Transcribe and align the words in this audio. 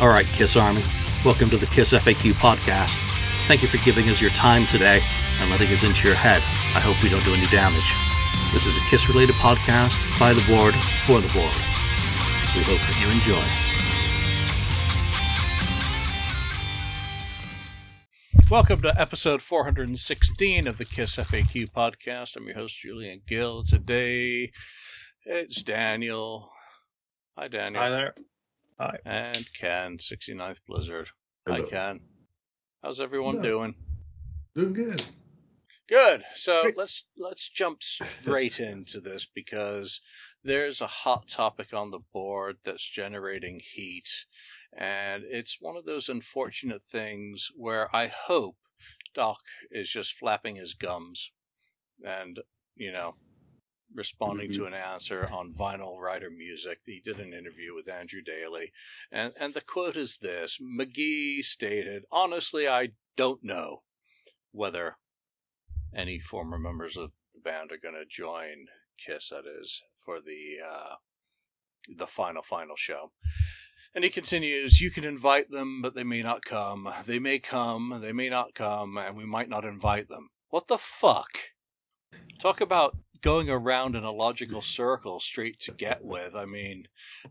All 0.00 0.08
right, 0.08 0.28
Kiss 0.28 0.54
Army, 0.54 0.84
welcome 1.24 1.50
to 1.50 1.56
the 1.56 1.66
Kiss 1.66 1.92
FAQ 1.92 2.34
podcast. 2.34 2.96
Thank 3.48 3.62
you 3.62 3.68
for 3.68 3.78
giving 3.78 4.08
us 4.08 4.20
your 4.20 4.30
time 4.30 4.64
today 4.64 5.02
and 5.40 5.50
letting 5.50 5.72
us 5.72 5.82
into 5.82 6.06
your 6.06 6.16
head. 6.16 6.40
I 6.76 6.78
hope 6.78 7.02
we 7.02 7.08
don't 7.08 7.24
do 7.24 7.34
any 7.34 7.48
damage. 7.48 7.92
This 8.52 8.64
is 8.64 8.76
a 8.76 8.80
Kiss 8.90 9.08
related 9.08 9.34
podcast 9.34 9.98
by 10.20 10.34
the 10.34 10.46
board 10.46 10.72
for 11.04 11.20
the 11.20 11.26
board. 11.32 11.50
We 12.54 12.62
hope 12.62 12.78
that 12.78 12.96
you 13.00 13.08
enjoy. 13.10 13.42
Welcome 18.48 18.80
to 18.82 19.00
episode 19.00 19.42
416 19.42 20.68
of 20.68 20.78
the 20.78 20.84
Kiss 20.84 21.16
FAQ 21.16 21.72
podcast. 21.72 22.36
I'm 22.36 22.46
your 22.46 22.54
host, 22.54 22.78
Julian 22.78 23.20
Gill. 23.26 23.64
Today, 23.64 24.52
it's 25.24 25.64
Daniel. 25.64 26.52
Hi, 27.36 27.48
Daniel. 27.48 27.82
Hi 27.82 27.90
there. 27.90 28.14
Hi. 28.80 28.96
And 29.04 29.52
Ken, 29.54 29.98
69th 29.98 30.60
Blizzard. 30.68 31.08
Hi, 31.48 31.56
Hello. 31.56 31.68
Ken. 31.68 32.00
How's 32.80 33.00
everyone 33.00 33.36
Hello. 33.36 33.50
doing? 33.50 33.74
Doing 34.54 34.72
good. 34.72 35.02
Good. 35.88 36.24
So 36.36 36.62
Great. 36.62 36.76
let's 36.76 37.04
let's 37.16 37.48
jump 37.48 37.82
straight 37.82 38.60
into 38.60 39.00
this 39.00 39.26
because 39.34 40.00
there's 40.44 40.80
a 40.80 40.86
hot 40.86 41.26
topic 41.26 41.72
on 41.72 41.90
the 41.90 41.98
board 42.12 42.58
that's 42.62 42.88
generating 42.88 43.60
heat, 43.74 44.08
and 44.76 45.24
it's 45.26 45.56
one 45.60 45.76
of 45.76 45.84
those 45.84 46.08
unfortunate 46.08 46.82
things 46.84 47.48
where 47.56 47.94
I 47.94 48.06
hope 48.06 48.56
Doc 49.12 49.40
is 49.72 49.90
just 49.90 50.18
flapping 50.18 50.54
his 50.54 50.74
gums 50.74 51.32
and 52.04 52.38
you 52.76 52.92
know 52.92 53.16
responding 53.94 54.52
to 54.52 54.66
an 54.66 54.74
answer 54.74 55.26
on 55.32 55.52
vinyl 55.52 55.98
writer 55.98 56.30
music. 56.30 56.80
He 56.84 57.00
did 57.00 57.20
an 57.20 57.32
interview 57.32 57.74
with 57.74 57.88
Andrew 57.88 58.22
Daly, 58.22 58.72
and 59.10 59.32
and 59.40 59.54
the 59.54 59.60
quote 59.60 59.96
is 59.96 60.16
this: 60.16 60.58
McGhee 60.58 61.44
stated, 61.44 62.04
"Honestly, 62.10 62.68
I 62.68 62.90
don't 63.16 63.42
know 63.42 63.82
whether." 64.52 64.96
any 65.94 66.18
former 66.18 66.58
members 66.58 66.96
of 66.96 67.10
the 67.34 67.40
band 67.40 67.72
are 67.72 67.78
going 67.78 67.94
to 67.94 68.04
join 68.06 68.66
Kiss. 68.98 69.30
That 69.30 69.44
is 69.60 69.82
for 70.04 70.20
the 70.20 70.58
uh, 70.66 70.94
the 71.96 72.06
final 72.06 72.42
final 72.42 72.76
show. 72.76 73.10
And 73.94 74.04
he 74.04 74.10
continues, 74.10 74.80
"You 74.80 74.90
can 74.90 75.04
invite 75.04 75.50
them, 75.50 75.80
but 75.82 75.94
they 75.94 76.04
may 76.04 76.20
not 76.20 76.44
come. 76.44 76.92
They 77.06 77.18
may 77.18 77.38
come, 77.38 78.00
they 78.02 78.12
may 78.12 78.28
not 78.28 78.54
come, 78.54 78.98
and 78.98 79.16
we 79.16 79.24
might 79.24 79.48
not 79.48 79.64
invite 79.64 80.08
them. 80.08 80.28
What 80.50 80.68
the 80.68 80.78
fuck? 80.78 81.38
Talk 82.38 82.60
about 82.60 82.96
going 83.20 83.50
around 83.50 83.96
in 83.96 84.04
a 84.04 84.12
logical 84.12 84.62
circle 84.62 85.20
straight 85.20 85.60
to 85.60 85.72
get 85.72 86.04
with. 86.04 86.34
I 86.34 86.44
mean, 86.44 86.86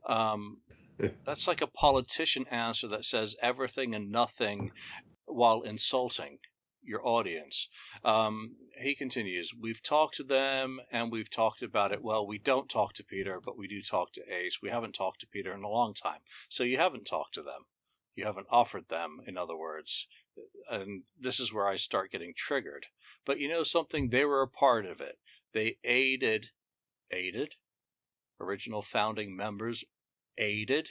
um, 0.07 0.57
that's 1.25 1.47
like 1.47 1.61
a 1.61 1.67
politician 1.67 2.45
answer 2.49 2.89
that 2.89 3.05
says 3.05 3.35
everything 3.41 3.95
and 3.95 4.11
nothing 4.11 4.71
while 5.25 5.61
insulting 5.61 6.39
your 6.83 7.05
audience. 7.05 7.67
Um, 8.03 8.55
he 8.79 8.95
continues, 8.95 9.51
We've 9.59 9.83
talked 9.83 10.15
to 10.15 10.23
them 10.23 10.79
and 10.91 11.11
we've 11.11 11.29
talked 11.29 11.61
about 11.61 11.91
it. 11.91 12.01
Well, 12.01 12.25
we 12.25 12.37
don't 12.37 12.69
talk 12.69 12.93
to 12.93 13.03
Peter, 13.03 13.39
but 13.43 13.57
we 13.57 13.67
do 13.67 13.81
talk 13.81 14.13
to 14.13 14.33
Ace. 14.33 14.59
We 14.61 14.69
haven't 14.69 14.93
talked 14.93 15.21
to 15.21 15.27
Peter 15.27 15.53
in 15.53 15.63
a 15.63 15.69
long 15.69 15.93
time. 15.93 16.19
So 16.49 16.63
you 16.63 16.77
haven't 16.77 17.05
talked 17.05 17.35
to 17.35 17.43
them. 17.43 17.65
You 18.15 18.25
haven't 18.25 18.47
offered 18.49 18.87
them, 18.87 19.21
in 19.27 19.37
other 19.37 19.55
words. 19.55 20.07
And 20.71 21.03
this 21.19 21.39
is 21.39 21.53
where 21.53 21.67
I 21.67 21.75
start 21.75 22.11
getting 22.11 22.33
triggered. 22.35 22.85
But 23.25 23.39
you 23.39 23.49
know 23.49 23.63
something? 23.63 24.09
They 24.09 24.25
were 24.25 24.41
a 24.41 24.47
part 24.47 24.85
of 24.85 25.01
it. 25.01 25.19
They 25.53 25.77
aided, 25.83 26.49
aided? 27.11 27.55
Original 28.39 28.81
founding 28.81 29.35
members 29.35 29.83
aided 30.37 30.89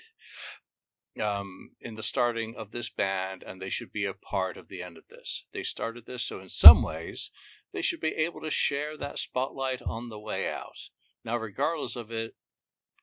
um, 1.20 1.70
in 1.80 1.94
the 1.94 2.02
starting 2.02 2.56
of 2.56 2.70
this 2.70 2.90
band, 2.90 3.42
and 3.42 3.60
they 3.60 3.70
should 3.70 3.92
be 3.92 4.04
a 4.04 4.14
part 4.14 4.56
of 4.56 4.68
the 4.68 4.82
end 4.82 4.98
of 4.98 5.06
this. 5.08 5.44
They 5.52 5.62
started 5.62 6.04
this, 6.04 6.24
so 6.24 6.40
in 6.40 6.48
some 6.48 6.82
ways, 6.82 7.30
they 7.72 7.82
should 7.82 8.00
be 8.00 8.14
able 8.14 8.40
to 8.42 8.50
share 8.50 8.96
that 8.96 9.18
spotlight 9.18 9.82
on 9.82 10.08
the 10.08 10.18
way 10.18 10.50
out. 10.50 10.90
Now, 11.24 11.36
regardless 11.36 11.96
of 11.96 12.10
it, 12.10 12.34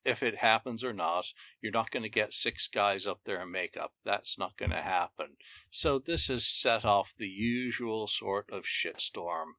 if 0.06 0.22
it 0.22 0.36
happens 0.36 0.84
or 0.84 0.94
not, 0.94 1.32
you're 1.62 1.72
not 1.72 1.90
going 1.90 2.04
to 2.04 2.10
get 2.10 2.34
six 2.34 2.68
guys 2.68 3.08
up 3.08 3.22
there 3.24 3.42
in 3.42 3.52
makeup. 3.52 3.94
That's 4.04 4.38
not 4.38 4.58
going 4.58 4.72
to 4.72 4.82
happen. 4.82 5.38
So 5.72 6.00
this 6.00 6.28
has 6.28 6.46
set 6.46 6.84
off 6.84 7.14
the 7.18 7.30
usual 7.30 8.08
sort 8.08 8.50
of 8.52 8.66
shitstorm. 8.66 9.54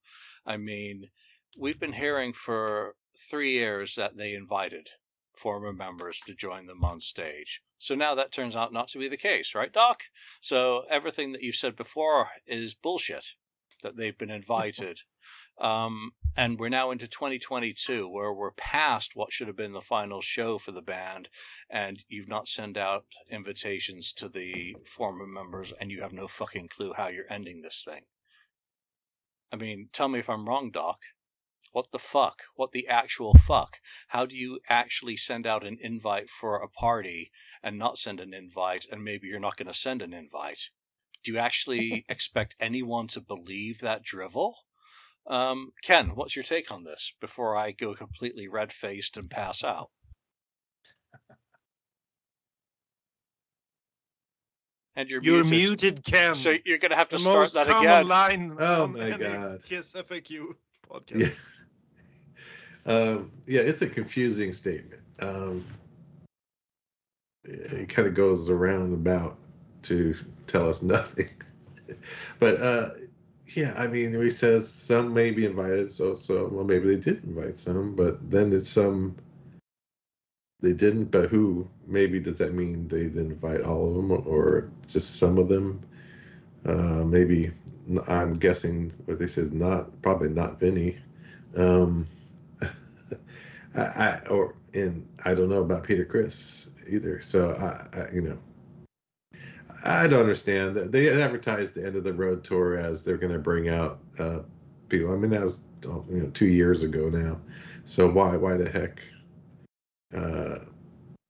I 0.45 0.59
mean, 0.59 1.11
we've 1.59 1.79
been 1.81 1.93
hearing 1.93 2.33
for 2.33 2.95
three 3.31 3.53
years 3.53 3.95
that 3.97 4.17
they 4.17 4.35
invited 4.35 4.89
former 5.37 5.73
members 5.73 6.21
to 6.27 6.35
join 6.35 6.67
them 6.67 6.85
on 6.85 7.01
stage. 7.01 7.61
So 7.79 7.95
now 7.95 8.17
that 8.17 8.33
turns 8.33 8.57
out 8.57 8.73
not 8.73 8.89
to 8.89 8.99
be 8.99 9.09
the 9.09 9.17
case, 9.17 9.55
right, 9.55 9.73
Doc? 9.73 10.03
So 10.41 10.85
everything 10.91 11.33
that 11.33 11.43
you've 11.43 11.57
said 11.57 11.77
before 11.77 12.29
is 12.47 12.75
bullshit 12.75 13.27
that 13.83 13.97
they've 13.97 14.17
been 14.19 14.31
invited. 14.43 15.01
um, 15.61 16.13
and 16.37 16.59
we're 16.59 16.69
now 16.69 16.91
into 16.91 17.07
2022 17.09 18.09
where 18.09 18.33
we're 18.33 18.51
past 18.53 19.13
what 19.15 19.33
should 19.33 19.47
have 19.49 19.57
been 19.57 19.73
the 19.73 19.81
final 19.81 20.21
show 20.21 20.59
for 20.59 20.73
the 20.73 20.83
band 20.83 21.29
and 21.71 22.03
you've 22.09 22.29
not 22.29 22.49
sent 22.49 22.77
out 22.77 23.05
invitations 23.31 24.13
to 24.15 24.29
the 24.29 24.77
former 24.85 25.27
members 25.27 25.73
and 25.81 25.91
you 25.93 26.03
have 26.03 26.13
no 26.13 26.27
fucking 26.27 26.69
clue 26.69 26.93
how 26.97 27.09
you're 27.09 27.31
ending 27.33 27.63
this 27.63 27.85
thing. 27.85 28.03
I 29.53 29.57
mean, 29.57 29.89
tell 29.93 30.09
me 30.09 30.19
if 30.19 30.29
I'm 30.29 30.49
wrong, 30.49 30.71
Doc. 30.73 30.99
What 31.75 31.91
the 31.91 31.99
fuck? 31.99 32.45
What 32.55 32.71
the 32.71 32.87
actual 32.87 33.35
fuck? 33.35 33.81
How 34.07 34.27
do 34.27 34.37
you 34.37 34.61
actually 34.69 35.17
send 35.17 35.45
out 35.45 35.67
an 35.67 35.79
invite 35.81 36.31
for 36.31 36.63
a 36.63 36.69
party 36.69 37.33
and 37.65 37.77
not 37.81 37.99
send 37.99 38.21
an 38.21 38.33
invite, 38.33 38.87
and 38.93 39.03
maybe 39.03 39.27
you're 39.27 39.41
not 39.41 39.57
going 39.57 39.67
to 39.67 39.75
send 39.75 40.01
an 40.01 40.15
invite? 40.15 40.71
Do 41.25 41.33
you 41.33 41.39
actually 41.39 42.05
expect 42.09 42.55
anyone 42.61 43.09
to 43.09 43.21
believe 43.21 43.81
that 43.81 44.05
drivel? 44.05 44.57
Um, 45.27 45.73
Ken, 45.83 46.15
what's 46.15 46.37
your 46.37 46.45
take 46.45 46.71
on 46.71 46.85
this 46.85 47.13
before 47.21 47.57
I 47.57 47.73
go 47.73 47.93
completely 47.93 48.47
red 48.47 48.71
faced 48.73 49.17
and 49.17 49.29
pass 49.29 49.65
out? 49.65 49.91
And 54.95 55.11
you're, 55.11 55.21
You're 55.23 55.43
muted. 55.45 55.51
muted, 55.71 56.05
Ken. 56.05 56.35
So 56.37 56.55
you're 56.65 56.79
going 56.79 56.93
to 56.93 56.97
have 56.97 57.09
to 57.09 57.17
the 57.17 57.21
start 57.21 57.37
most 57.37 57.55
that 57.55 57.67
common 57.67 57.89
again. 57.89 58.07
line 58.07 58.57
Oh 58.61 58.85
on 58.85 58.93
my 58.93 59.11
any 59.11 59.19
God. 59.19 59.65
Kiss 59.65 59.93
FAQ 59.93 60.55
podcast. 60.89 61.21
Yeah. 61.21 61.29
Um, 62.87 63.31
yeah, 63.47 63.61
it's 63.61 63.83
a 63.83 63.89
confusing 63.89 64.53
statement. 64.53 65.01
Um, 65.21 65.65
it 67.45 67.89
kind 67.89 68.09
of 68.09 68.15
goes 68.15 68.51
around 68.51 68.93
about 68.93 69.37
to 69.83 70.15
tell 70.47 70.69
us 70.69 70.83
nothing. 70.83 71.31
but 72.39 72.61
uh, 72.61 72.91
yeah, 73.49 73.75
I 73.77 73.87
mean, 73.87 74.19
he 74.21 74.31
says 74.31 74.71
some 74.71 75.13
may 75.13 75.31
be 75.31 75.45
invited, 75.45 75.91
so 75.91 76.15
so 76.15 76.49
well 76.49 76.65
maybe 76.65 76.89
they 76.89 77.01
did 77.01 77.25
invite 77.25 77.59
some, 77.59 77.95
but 77.95 78.31
then 78.31 78.53
it's 78.53 78.69
some 78.69 79.17
they 80.61 80.73
didn't. 80.73 81.07
But 81.07 81.29
who? 81.29 81.69
Maybe 81.87 82.19
does 82.21 82.39
that 82.39 82.55
mean 82.55 82.89
they 82.89 83.05
didn't 83.05 83.33
invite 83.33 83.61
all 83.61 83.89
of 83.89 83.95
them, 83.97 84.11
or 84.27 84.71
just 84.87 85.17
some 85.17 85.39
of 85.39 85.49
them? 85.49 85.81
Uh, 86.65 87.05
maybe 87.05 87.51
I'm 88.09 88.35
guessing 88.35 88.91
what 89.05 89.19
they 89.19 89.27
said 89.27 89.45
is 89.45 89.53
not 89.53 90.01
probably 90.01 90.31
not 90.31 90.59
Vinnie. 90.59 90.97
Um, 91.57 92.07
I, 93.77 93.81
I 93.81 94.21
or 94.31 94.55
and 94.73 95.07
I 95.25 95.35
don't 95.35 95.49
know 95.49 95.63
about 95.63 95.85
Peter 95.85 96.05
Chris 96.05 96.71
either. 96.89 97.21
So 97.21 97.53
I, 97.53 97.99
I 97.99 98.11
you 98.13 98.23
know 98.23 98.39
I 99.85 100.07
don't 100.07 100.21
understand. 100.21 100.77
They 100.77 101.23
advertised 101.23 101.75
the 101.75 101.85
end 101.85 101.97
of 101.97 102.05
the 102.05 102.13
road 102.13 102.43
tour 102.45 102.77
as 102.77 103.05
they're 103.05 103.19
going 103.19 103.33
to 103.33 103.39
bring 103.39 103.69
out 103.69 103.99
uh, 104.19 104.41
people. 104.89 105.13
I 105.13 105.17
mean 105.17 105.31
that 105.31 105.43
was 105.43 105.61
oh, 105.87 106.05
you 106.09 106.23
know 106.23 106.31
two 106.31 106.47
years 106.47 106.83
ago 106.83 107.09
now. 107.09 107.39
So 107.85 108.09
why 108.11 108.37
why 108.37 108.57
the 108.57 108.69
heck? 108.69 109.01
Uh, 110.15 110.59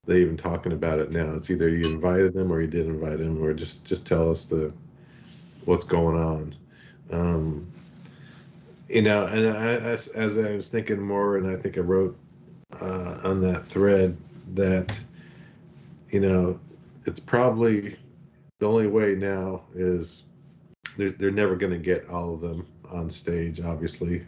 they 0.06 0.20
even 0.20 0.36
talking 0.36 0.72
about 0.72 0.98
it 0.98 1.10
now. 1.10 1.32
It's 1.32 1.50
either 1.50 1.68
you 1.68 1.86
invited 1.86 2.34
them 2.34 2.52
or 2.52 2.60
you 2.60 2.66
didn't 2.66 2.96
invite 2.96 3.18
them, 3.18 3.42
or 3.42 3.54
just 3.54 3.84
just 3.84 4.06
tell 4.06 4.30
us 4.30 4.44
the 4.44 4.72
what's 5.64 5.84
going 5.84 6.20
on. 6.20 6.54
Um, 7.10 7.66
you 8.88 9.02
know, 9.02 9.24
and 9.24 9.48
I, 9.56 9.74
as, 9.76 10.08
as 10.08 10.36
I 10.36 10.56
was 10.56 10.68
thinking 10.68 11.00
more, 11.00 11.38
and 11.38 11.46
I 11.50 11.56
think 11.56 11.78
I 11.78 11.80
wrote 11.80 12.16
uh, 12.80 13.20
on 13.24 13.40
that 13.40 13.66
thread 13.66 14.16
that 14.54 14.92
you 16.10 16.20
know 16.20 16.58
it's 17.06 17.20
probably 17.20 17.96
the 18.58 18.66
only 18.68 18.86
way 18.86 19.14
now 19.14 19.62
is 19.74 20.24
they're, 20.96 21.10
they're 21.10 21.30
never 21.30 21.56
going 21.56 21.72
to 21.72 21.78
get 21.78 22.08
all 22.08 22.34
of 22.34 22.40
them 22.40 22.66
on 22.90 23.10
stage 23.10 23.60
obviously. 23.60 24.24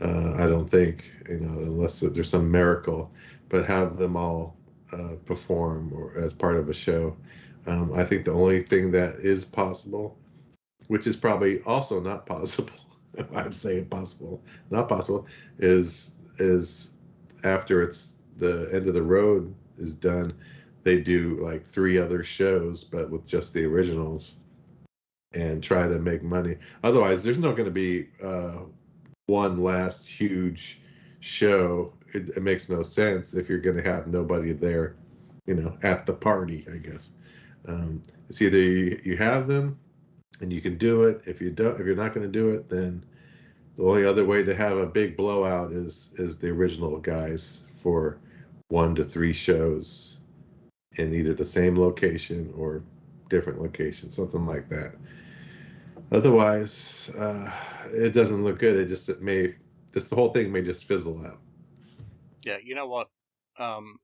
Uh, 0.00 0.34
i 0.36 0.46
don't 0.46 0.68
think 0.68 1.08
you 1.28 1.38
know 1.38 1.60
unless 1.60 2.00
there's 2.00 2.28
some 2.28 2.50
miracle 2.50 3.10
but 3.48 3.64
have 3.64 3.96
them 3.96 4.16
all 4.16 4.56
uh, 4.92 5.14
perform 5.26 5.92
or 5.94 6.16
as 6.18 6.34
part 6.34 6.56
of 6.56 6.68
a 6.68 6.74
show. 6.74 7.16
Um, 7.66 7.92
i 7.94 8.04
think 8.04 8.24
the 8.24 8.32
only 8.32 8.62
thing 8.62 8.90
that 8.92 9.16
is 9.20 9.44
possible 9.44 10.18
which 10.88 11.06
is 11.06 11.16
probably 11.16 11.62
also 11.62 12.00
not 12.00 12.26
possible 12.26 12.74
i'd 13.36 13.54
say 13.54 13.78
impossible 13.78 14.42
not 14.70 14.88
possible 14.88 15.26
is 15.58 16.14
is 16.38 16.91
after 17.44 17.82
it's 17.82 18.16
the 18.38 18.68
end 18.72 18.86
of 18.86 18.94
the 18.94 19.02
road 19.02 19.54
is 19.78 19.94
done 19.94 20.32
they 20.84 21.00
do 21.00 21.38
like 21.40 21.64
three 21.64 21.98
other 21.98 22.24
shows, 22.24 22.84
but 22.84 23.10
with 23.10 23.24
just 23.26 23.52
the 23.52 23.64
originals, 23.64 24.34
and 25.32 25.62
try 25.62 25.88
to 25.88 25.98
make 25.98 26.22
money. 26.22 26.56
Otherwise, 26.84 27.22
there's 27.22 27.38
not 27.38 27.56
going 27.56 27.66
to 27.66 27.70
be 27.70 28.08
uh, 28.22 28.58
one 29.26 29.62
last 29.62 30.06
huge 30.06 30.80
show. 31.20 31.92
It, 32.12 32.30
it 32.30 32.42
makes 32.42 32.68
no 32.68 32.82
sense 32.82 33.34
if 33.34 33.48
you're 33.48 33.58
going 33.58 33.76
to 33.76 33.82
have 33.82 34.08
nobody 34.08 34.52
there, 34.52 34.96
you 35.46 35.54
know, 35.54 35.76
at 35.82 36.04
the 36.04 36.12
party. 36.12 36.66
I 36.72 36.76
guess 36.76 37.10
um, 37.66 38.02
it's 38.28 38.42
either 38.42 38.58
you, 38.58 39.00
you 39.04 39.16
have 39.16 39.46
them 39.46 39.78
and 40.40 40.52
you 40.52 40.60
can 40.60 40.76
do 40.76 41.04
it. 41.04 41.22
If 41.26 41.40
you 41.40 41.50
don't, 41.50 41.80
if 41.80 41.86
you're 41.86 41.96
not 41.96 42.12
going 42.12 42.26
to 42.26 42.32
do 42.32 42.50
it, 42.50 42.68
then 42.68 43.02
the 43.76 43.84
only 43.84 44.04
other 44.04 44.24
way 44.24 44.42
to 44.42 44.54
have 44.54 44.76
a 44.76 44.86
big 44.86 45.16
blowout 45.16 45.72
is 45.72 46.10
is 46.16 46.36
the 46.36 46.48
original 46.48 46.98
guys 46.98 47.62
for 47.82 48.18
one 48.68 48.94
to 48.94 49.04
three 49.04 49.32
shows 49.32 50.18
in 50.96 51.14
either 51.14 51.34
the 51.34 51.44
same 51.44 51.78
location 51.78 52.52
or 52.56 52.82
different 53.28 53.60
location, 53.60 54.10
something 54.10 54.46
like 54.46 54.68
that. 54.68 54.94
Otherwise, 56.10 57.10
uh, 57.18 57.50
it 57.92 58.12
doesn't 58.12 58.44
look 58.44 58.58
good. 58.58 58.76
It 58.76 58.86
just 58.86 59.08
it 59.08 59.22
may 59.22 59.54
this 59.92 60.08
the 60.08 60.16
whole 60.16 60.32
thing 60.32 60.52
may 60.52 60.62
just 60.62 60.84
fizzle 60.84 61.24
out. 61.26 61.40
Yeah, 62.42 62.58
you 62.62 62.74
know 62.74 62.88
what? 62.88 63.08
Um, 63.58 63.98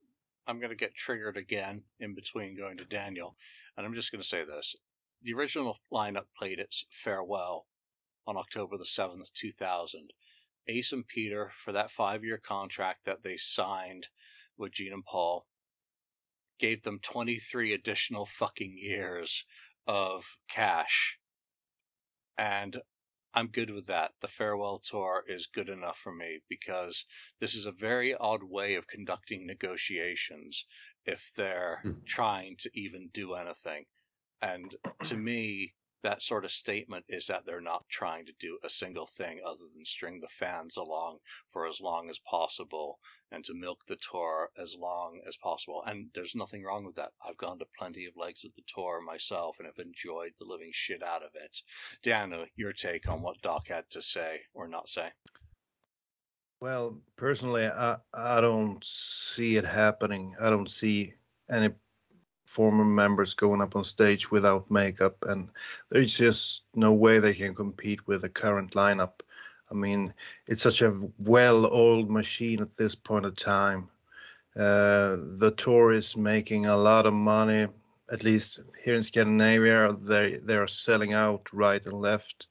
I'm 0.46 0.60
to 0.70 0.76
get 0.76 0.94
triggered 0.94 1.36
again 1.36 1.82
in 2.00 2.14
between 2.14 2.56
going 2.56 2.78
to 2.78 2.84
Daniel, 2.84 3.36
and 3.76 3.84
I'm 3.84 3.94
just 3.94 4.10
to 4.22 4.28
say 4.28 4.44
this: 4.44 4.76
the 5.22 5.34
original 5.34 5.76
lineup 5.92 6.24
played 6.36 6.58
its 6.58 6.86
farewell 6.90 7.66
on 8.28 8.36
October 8.36 8.76
the 8.76 8.84
7th, 8.84 9.32
2000. 9.32 10.12
Ace 10.68 10.92
and 10.92 11.06
Peter, 11.06 11.48
for 11.48 11.72
that 11.72 11.90
five 11.90 12.22
year 12.22 12.36
contract 12.38 13.06
that 13.06 13.22
they 13.22 13.38
signed 13.38 14.06
with 14.58 14.72
Gene 14.72 14.92
and 14.92 15.04
Paul, 15.04 15.46
gave 16.58 16.82
them 16.82 17.00
23 17.00 17.72
additional 17.72 18.26
fucking 18.26 18.76
years 18.76 19.46
of 19.86 20.26
cash. 20.46 21.18
And 22.36 22.82
I'm 23.32 23.48
good 23.48 23.70
with 23.70 23.86
that. 23.86 24.12
The 24.20 24.28
farewell 24.28 24.78
tour 24.80 25.24
is 25.26 25.46
good 25.46 25.70
enough 25.70 25.98
for 25.98 26.12
me 26.12 26.40
because 26.48 27.06
this 27.38 27.54
is 27.54 27.64
a 27.66 27.72
very 27.72 28.14
odd 28.14 28.42
way 28.42 28.74
of 28.74 28.86
conducting 28.86 29.46
negotiations 29.46 30.66
if 31.06 31.32
they're 31.34 31.80
Hmm. 31.82 32.00
trying 32.04 32.56
to 32.58 32.70
even 32.78 33.08
do 33.08 33.34
anything. 33.34 33.86
And 34.42 34.76
to 35.04 35.16
me, 35.16 35.74
that 36.02 36.22
sort 36.22 36.44
of 36.44 36.52
statement 36.52 37.04
is 37.08 37.26
that 37.26 37.44
they're 37.44 37.60
not 37.60 37.88
trying 37.88 38.26
to 38.26 38.32
do 38.38 38.58
a 38.62 38.70
single 38.70 39.06
thing 39.06 39.40
other 39.44 39.64
than 39.74 39.84
string 39.84 40.20
the 40.20 40.28
fans 40.28 40.76
along 40.76 41.18
for 41.48 41.66
as 41.66 41.80
long 41.80 42.08
as 42.08 42.18
possible 42.20 42.98
and 43.32 43.44
to 43.44 43.54
milk 43.54 43.84
the 43.86 43.96
tour 43.96 44.50
as 44.56 44.76
long 44.76 45.20
as 45.26 45.36
possible. 45.36 45.82
And 45.86 46.10
there's 46.14 46.34
nothing 46.34 46.62
wrong 46.62 46.84
with 46.84 46.96
that. 46.96 47.12
I've 47.26 47.36
gone 47.36 47.58
to 47.58 47.66
plenty 47.78 48.06
of 48.06 48.16
legs 48.16 48.44
of 48.44 48.52
the 48.54 48.62
tour 48.66 49.00
myself 49.00 49.58
and 49.58 49.66
have 49.66 49.84
enjoyed 49.84 50.32
the 50.38 50.46
living 50.46 50.70
shit 50.72 51.02
out 51.02 51.22
of 51.22 51.30
it. 51.34 51.62
Dana, 52.02 52.46
your 52.56 52.72
take 52.72 53.08
on 53.08 53.22
what 53.22 53.42
Doc 53.42 53.68
had 53.68 53.90
to 53.90 54.02
say 54.02 54.40
or 54.54 54.68
not 54.68 54.88
say. 54.88 55.10
Well, 56.60 57.00
personally, 57.16 57.66
I 57.66 57.98
I 58.12 58.40
don't 58.40 58.84
see 58.84 59.56
it 59.56 59.64
happening. 59.64 60.34
I 60.40 60.50
don't 60.50 60.70
see 60.70 61.14
any 61.50 61.70
former 62.48 62.84
members 62.84 63.34
going 63.34 63.60
up 63.60 63.76
on 63.76 63.84
stage 63.84 64.30
without 64.30 64.70
makeup, 64.70 65.16
and 65.28 65.50
there's 65.90 66.14
just 66.14 66.62
no 66.74 66.92
way 66.92 67.18
they 67.18 67.34
can 67.34 67.54
compete 67.54 68.06
with 68.06 68.22
the 68.22 68.28
current 68.28 68.72
lineup. 68.72 69.20
I 69.70 69.74
mean, 69.74 70.14
it's 70.46 70.62
such 70.62 70.80
a 70.80 70.98
well-oiled 71.18 72.10
machine 72.10 72.62
at 72.62 72.76
this 72.76 72.94
point 72.94 73.26
of 73.26 73.36
time. 73.36 73.90
Uh, 74.56 75.18
the 75.36 75.52
tour 75.58 75.92
is 75.92 76.16
making 76.16 76.66
a 76.66 76.76
lot 76.76 77.04
of 77.04 77.12
money, 77.12 77.68
at 78.10 78.24
least 78.24 78.60
here 78.82 78.94
in 78.94 79.02
Scandinavia. 79.02 79.94
They 80.00 80.38
they 80.42 80.56
are 80.56 80.66
selling 80.66 81.12
out 81.12 81.42
right 81.52 81.84
and 81.84 82.00
left. 82.00 82.48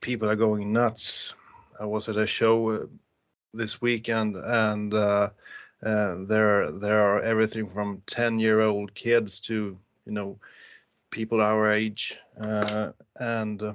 People 0.00 0.30
are 0.30 0.36
going 0.36 0.72
nuts. 0.72 1.34
I 1.80 1.84
was 1.84 2.08
at 2.08 2.16
a 2.16 2.26
show 2.26 2.70
uh, 2.70 2.86
this 3.52 3.82
weekend, 3.82 4.36
and 4.36 4.94
uh, 4.94 5.30
there 6.26 6.70
there 6.72 7.00
are 7.00 7.20
everything 7.20 7.68
from 7.68 8.02
10 8.06 8.38
year 8.40 8.60
old 8.60 8.94
kids 8.94 9.40
to 9.40 9.78
you 10.04 10.12
know 10.12 10.38
people 11.10 11.40
our 11.40 11.70
age, 11.72 12.18
uh, 12.40 12.90
and 13.16 13.62
uh, 13.62 13.74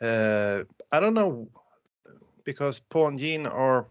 uh, 0.00 0.64
I 0.90 1.00
don't 1.00 1.14
know 1.14 1.48
because 2.44 2.80
Gene 3.16 3.46
are 3.46 3.86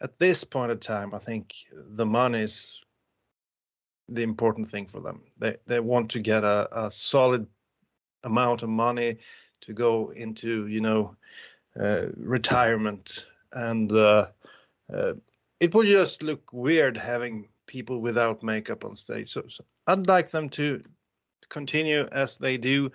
at 0.00 0.18
this 0.18 0.44
point 0.44 0.72
in 0.72 0.78
time. 0.78 1.14
I 1.14 1.18
think 1.18 1.54
the 1.72 2.06
money 2.06 2.40
is 2.40 2.82
the 4.08 4.22
important 4.22 4.70
thing 4.70 4.86
for 4.86 5.00
them. 5.00 5.22
They 5.38 5.56
they 5.66 5.80
want 5.80 6.10
to 6.12 6.20
get 6.20 6.44
a, 6.44 6.68
a 6.72 6.90
solid 6.90 7.46
amount 8.24 8.62
of 8.62 8.68
money 8.68 9.18
to 9.62 9.72
go 9.72 10.10
into 10.10 10.66
you 10.66 10.80
know 10.80 11.16
uh, 11.80 12.06
retirement 12.16 13.26
and 13.52 13.90
uh, 13.92 14.26
it 15.60 15.74
would 15.74 15.86
just 15.86 16.22
look 16.22 16.52
weird 16.52 16.96
having 16.96 17.48
people 17.66 18.00
without 18.00 18.42
makeup 18.42 18.84
on 18.84 18.94
stage. 18.94 19.32
So, 19.32 19.44
so, 19.48 19.64
I'd 19.86 20.06
like 20.06 20.30
them 20.30 20.48
to 20.50 20.82
continue 21.48 22.06
as 22.12 22.36
they 22.36 22.56
do, 22.56 22.90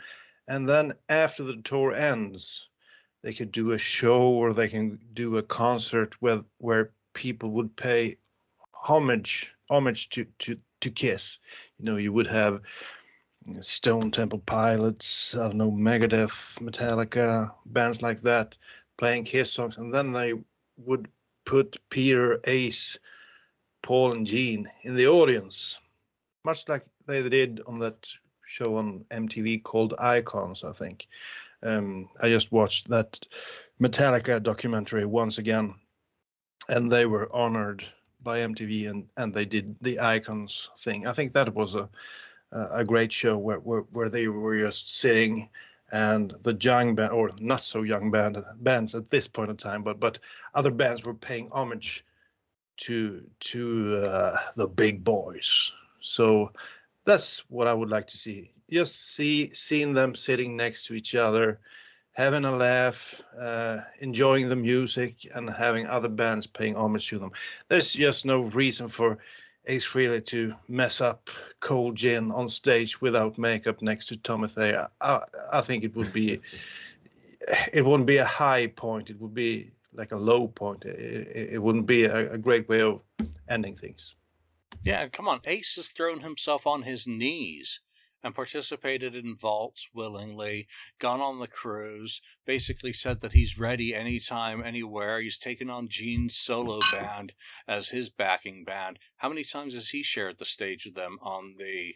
and 0.47 0.67
then 0.67 0.93
after 1.09 1.43
the 1.43 1.61
tour 1.63 1.93
ends, 1.93 2.67
they 3.23 3.33
could 3.33 3.51
do 3.51 3.71
a 3.71 3.77
show 3.77 4.29
or 4.29 4.53
they 4.53 4.67
can 4.67 4.99
do 5.13 5.37
a 5.37 5.43
concert 5.43 6.15
where 6.21 6.43
where 6.57 6.91
people 7.13 7.51
would 7.51 7.75
pay 7.75 8.17
homage 8.73 9.53
homage 9.69 10.09
to 10.09 10.25
to 10.39 10.55
to 10.81 10.89
Kiss. 10.89 11.39
You 11.77 11.85
know, 11.85 11.97
you 11.97 12.11
would 12.11 12.27
have 12.27 12.61
Stone 13.61 14.11
Temple 14.11 14.39
Pilots, 14.45 15.35
I 15.35 15.47
don't 15.47 15.57
know, 15.57 15.71
Megadeth, 15.71 16.59
Metallica, 16.59 17.51
bands 17.65 18.01
like 18.01 18.21
that 18.21 18.57
playing 18.97 19.23
Kiss 19.23 19.51
songs, 19.51 19.77
and 19.77 19.93
then 19.93 20.11
they 20.11 20.33
would 20.77 21.07
put 21.51 21.77
Peter, 21.89 22.39
Ace, 22.45 22.97
Paul, 23.81 24.13
and 24.13 24.25
Gene 24.25 24.71
in 24.83 24.95
the 24.95 25.07
audience, 25.07 25.77
much 26.45 26.63
like 26.69 26.85
they 27.07 27.27
did 27.27 27.59
on 27.67 27.77
that 27.79 28.07
show 28.45 28.77
on 28.77 29.03
MTV 29.11 29.61
called 29.61 29.93
Icons, 29.99 30.63
I 30.63 30.71
think. 30.71 31.09
Um, 31.61 32.07
I 32.21 32.29
just 32.29 32.53
watched 32.53 32.87
that 32.87 33.19
Metallica 33.81 34.41
documentary 34.41 35.05
once 35.05 35.39
again, 35.39 35.75
and 36.69 36.89
they 36.89 37.05
were 37.05 37.29
honored 37.35 37.83
by 38.23 38.39
MTV, 38.39 38.89
and 38.89 39.09
and 39.17 39.33
they 39.33 39.43
did 39.43 39.75
the 39.81 39.99
Icons 39.99 40.69
thing. 40.79 41.05
I 41.05 41.11
think 41.11 41.33
that 41.33 41.53
was 41.53 41.75
a 41.75 41.89
a 42.53 42.85
great 42.85 43.11
show 43.11 43.37
where 43.37 43.59
where, 43.59 43.81
where 43.91 44.09
they 44.09 44.29
were 44.29 44.57
just 44.57 44.95
sitting 44.95 45.49
and 45.91 46.33
the 46.43 46.57
young 46.61 46.95
band 46.95 47.11
or 47.11 47.29
not 47.39 47.61
so 47.61 47.83
young 47.83 48.11
band 48.11 48.43
bands 48.61 48.95
at 48.95 49.09
this 49.09 49.27
point 49.27 49.49
in 49.49 49.57
time 49.57 49.83
but 49.83 49.99
but 49.99 50.19
other 50.53 50.71
bands 50.71 51.03
were 51.03 51.13
paying 51.13 51.49
homage 51.51 52.05
to 52.77 53.23
to 53.39 53.97
uh, 53.97 54.37
the 54.55 54.67
big 54.67 55.03
boys. 55.03 55.71
So 56.01 56.51
that's 57.03 57.39
what 57.49 57.67
i 57.67 57.73
would 57.73 57.89
like 57.89 58.07
to 58.07 58.17
see. 58.17 58.53
Just 58.69 59.15
see 59.15 59.51
seeing 59.53 59.93
them 59.93 60.15
sitting 60.15 60.55
next 60.55 60.85
to 60.85 60.93
each 60.93 61.15
other 61.15 61.59
having 62.13 62.43
a 62.45 62.55
laugh 62.55 63.21
uh, 63.39 63.79
enjoying 63.99 64.49
the 64.49 64.55
music 64.55 65.27
and 65.33 65.49
having 65.49 65.87
other 65.87 66.09
bands 66.09 66.45
paying 66.45 66.75
homage 66.75 67.07
to 67.09 67.19
them. 67.19 67.31
There's 67.69 67.93
just 67.93 68.25
no 68.25 68.41
reason 68.41 68.87
for 68.87 69.17
Ace 69.67 69.85
Frehley 69.85 70.25
to 70.25 70.55
mess 70.67 71.01
up 71.01 71.29
Cold 71.59 71.95
Gin 71.95 72.31
on 72.31 72.49
stage 72.49 72.99
without 72.99 73.37
makeup 73.37 73.81
next 73.81 74.05
to 74.05 74.17
Tommy 74.17 74.47
Thayer. 74.47 74.87
I, 74.99 75.21
I 75.53 75.61
think 75.61 75.83
it 75.83 75.95
would 75.95 76.11
be, 76.11 76.41
it 77.73 77.85
wouldn't 77.85 78.07
be 78.07 78.17
a 78.17 78.25
high 78.25 78.67
point. 78.67 79.09
It 79.09 79.19
would 79.21 79.33
be 79.33 79.71
like 79.93 80.11
a 80.11 80.17
low 80.17 80.47
point. 80.47 80.85
It, 80.85 81.53
it 81.53 81.61
wouldn't 81.61 81.85
be 81.85 82.05
a, 82.05 82.33
a, 82.33 82.37
great 82.37 82.67
way 82.69 82.81
of 82.81 83.01
ending 83.49 83.75
things. 83.75 84.15
Yeah, 84.83 85.07
come 85.09 85.27
on. 85.27 85.41
Ace 85.45 85.75
has 85.75 85.89
thrown 85.89 86.19
himself 86.21 86.65
on 86.65 86.81
his 86.81 87.05
knees 87.05 87.79
and 88.23 88.35
participated 88.35 89.15
in 89.15 89.35
vaults 89.35 89.89
willingly, 89.93 90.67
gone 90.99 91.21
on 91.21 91.39
the 91.39 91.47
cruise, 91.47 92.21
basically 92.45 92.93
said 92.93 93.19
that 93.21 93.33
he's 93.33 93.59
ready 93.59 93.95
anytime, 93.95 94.63
anywhere. 94.63 95.19
He's 95.19 95.37
taken 95.37 95.69
on 95.69 95.89
Gene's 95.89 96.37
solo 96.37 96.79
band 96.91 97.33
as 97.67 97.89
his 97.89 98.09
backing 98.09 98.63
band. 98.63 98.99
How 99.17 99.29
many 99.29 99.43
times 99.43 99.73
has 99.73 99.89
he 99.89 100.03
shared 100.03 100.37
the 100.37 100.45
stage 100.45 100.85
with 100.85 100.95
them 100.95 101.17
on 101.21 101.55
the 101.57 101.95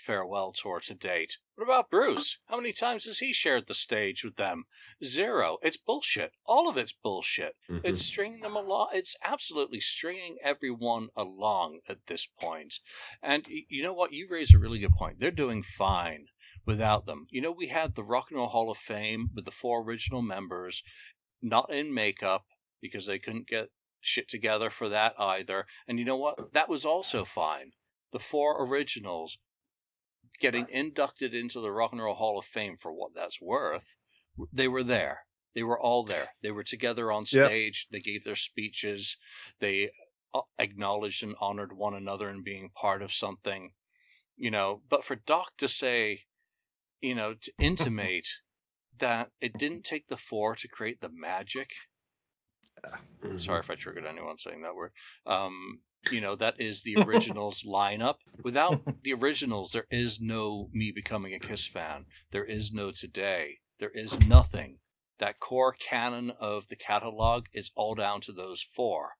farewell 0.00 0.52
tour 0.52 0.80
to 0.80 0.94
date? 0.94 1.36
What 1.54 1.64
about 1.64 1.90
Bruce? 1.90 2.38
How 2.46 2.56
many 2.56 2.72
times 2.72 3.04
has 3.04 3.18
he 3.18 3.32
shared 3.32 3.66
the 3.66 3.74
stage 3.74 4.24
with 4.24 4.36
them? 4.36 4.64
Zero. 5.04 5.58
It's 5.62 5.76
bullshit. 5.76 6.32
All 6.44 6.68
of 6.68 6.76
it's 6.76 6.92
bullshit. 6.92 7.54
Mhm. 7.68 7.82
It's 7.84 8.02
stringing 8.02 8.40
them 8.40 8.56
along. 8.56 8.90
It's 8.94 9.16
absolutely 9.22 9.80
stringing 9.80 10.38
everyone 10.42 11.08
along 11.16 11.80
at 11.88 12.04
this 12.06 12.26
point. 12.26 12.74
And 13.22 13.46
you 13.48 13.82
know 13.82 13.92
what? 13.92 14.12
You 14.12 14.26
raise 14.28 14.54
a 14.54 14.58
really 14.58 14.78
good 14.78 14.92
point. 14.92 15.18
They're 15.18 15.30
doing 15.30 15.62
fine 15.62 16.26
without 16.66 17.06
them. 17.06 17.26
You 17.30 17.40
know, 17.42 17.52
we 17.52 17.68
had 17.68 17.94
the 17.94 18.02
Rock 18.02 18.30
and 18.30 18.38
Roll 18.38 18.48
Hall 18.48 18.70
of 18.70 18.78
Fame 18.78 19.30
with 19.34 19.44
the 19.44 19.50
four 19.50 19.82
original 19.82 20.22
members, 20.22 20.82
not 21.42 21.72
in 21.72 21.92
makeup 21.94 22.44
because 22.80 23.06
they 23.06 23.18
couldn't 23.18 23.48
get 23.48 23.68
shit 24.00 24.28
together 24.28 24.70
for 24.70 24.88
that 24.90 25.14
either. 25.18 25.66
And 25.86 25.98
you 25.98 26.04
know 26.06 26.16
what? 26.16 26.52
That 26.54 26.68
was 26.70 26.86
also 26.86 27.24
fine. 27.24 27.72
the 28.12 28.18
four 28.18 28.66
originals 28.66 29.38
getting 30.40 30.68
inducted 30.70 31.34
into 31.34 31.60
the 31.60 31.70
Rock 31.70 31.92
and 31.92 32.02
Roll 32.02 32.14
Hall 32.14 32.38
of 32.38 32.44
Fame 32.44 32.76
for 32.76 32.92
what 32.92 33.14
that's 33.14 33.40
worth, 33.40 33.96
they 34.52 34.68
were 34.68 34.82
there. 34.82 35.20
They 35.54 35.62
were 35.62 35.78
all 35.80 36.04
there. 36.04 36.28
They 36.42 36.50
were 36.50 36.64
together 36.64 37.10
on 37.12 37.22
Yep. 37.22 37.46
stage. 37.46 37.86
They 37.90 38.00
gave 38.00 38.24
their 38.24 38.36
speeches. 38.36 39.16
They 39.60 39.90
uh, 40.32 40.42
acknowledged 40.58 41.22
and 41.22 41.36
honored 41.40 41.72
one 41.72 41.94
another 41.94 42.30
in 42.30 42.42
being 42.42 42.70
part 42.70 43.02
of 43.02 43.12
something, 43.12 43.72
you 44.36 44.50
know. 44.50 44.82
But 44.88 45.04
for 45.04 45.16
Doc 45.16 45.52
to 45.58 45.68
say, 45.68 46.22
you 47.00 47.14
know, 47.14 47.34
to 47.34 47.52
intimate 47.58 48.28
that 48.98 49.30
it 49.40 49.58
didn't 49.58 49.84
take 49.84 50.06
the 50.06 50.16
four 50.16 50.54
to 50.56 50.68
create 50.68 51.00
the 51.00 51.10
magic. 51.12 51.70
Mm-hmm. 53.22 53.38
Sorry 53.38 53.60
if 53.60 53.70
I 53.70 53.74
triggered 53.74 54.06
anyone 54.06 54.38
saying 54.38 54.62
that 54.62 54.74
word. 54.74 54.92
Um, 55.26 55.80
you 56.10 56.20
know, 56.20 56.36
that 56.36 56.60
is 56.60 56.82
the 56.82 56.96
originals 57.06 57.62
lineup. 57.62 58.16
Without 58.42 59.02
the 59.02 59.12
originals, 59.14 59.72
there 59.72 59.86
is 59.90 60.20
no 60.20 60.68
me 60.72 60.92
becoming 60.92 61.34
a 61.34 61.38
Kiss 61.38 61.66
fan. 61.66 62.06
There 62.30 62.44
is 62.44 62.72
no 62.72 62.90
today. 62.90 63.58
There 63.78 63.90
is 63.90 64.18
nothing. 64.20 64.78
That 65.18 65.38
core 65.38 65.72
canon 65.74 66.30
of 66.30 66.66
the 66.68 66.76
catalog 66.76 67.46
is 67.52 67.70
all 67.74 67.94
down 67.94 68.22
to 68.22 68.32
those 68.32 68.62
four. 68.62 69.10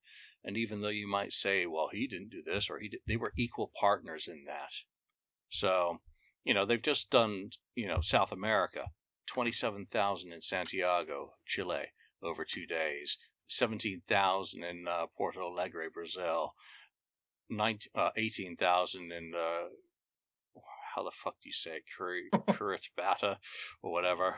And 0.42 0.56
even 0.56 0.80
though 0.80 0.88
you 0.88 1.06
might 1.06 1.32
say, 1.32 1.66
well, 1.66 1.88
he 1.92 2.06
didn't 2.06 2.30
do 2.30 2.42
this 2.42 2.70
or 2.70 2.78
he 2.78 2.88
did, 2.88 3.00
they 3.06 3.16
were 3.16 3.34
equal 3.36 3.70
partners 3.78 4.26
in 4.26 4.44
that. 4.44 4.72
So, 5.50 6.00
you 6.44 6.54
know, 6.54 6.64
they've 6.64 6.80
just 6.80 7.10
done, 7.10 7.50
you 7.74 7.88
know, 7.88 8.00
South 8.00 8.32
America, 8.32 8.86
27,000 9.26 10.32
in 10.32 10.40
Santiago, 10.40 11.34
Chile, 11.46 11.92
over 12.22 12.44
two 12.44 12.66
days, 12.66 13.18
17,000 13.50 14.64
in 14.64 14.86
uh, 14.88 15.06
Porto 15.16 15.40
Alegre, 15.50 15.90
Brazil, 15.92 16.54
19, 17.50 17.90
uh, 17.94 18.10
18,000 18.16 19.12
in, 19.12 19.32
uh, 19.36 19.68
how 20.94 21.04
the 21.04 21.10
fuck 21.12 21.34
do 21.42 21.48
you 21.48 21.52
say 21.52 21.72
it, 21.72 21.82
Curi- 21.98 22.30
Curitiba 22.56 23.36
or 23.82 23.92
whatever, 23.92 24.36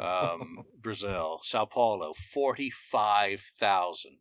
um, 0.00 0.58
Brazil, 0.80 1.40
Sao 1.42 1.66
Paulo, 1.66 2.14
45,000. 2.32 4.12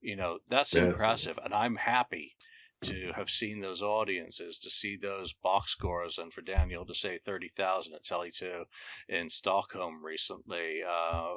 You 0.00 0.16
know, 0.16 0.38
that's 0.48 0.72
That's- 0.72 0.92
impressive. 0.92 1.38
And 1.44 1.52
I'm 1.54 1.76
happy 1.76 2.34
to 2.82 3.12
have 3.14 3.28
seen 3.30 3.60
those 3.60 3.82
audiences, 3.82 4.58
to 4.60 4.70
see 4.70 4.96
those 4.96 5.32
box 5.42 5.72
scores, 5.72 6.18
and 6.18 6.32
for 6.32 6.40
Daniel 6.42 6.86
to 6.86 6.94
say 6.94 7.18
30,000 7.18 7.94
at 7.94 8.04
Tele2 8.04 8.64
in 9.08 9.28
Stockholm 9.28 10.04
recently. 10.04 10.80
Uh, 10.82 11.34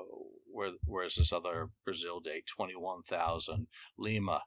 where, 0.51 0.71
where's 0.85 1.15
this 1.15 1.33
other 1.33 1.69
Brazil 1.85 2.19
date? 2.19 2.45
21,000. 2.47 3.67
Lima, 3.97 4.41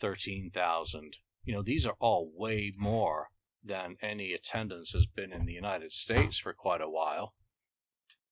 13,000. 0.00 1.16
You 1.44 1.54
know, 1.54 1.62
these 1.62 1.86
are 1.86 1.96
all 2.00 2.30
way 2.34 2.72
more 2.76 3.28
than 3.64 3.96
any 4.02 4.32
attendance 4.32 4.92
has 4.92 5.06
been 5.06 5.32
in 5.32 5.44
the 5.46 5.52
United 5.52 5.92
States 5.92 6.38
for 6.38 6.52
quite 6.52 6.80
a 6.80 6.88
while. 6.90 7.34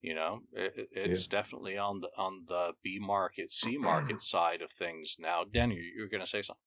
You 0.01 0.15
know, 0.15 0.41
it, 0.53 0.73
it- 0.77 0.89
it's 0.95 1.27
definitely 1.27 1.79
on 1.79 2.01
the 2.01 2.09
on 2.19 2.45
the 2.47 2.73
B 2.83 2.99
market, 3.01 3.53
C 3.53 3.79
market 3.79 4.23
side 4.35 4.61
of 4.63 4.71
things 4.73 5.17
now. 5.19 5.45
Daniel, 5.45 5.81
you're 5.97 6.09
going 6.09 6.21
to 6.23 6.27
say 6.27 6.43
something. 6.43 6.61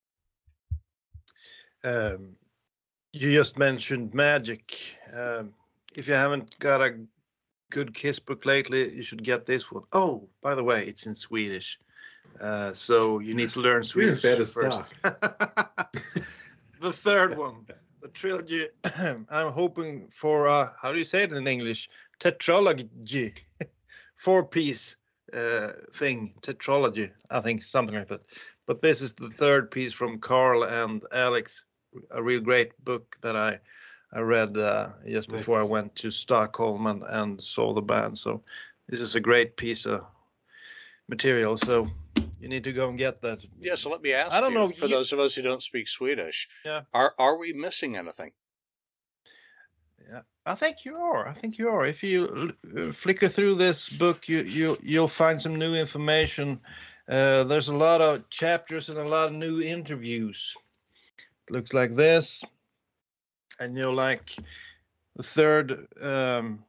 Um, 1.84 2.36
you 3.12 3.32
just 3.32 3.58
mentioned 3.58 4.14
magic. 4.14 4.76
Um, 5.12 5.52
if 5.96 6.08
you 6.08 6.14
haven't 6.14 6.58
got 6.58 6.80
a 6.80 6.94
good 7.70 7.94
Kiss 7.94 8.18
book 8.18 8.46
lately, 8.46 8.94
you 8.94 9.02
should 9.02 9.24
get 9.24 9.46
this 9.46 9.70
one. 9.70 9.84
Oh, 9.92 10.28
by 10.42 10.54
the 10.54 10.64
way, 10.64 10.86
it's 10.86 11.06
in 11.06 11.14
Swedish, 11.14 11.78
uh, 12.40 12.72
so 12.72 13.18
you 13.18 13.34
need 13.34 13.50
to 13.50 13.60
learn 13.60 13.84
Swedish 13.84 14.22
first. 14.22 14.94
the 16.80 16.92
third 16.92 17.36
one, 17.36 17.66
the 18.00 18.08
trilogy. 18.08 18.68
I'm 18.96 19.52
hoping 19.52 20.08
for 20.10 20.46
uh, 20.48 20.70
how 20.80 20.92
do 20.92 20.98
you 20.98 21.04
say 21.04 21.24
it 21.24 21.32
in 21.32 21.46
English? 21.46 21.88
Tetralogy, 22.20 23.38
four-piece 24.16 24.96
uh, 25.32 25.68
thing. 25.94 26.34
Tetralogy, 26.42 27.10
I 27.30 27.40
think 27.40 27.62
something 27.62 27.96
like 27.96 28.08
that. 28.08 28.22
But 28.66 28.82
this 28.82 29.00
is 29.00 29.14
the 29.14 29.30
third 29.30 29.70
piece 29.70 29.94
from 29.94 30.18
Carl 30.18 30.64
and 30.64 31.02
Alex 31.12 31.64
a 32.10 32.22
real 32.22 32.40
great 32.40 32.72
book 32.84 33.16
that 33.22 33.36
I 33.36 33.58
I 34.12 34.20
read 34.20 34.56
uh, 34.56 34.88
just 35.06 35.30
Nice. 35.30 35.40
before 35.40 35.60
I 35.60 35.64
went 35.64 35.94
to 35.96 36.10
Stockholm 36.10 36.86
and, 36.86 37.02
and 37.02 37.42
saw 37.42 37.74
the 37.74 37.82
band. 37.82 38.18
So 38.18 38.42
this 38.88 39.00
is 39.02 39.14
a 39.16 39.20
great 39.20 39.56
piece 39.56 39.84
of 39.86 40.00
material. 41.08 41.56
So 41.58 41.88
you 42.40 42.48
need 42.48 42.64
to 42.64 42.72
go 42.72 42.88
and 42.88 42.96
get 42.98 43.20
that. 43.22 43.44
Yeah, 43.60 43.74
so 43.76 43.90
let 43.90 44.00
me 44.02 44.12
ask 44.14 44.34
I 44.34 44.40
don't 44.40 44.52
you, 44.52 44.58
know, 44.58 44.70
for 44.70 44.86
you- 44.86 44.94
those 44.94 45.12
of 45.12 45.18
us 45.18 45.34
who 45.34 45.42
don't 45.42 45.62
speak 45.62 45.88
Swedish, 45.88 46.48
Yeah. 46.64 46.82
are 46.94 47.14
are 47.18 47.36
we 47.36 47.52
missing 47.52 47.96
anything? 47.96 48.32
Yeah, 50.10 50.22
I 50.46 50.54
think 50.54 50.84
you 50.84 50.96
are. 50.96 51.28
I 51.28 51.34
think 51.34 51.58
you 51.58 51.68
are. 51.68 51.84
If 51.86 52.02
you 52.02 52.54
uh, 52.76 52.92
flicker 52.92 53.28
through 53.28 53.56
this 53.56 53.88
book, 53.90 54.28
you 54.28 54.40
you 54.42 54.78
you'll 54.82 55.08
find 55.08 55.40
some 55.42 55.56
new 55.58 55.74
information. 55.74 56.60
Uh, 57.08 57.44
there's 57.44 57.68
a 57.68 57.74
lot 57.76 58.00
of 58.00 58.28
chapters 58.30 58.88
and 58.88 58.98
a 58.98 59.08
lot 59.08 59.28
of 59.28 59.34
new 59.34 59.60
interviews. 59.60 60.56
Looks 61.50 61.72
like 61.72 61.94
this, 61.94 62.44
and 63.58 63.76
you'll 63.76 63.94
like 63.94 64.36
the 65.16 65.22
third. 65.22 65.86
Um, 66.00 66.64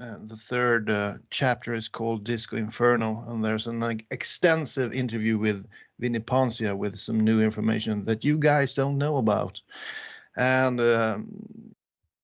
uh, 0.00 0.16
the 0.24 0.36
third 0.36 0.90
uh, 0.90 1.14
chapter 1.30 1.72
is 1.72 1.88
called 1.88 2.24
Disco 2.24 2.56
Inferno, 2.56 3.24
and 3.28 3.44
there's 3.44 3.68
an 3.68 3.78
like, 3.78 4.04
extensive 4.10 4.92
interview 4.92 5.38
with 5.38 5.66
Vini 6.00 6.18
Poncia 6.18 6.76
with 6.76 6.98
some 6.98 7.20
new 7.20 7.40
information 7.40 8.04
that 8.04 8.24
you 8.24 8.36
guys 8.36 8.74
don't 8.74 8.98
know 8.98 9.16
about, 9.16 9.60
and 10.36 10.80
um, 10.80 11.74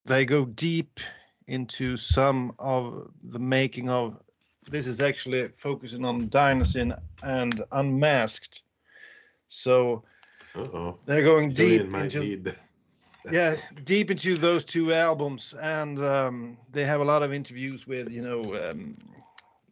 they 0.05 0.25
go 0.25 0.45
deep 0.45 0.99
into 1.47 1.97
some 1.97 2.53
of 2.59 3.11
the 3.23 3.39
making 3.39 3.89
of. 3.89 4.17
This 4.69 4.87
is 4.87 5.01
actually 5.01 5.49
focusing 5.49 6.05
on 6.05 6.29
Dynasty 6.29 6.93
and 7.23 7.65
Unmasked, 7.73 8.63
so 9.49 10.05
Uh-oh. 10.55 10.99
they're 11.07 11.23
going 11.23 11.51
deep 11.51 11.83
Julian 11.83 11.91
might 11.91 12.15
into 12.15 12.55
yeah 13.31 13.55
deep 13.85 14.11
into 14.11 14.37
those 14.37 14.65
two 14.65 14.93
albums 14.93 15.55
and 15.61 16.03
um, 16.05 16.57
they 16.73 16.85
have 16.85 17.01
a 17.01 17.05
lot 17.05 17.23
of 17.23 17.33
interviews 17.33 17.87
with 17.87 18.11
you 18.11 18.23
know 18.23 18.71
um, 18.71 18.97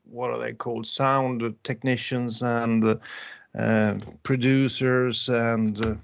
what 0.05 0.31
are 0.31 0.39
they 0.39 0.53
called 0.53 0.87
sound 0.87 1.43
technicians 1.65 2.43
and 2.43 2.85
uh, 2.85 2.97
uh, 3.59 3.99
producers 4.23 5.29
and 5.29 5.85
uh, 5.85 5.95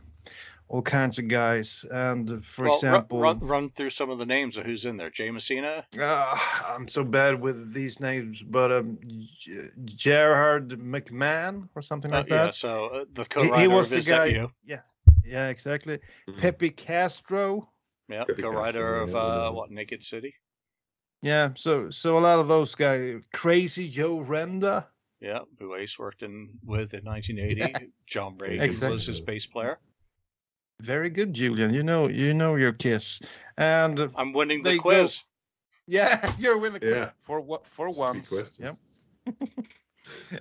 all 0.68 0.82
kinds 0.82 1.18
of 1.18 1.28
guys 1.28 1.84
and 1.90 2.44
for 2.44 2.64
well, 2.64 2.74
example 2.76 3.20
run, 3.20 3.38
run 3.40 3.70
through 3.70 3.90
some 3.90 4.10
of 4.10 4.18
the 4.18 4.26
names 4.26 4.56
of 4.56 4.64
who's 4.64 4.84
in 4.86 4.96
there. 4.96 5.10
Jay 5.10 5.30
Messina, 5.30 5.84
uh, 6.00 6.38
i'm 6.68 6.88
so 6.88 7.04
bad 7.04 7.40
with 7.40 7.72
these 7.72 8.00
names 8.00 8.42
but 8.42 8.72
um, 8.72 8.98
G- 9.38 9.68
gerard 9.84 10.70
mcmahon 10.70 11.68
or 11.74 11.82
something 11.82 12.12
Uh, 12.12 12.18
like 12.18 12.28
yeah, 12.30 12.44
that 12.46 12.54
so 12.54 12.86
uh, 12.86 13.04
the 13.12 13.24
co-writer 13.24 13.60
he 13.60 13.68
was 13.68 13.86
of 13.88 13.90
the 13.90 13.98
Is 13.98 14.06
That 14.06 14.16
guy 14.18 14.26
You? 14.26 14.50
yeah 14.64 14.80
yeah 15.24 15.48
exactly 15.48 15.98
Mhm. 16.28 16.38
pepe 16.38 16.70
castro 16.70 17.68
Yeah, 18.08 18.24
Pepe 18.24 18.42
co-writer 18.42 19.02
Castro, 19.02 19.02
of 19.02 19.08
yeah, 19.10 19.16
uh, 19.16 19.44
know. 19.44 19.52
what 19.52 19.70
Naked 19.70 20.02
City. 20.04 20.34
Yeah, 21.22 21.50
so 21.56 21.88
so 21.90 22.18
a 22.18 22.20
lot 22.20 22.38
of 22.38 22.48
those 22.48 22.74
guys, 22.74 23.22
crazy 23.32 23.88
Joe 23.88 24.18
Renda. 24.18 24.86
Yeah, 25.20 25.40
who 25.58 25.74
Ace 25.74 25.98
worked 25.98 26.22
in 26.22 26.58
with 26.66 26.92
in 26.92 27.02
1980. 27.04 27.60
Yeah. 27.60 27.88
John 28.06 28.36
Regan 28.36 28.60
Exactly. 28.60 28.90
was 28.92 29.06
his 29.06 29.20
bass 29.22 29.46
player. 29.46 29.78
Very 30.80 31.10
good, 31.10 31.32
Julian. 31.34 31.72
You 31.72 31.82
know 31.82 32.08
you 32.08 32.34
know 32.34 32.56
your 32.56 32.72
kiss. 32.72 33.20
And 33.56 34.10
I'm 34.16 34.32
winning 34.32 34.62
the 34.62 34.70
They 34.70 34.78
quiz. 34.78 35.20
yeah, 35.86 36.32
you're 36.38 36.58
with 36.58 36.80
the 36.80 36.86
Yeah. 36.88 37.10
for 37.22 37.40
what 37.40 37.66
for 37.66 37.90
Three 37.92 37.98
once. 38.00 38.28
questions. 38.28 38.76
Yep. 39.26 39.36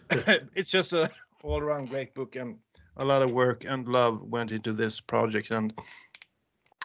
it's 0.56 0.70
just 0.70 0.94
a 0.94 1.10
all 1.44 1.60
around 1.60 1.90
great 1.90 2.14
book 2.14 2.36
and 2.36 2.58
a 2.98 3.04
lot 3.06 3.22
of 3.22 3.32
work 3.32 3.66
and 3.66 3.88
love 3.88 4.22
went 4.24 4.52
into 4.52 4.72
this 4.74 5.00
project 5.02 5.52
and 5.52 5.74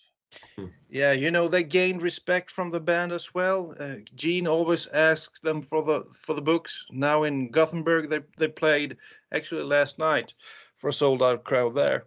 yeah, 0.90 1.12
you 1.12 1.30
know 1.30 1.48
they 1.48 1.64
gained 1.64 2.02
respect 2.02 2.50
from 2.50 2.70
the 2.70 2.80
band 2.80 3.12
as 3.12 3.32
well. 3.34 3.74
Uh, 3.80 3.96
Gene 4.14 4.46
always 4.46 4.86
asks 4.88 5.40
them 5.40 5.62
for 5.62 5.82
the 5.82 6.04
for 6.14 6.34
the 6.34 6.42
books. 6.42 6.84
Now 6.90 7.22
in 7.24 7.50
Gothenburg 7.50 8.10
they 8.10 8.20
they 8.36 8.48
played 8.48 8.98
actually 9.32 9.62
last 9.64 9.98
night 9.98 10.34
for 10.76 10.88
a 10.88 10.92
sold 10.92 11.22
out 11.22 11.44
crowd 11.44 11.74
there, 11.74 12.04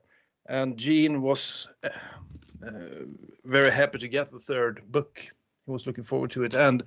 and 0.48 0.78
Gene 0.78 1.22
was 1.24 1.68
uh, 1.84 1.90
uh, 2.66 3.06
very 3.44 3.72
happy 3.72 3.98
to 3.98 4.08
get 4.08 4.32
the 4.32 4.40
third 4.40 4.84
book. 4.88 5.20
Was 5.72 5.88
looking 5.88 6.04
forward 6.04 6.32
to 6.32 6.44
it, 6.44 6.54
and 6.54 6.84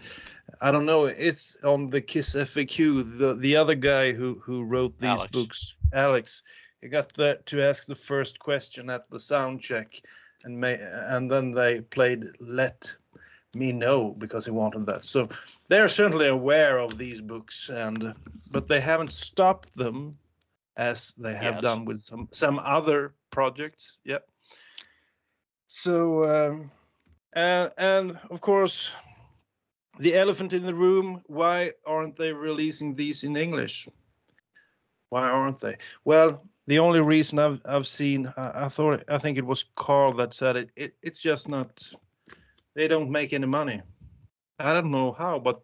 I 0.60 0.70
don't 0.70 0.86
know, 0.86 1.06
it's 1.06 1.56
on 1.64 1.90
the 1.90 2.00
Kiss 2.00 2.34
FAQ. 2.34 3.18
The 3.18 3.34
the 3.34 3.56
other 3.56 3.74
guy 3.74 4.12
who 4.12 4.40
who 4.42 4.64
wrote 4.64 4.98
these 4.98 5.08
Alex. 5.08 5.30
books, 5.32 5.74
Alex, 5.92 6.42
he 6.80 6.88
got 6.88 7.12
the, 7.14 7.38
to 7.46 7.62
ask 7.62 7.86
the 7.86 7.94
first 7.94 8.38
question 8.38 8.90
at 8.90 9.08
the 9.10 9.18
sound 9.18 9.62
check, 9.62 10.00
and 10.44 10.60
may, 10.60 10.78
and 10.80 11.30
then 11.30 11.52
they 11.52 11.80
played 11.80 12.24
"Let 12.40 12.94
Me 13.54 13.72
Know" 13.72 14.14
because 14.18 14.44
he 14.44 14.50
wanted 14.50 14.86
that. 14.86 15.04
So 15.04 15.28
they're 15.68 15.88
certainly 15.88 16.28
aware 16.28 16.78
of 16.78 16.98
these 16.98 17.20
books, 17.20 17.70
and 17.70 18.14
but 18.50 18.68
they 18.68 18.80
haven't 18.80 19.12
stopped 19.12 19.74
them 19.74 20.18
as 20.76 21.12
they 21.16 21.34
have 21.34 21.54
Yet. 21.54 21.62
done 21.62 21.84
with 21.84 22.00
some 22.00 22.28
some 22.32 22.58
other 22.58 23.14
projects. 23.30 23.98
Yep. 24.04 24.28
So 25.68 26.24
um, 26.24 26.70
and 27.34 27.72
and 27.78 28.18
of 28.30 28.40
course 28.40 28.92
the 29.98 30.14
elephant 30.16 30.52
in 30.52 30.64
the 30.64 30.74
room 30.74 31.22
why 31.26 31.72
aren't 31.86 32.16
they 32.16 32.32
releasing 32.32 32.94
these 32.94 33.24
in 33.24 33.36
english? 33.36 33.88
Why 35.10 35.28
aren't 35.28 35.60
they? 35.60 35.76
Well 36.04 36.44
the 36.66 36.78
only 36.78 37.00
reason 37.00 37.38
i've 37.38 37.60
i've 37.66 37.86
seen 37.86 38.32
i, 38.36 38.64
I 38.64 38.68
thought 38.68 39.04
i 39.08 39.18
think 39.18 39.38
it 39.38 39.44
was 39.44 39.66
carl 39.76 40.12
that 40.14 40.34
said 40.34 40.56
it, 40.56 40.70
it 40.76 40.94
it's 41.02 41.20
just 41.20 41.48
not 41.48 41.82
they 42.74 42.88
don't 42.88 43.10
make 43.10 43.32
any 43.32 43.46
money. 43.46 43.82
I 44.58 44.72
don't 44.72 44.90
know 44.90 45.12
how 45.12 45.38
but 45.38 45.60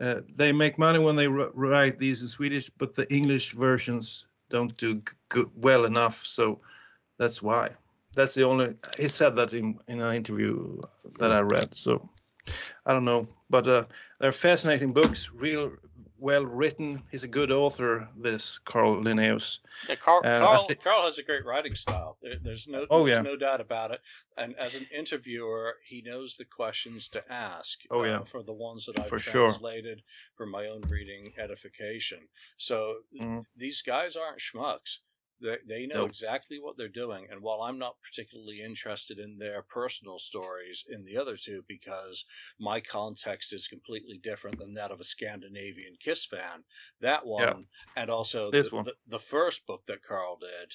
uh, 0.00 0.20
they 0.34 0.52
make 0.52 0.78
money 0.78 0.98
when 0.98 1.16
they 1.16 1.26
write 1.26 1.98
these 1.98 2.22
in 2.22 2.28
swedish 2.28 2.70
but 2.78 2.94
the 2.94 3.12
english 3.12 3.52
versions 3.52 4.26
don't 4.50 4.76
do 4.76 5.02
well 5.56 5.86
enough 5.86 6.24
so 6.24 6.60
that's 7.18 7.42
why 7.42 7.70
that's 8.16 8.34
the 8.34 8.42
only 8.44 8.74
he 8.98 9.06
said 9.08 9.36
that 9.36 9.54
in 9.54 9.78
in 9.88 10.00
an 10.00 10.14
interview 10.16 10.80
that 11.20 11.30
i 11.30 11.40
read 11.40 11.68
so 11.74 12.08
I 12.88 12.92
don't 12.92 13.04
know, 13.04 13.26
but 13.50 13.66
uh, 13.66 13.84
they're 14.20 14.30
fascinating 14.30 14.92
books, 14.92 15.30
real 15.34 15.72
well 16.18 16.46
written. 16.46 17.02
He's 17.10 17.24
a 17.24 17.28
good 17.38 17.50
author, 17.50 18.08
this 18.16 18.60
Carl 18.64 19.02
Linnaeus. 19.02 19.58
Yeah, 19.88 19.96
Carl, 19.96 20.20
Uh, 20.24 20.38
Carl, 20.38 20.64
thi- 20.68 20.76
Carl 20.76 21.04
has 21.06 21.18
a 21.18 21.24
great 21.24 21.44
writing 21.44 21.74
style. 21.74 22.16
There, 22.22 22.38
there's 22.40 22.68
no, 22.68 22.86
Oh, 22.88 23.04
there's 23.04 23.16
yeah. 23.16 23.22
no 23.22 23.36
doubt 23.36 23.60
about 23.60 23.90
it. 23.90 24.00
And 24.36 24.54
as 24.62 24.76
an 24.76 24.86
interviewer, 24.96 25.74
he 25.84 26.02
knows 26.02 26.36
the 26.36 26.44
questions 26.44 27.08
to 27.08 27.32
ask. 27.32 27.80
Oh, 27.90 28.02
uh, 28.02 28.04
yeah. 28.04 28.22
for 28.24 28.44
the 28.44 28.52
ones 28.52 28.86
that 28.86 29.00
I've 29.00 29.08
For 29.08 29.18
sure. 29.18 29.48
translated 29.48 30.02
for 30.36 30.46
my 30.46 30.66
own 30.68 30.82
reading 30.82 31.32
edification. 31.38 32.20
So 32.58 32.98
th- 33.10 33.24
Mhm. 33.24 33.44
these 33.56 33.82
guys 33.82 34.14
aren't 34.14 34.38
schmucks. 34.38 34.98
They, 35.40 35.56
they 35.66 35.86
know 35.86 36.00
Nope. 36.00 36.10
exactly 36.10 36.58
what 36.60 36.76
they're 36.76 36.88
doing. 36.88 37.28
And 37.30 37.42
while 37.42 37.62
I'm 37.62 37.78
not 37.78 37.96
particularly 38.02 38.62
interested 38.62 39.18
in 39.18 39.38
their 39.38 39.62
personal 39.62 40.18
stories 40.18 40.84
in 40.88 41.04
the 41.04 41.16
other 41.18 41.36
two, 41.36 41.62
because 41.68 42.24
my 42.58 42.80
context 42.80 43.52
is 43.52 43.68
completely 43.68 44.18
different 44.18 44.58
than 44.58 44.74
that 44.74 44.90
of 44.90 45.00
a 45.00 45.04
Scandinavian 45.04 45.96
Kiss 46.00 46.24
fan, 46.26 46.64
that 47.00 47.26
one, 47.26 47.66
Yeah. 47.96 48.00
and 48.02 48.10
also 48.10 48.50
This 48.50 48.70
the, 48.70 48.76
one. 48.76 48.84
The, 48.84 48.94
the 49.08 49.18
first 49.18 49.66
book 49.66 49.82
that 49.86 50.02
Carl 50.02 50.38
did, 50.38 50.72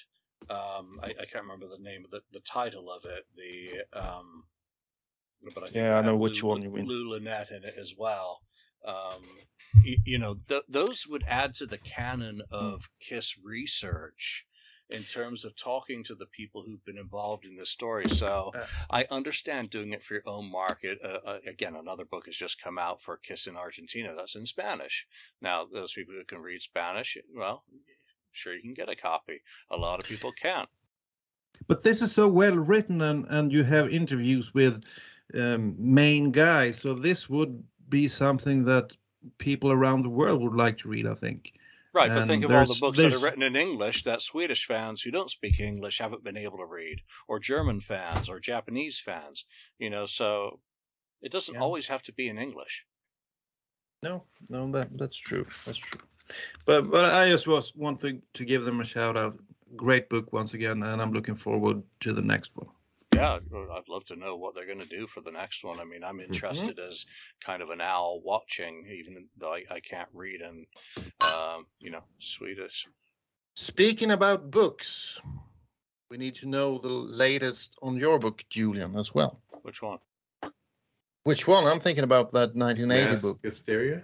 um, 0.50 1.00
I, 1.02 1.10
I 1.22 1.26
can't 1.26 1.44
remember 1.46 1.68
the 1.68 1.82
name 1.84 2.06
of 2.06 2.12
the, 2.12 2.22
the 2.32 2.42
title 2.42 2.92
of 2.92 3.06
it. 3.06 3.26
The 3.36 4.00
um, 4.00 4.44
but 5.56 5.64
I 5.64 5.68
think 5.68 5.86
Yeah, 5.86 5.98
I 5.98 6.02
know 6.02 6.16
which 6.16 6.44
Lou, 6.44 6.50
one 6.50 6.62
you 6.62 6.70
mean. 6.70 6.86
Lou 6.86 7.10
Lynette 7.10 7.52
in 7.52 7.64
it 7.64 7.76
as 7.78 7.96
well. 7.98 8.42
Um, 8.86 9.24
you, 9.84 9.98
you 10.06 10.18
know, 10.20 10.36
th- 10.48 10.64
those 10.70 11.06
would 11.08 11.24
add 11.28 11.56
to 11.56 11.66
the 11.66 11.78
canon 11.78 12.42
of 12.52 12.90
Kiss 13.00 13.38
research 13.44 14.46
in 14.94 15.04
terms 15.04 15.46
of 15.46 15.56
talking 15.56 16.04
to 16.04 16.16
the 16.16 16.26
people 16.28 16.64
who've 16.64 16.84
been 16.86 16.98
involved 16.98 17.46
in 17.46 17.56
this 17.56 17.70
story. 17.70 18.10
So 18.10 18.52
Uh, 18.54 18.66
I 18.90 19.06
understand 19.12 19.70
doing 19.70 19.94
it 19.94 20.04
for 20.04 20.16
your 20.16 20.28
own 20.28 20.50
market. 20.52 21.00
Uh, 21.04 21.20
uh, 21.26 21.40
again, 21.48 21.76
another 21.76 22.06
book 22.06 22.26
has 22.26 22.36
just 22.36 22.62
come 22.62 22.78
out 22.78 23.02
for 23.02 23.18
Kiss 23.18 23.48
in 23.48 23.56
Argentina. 23.56 24.14
That's 24.16 24.36
in 24.36 24.46
Spanish. 24.46 25.08
Now, 25.42 25.66
those 25.66 25.94
people 25.94 26.14
who 26.16 26.26
can 26.26 26.40
read 26.40 26.62
Spanish, 26.62 27.18
well, 27.36 27.64
sure 28.32 28.54
you 28.54 28.62
can 28.62 28.74
get 28.74 28.90
a 28.90 28.96
copy. 28.96 29.42
A 29.70 29.78
lot 29.78 30.02
of 30.02 30.10
people 30.10 30.32
can't. 30.32 30.70
But 31.68 31.84
this 31.84 32.02
is 32.02 32.12
so 32.12 32.28
well 32.28 32.56
written, 32.56 33.02
and 33.02 33.26
and 33.30 33.52
you 33.52 33.64
have 33.64 33.90
interviews 33.90 34.54
with 34.54 34.84
um, 35.34 35.76
main 35.78 36.32
guys, 36.32 36.80
so 36.80 36.94
this 36.94 37.30
would 37.30 37.64
be 37.90 38.08
something 38.08 38.66
that 38.66 38.98
people 39.38 39.72
around 39.72 40.04
the 40.04 40.10
world 40.10 40.42
would 40.42 40.56
like 40.56 40.78
to 40.80 40.90
read. 40.90 41.08
I 41.08 41.16
think. 41.16 41.54
Right, 41.94 42.08
but 42.10 42.20
And 42.20 42.28
think 42.28 42.46
of 42.46 42.52
all 42.52 42.66
the 42.66 42.78
books 42.80 43.00
that 43.00 43.14
are 43.14 43.20
written 43.20 43.44
in 43.44 43.56
English 43.58 44.04
that 44.04 44.22
Swedish 44.22 44.66
fans 44.66 45.02
who 45.02 45.12
don't 45.12 45.30
speak 45.30 45.60
English 45.60 45.98
haven't 46.00 46.24
been 46.24 46.38
able 46.38 46.60
to 46.60 46.66
read, 46.66 47.02
or 47.28 47.40
German 47.40 47.82
fans, 47.82 48.30
or 48.30 48.40
Japanese 48.40 49.00
fans. 49.00 49.46
You 49.78 49.90
know, 49.90 50.06
so 50.06 50.62
it 51.22 51.32
doesn't 51.32 51.56
Yeah. 51.56 51.62
always 51.62 51.88
have 51.90 52.04
to 52.04 52.14
be 52.14 52.28
in 52.30 52.38
English. 52.38 52.86
No, 54.04 54.24
no, 54.50 54.72
that 54.72 54.98
that's 54.98 55.18
true. 55.18 55.46
That's 55.66 55.78
true. 55.78 56.00
But 56.66 56.90
but 56.90 57.06
I 57.06 57.30
just 57.30 57.48
was 57.48 57.76
want 57.76 58.00
to 58.02 58.22
to 58.34 58.46
give 58.46 58.66
them 58.66 58.80
a 58.80 58.86
shout 58.86 59.18
out. 59.18 59.38
Great 59.76 60.10
book 60.10 60.34
once 60.34 60.54
again, 60.54 60.84
and 60.84 61.02
I'm 61.02 61.14
looking 61.14 61.36
forward 61.36 61.84
to 62.02 62.14
the 62.14 62.22
next 62.22 62.52
one. 62.56 62.70
Yeah, 63.14 63.40
I'd 63.76 63.90
love 63.90 64.06
to 64.06 64.16
know 64.16 64.38
what 64.38 64.56
they're 64.56 64.66
going 64.66 64.80
to 64.80 64.86
do 64.86 65.06
for 65.06 65.22
the 65.22 65.32
next 65.32 65.64
one. 65.64 65.80
I 65.80 65.84
mean, 65.84 66.04
I'm 66.04 66.20
interested 66.22 66.80
as 66.80 67.06
kind 67.44 67.62
of 67.62 67.70
an 67.70 67.82
owl 67.82 68.22
watching, 68.24 68.86
even 68.90 69.28
though 69.38 69.54
I, 69.54 69.64
I 69.70 69.80
can't 69.82 70.08
read 70.14 70.42
in, 70.42 70.66
um, 71.22 71.66
you 71.80 71.92
know, 71.92 72.04
Swedish. 72.20 72.88
Speaking 73.56 74.12
about 74.12 74.50
books, 74.50 75.20
we 76.10 76.18
need 76.18 76.36
to 76.36 76.48
know 76.48 76.78
the 76.78 76.88
latest 76.88 77.78
on 77.82 77.98
your 77.98 78.18
book, 78.18 78.44
Julian, 78.50 78.96
as 78.96 79.14
well. 79.14 79.42
Which 79.62 79.82
one? 79.82 80.00
Which 81.24 81.48
one? 81.48 81.66
I'm 81.66 81.80
thinking 81.80 82.04
about 82.06 82.32
that 82.32 82.56
1980 82.56 83.12
Mass 83.12 83.22
book. 83.22 83.38
hysteria. 83.44 84.04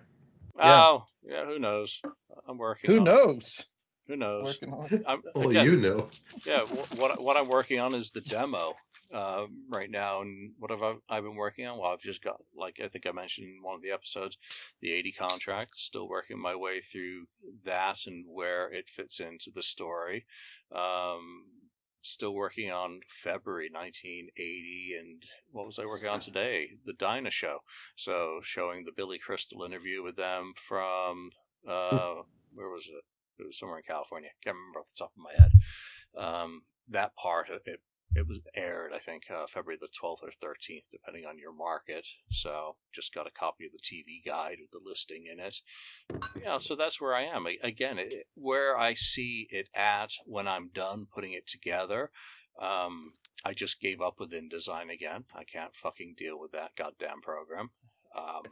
Yeah. 0.57 0.83
Oh, 0.85 1.05
yeah. 1.23 1.45
Who 1.45 1.59
knows? 1.59 2.01
I'm 2.47 2.57
working. 2.57 2.91
Who 2.91 2.99
on 2.99 3.07
it. 3.07 3.11
knows? 3.11 3.65
Who 4.07 4.15
knows? 4.15 4.45
Working 4.45 4.73
on 4.73 4.87
it. 4.91 5.03
I'm, 5.07 5.21
Only 5.35 5.57
again, 5.57 5.65
you 5.65 5.77
know. 5.77 6.07
yeah. 6.45 6.61
What 6.95 7.21
what 7.21 7.35
I'm 7.37 7.47
working 7.47 7.79
on 7.79 7.93
is 7.93 8.11
the 8.11 8.21
demo 8.21 8.75
um, 9.13 9.63
right 9.69 9.89
now, 9.89 10.21
and 10.21 10.51
what 10.59 10.71
have 10.71 10.83
I, 10.83 10.95
I've 11.09 11.23
been 11.23 11.35
working 11.35 11.65
on? 11.65 11.77
Well, 11.77 11.91
I've 11.91 12.01
just 12.01 12.23
got 12.23 12.41
like 12.55 12.79
I 12.83 12.87
think 12.87 13.05
I 13.07 13.11
mentioned 13.11 13.47
in 13.47 13.63
one 13.63 13.75
of 13.75 13.81
the 13.81 13.91
episodes, 13.91 14.37
the 14.81 14.91
80 14.91 15.11
contract. 15.13 15.71
Still 15.77 16.07
working 16.07 16.39
my 16.39 16.55
way 16.55 16.81
through 16.81 17.25
that 17.65 18.05
and 18.07 18.25
where 18.27 18.71
it 18.71 18.89
fits 18.89 19.19
into 19.19 19.51
the 19.53 19.63
story. 19.63 20.25
Um, 20.75 21.45
still 22.01 22.33
working 22.33 22.71
on 22.71 22.99
February 23.09 23.69
1980, 23.71 24.95
and 24.99 25.23
what 25.51 25.65
was 25.65 25.79
I 25.79 25.85
working 25.85 26.09
on 26.09 26.19
today? 26.21 26.69
The 26.85 26.93
Dinah 26.93 27.31
Show. 27.31 27.59
So 27.95 28.39
showing 28.43 28.83
the 28.83 28.93
Billy 28.95 29.19
Crystal 29.19 29.63
interview 29.63 30.03
with 30.03 30.15
them 30.15 30.53
from 30.55 31.31
uh, 31.67 32.15
where 32.53 32.69
was 32.69 32.87
it? 32.87 33.03
It 33.41 33.45
was 33.45 33.59
somewhere 33.59 33.77
in 33.77 33.83
California. 33.83 34.29
Can't 34.43 34.55
remember 34.55 34.79
off 34.79 34.89
the 34.95 35.03
top 35.03 35.11
of 35.15 35.23
my 35.23 35.33
head. 35.33 35.51
Um, 36.17 36.63
that 36.89 37.15
part 37.15 37.49
it 37.49 37.79
it, 38.15 38.27
was 38.27 38.39
aired, 38.55 38.91
I 38.93 38.99
think, 38.99 39.23
uh, 39.29 39.47
February 39.47 39.77
the 39.79 39.87
12th 39.87 40.23
or 40.23 40.31
13th, 40.43 40.83
depending 40.91 41.25
on 41.25 41.37
your 41.37 41.53
market. 41.53 42.05
So 42.31 42.75
just 42.93 43.13
got 43.13 43.27
a 43.27 43.31
copy 43.31 43.65
of 43.65 43.71
the 43.71 43.79
TV 43.79 44.23
guide 44.25 44.57
with 44.59 44.71
the 44.71 44.87
listing 44.87 45.25
in 45.31 45.39
it. 45.39 45.57
Yeah, 46.41 46.57
so 46.57 46.75
that's 46.75 46.99
where 46.99 47.15
I 47.15 47.23
am. 47.23 47.45
Again, 47.63 47.99
it, 47.99 48.27
where 48.35 48.77
I 48.77 48.93
see 48.93 49.47
it 49.49 49.67
at 49.75 50.11
when 50.25 50.47
I'm 50.47 50.69
done 50.73 51.07
putting 51.13 51.33
it 51.33 51.47
together. 51.47 52.11
Um, 52.59 53.13
I 53.45 53.53
just 53.53 53.79
gave 53.79 54.01
up 54.01 54.19
with 54.19 54.31
InDesign 54.31 54.91
again. 54.91 55.25
I 55.35 55.43
can't 55.43 55.75
fucking 55.75 56.15
deal 56.17 56.39
with 56.39 56.53
that 56.53 56.75
goddamn 56.75 57.21
program. 57.21 57.69
Um, 58.17 58.43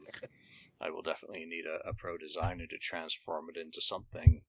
I 0.80 0.92
will 0.92 1.02
definitely 1.02 1.46
need 1.46 1.66
a, 1.66 1.90
a, 1.90 1.94
pro 1.94 2.18
designer 2.18 2.68
to 2.68 2.78
transform 2.78 3.48
it 3.50 3.60
into 3.60 3.82
something. 3.82 4.42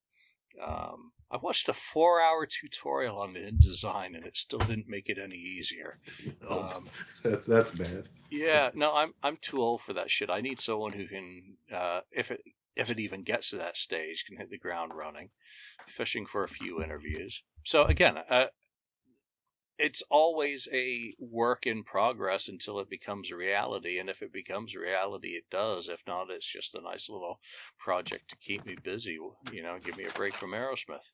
Um, 0.65 1.13
I 1.31 1.39
watched 1.39 1.69
a 1.69 1.73
four-hour 1.73 2.47
tutorial 2.47 3.19
on 3.19 3.35
InDesign, 3.35 4.17
and 4.17 4.25
it 4.25 4.37
still 4.37 4.61
didn't 4.61 4.89
make 4.89 5.09
it 5.09 5.19
any 5.19 5.37
easier. 5.37 5.99
Um, 6.49 6.89
that's 7.25 7.45
that's 7.45 7.73
bad. 7.73 8.09
Yeah, 8.31 8.71
no, 8.75 8.95
I'm 8.95 9.13
I'm 9.23 9.37
too 9.37 9.61
old 9.61 9.81
for 9.81 9.95
that 9.95 10.11
shit. 10.11 10.31
I 10.31 10.41
need 10.41 10.61
someone 10.61 10.93
who 10.93 11.09
can, 11.09 11.57
uh, 11.75 12.01
if 12.13 12.31
it 12.31 12.41
if 12.77 12.91
it 12.91 13.01
even 13.01 13.23
gets 13.23 13.51
to 13.51 13.57
that 13.57 13.77
stage, 13.77 14.25
can 14.27 14.37
hit 14.37 14.51
the 14.51 14.59
ground 14.59 14.93
running, 14.95 15.31
fishing 15.89 16.27
for 16.27 16.45
a 16.45 16.49
few 16.49 16.83
interviews. 16.83 17.43
So 17.65 17.85
again, 17.85 18.17
uh, 18.31 18.47
it's 19.79 20.03
always 20.11 20.69
a 20.73 21.13
work 21.19 21.67
in 21.67 21.83
progress 21.83 22.49
until 22.49 22.81
it 22.81 22.89
becomes 22.89 23.31
a 23.31 23.37
reality. 23.37 23.99
And 23.99 24.09
if 24.09 24.23
it 24.23 24.33
becomes 24.33 24.75
a 24.75 24.81
reality, 24.81 25.31
it 25.31 25.45
does. 25.51 25.89
If 25.89 26.03
not, 26.07 26.31
it's 26.31 26.47
just 26.47 26.75
a 26.75 26.81
nice 26.81 27.09
little 27.09 27.39
project 27.79 28.31
to 28.31 28.37
keep 28.37 28.65
me 28.65 28.77
busy. 28.83 29.19
You 29.53 29.63
know, 29.63 29.79
give 29.83 29.97
me 29.97 30.05
a 30.05 30.13
break 30.13 30.35
from 30.35 30.53
Aerosmith. 30.53 31.05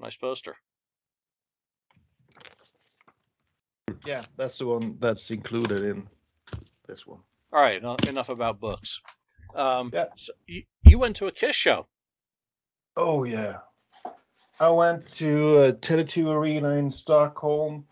Nice 0.00 0.16
poster. 0.16 0.56
Yeah, 4.04 4.22
that's 4.36 4.58
the 4.58 4.66
one 4.66 4.96
that's 5.00 5.30
included 5.30 5.82
in 5.82 6.08
this 6.86 7.06
one. 7.06 7.20
All 7.52 7.60
right, 7.60 7.82
enough 8.06 8.28
about 8.28 8.60
books. 8.60 9.00
Um, 9.54 9.90
yeah. 9.92 10.06
So 10.16 10.32
you, 10.46 10.62
you 10.82 10.98
went 10.98 11.16
to 11.16 11.26
a 11.26 11.32
Kiss 11.32 11.56
show. 11.56 11.86
Oh 12.96 13.24
yeah, 13.24 13.58
I 14.60 14.70
went 14.70 15.06
to 15.12 15.58
a 15.62 15.72
Tele2 15.72 16.26
Arena 16.26 16.70
in 16.70 16.90
Stockholm. 16.90 17.86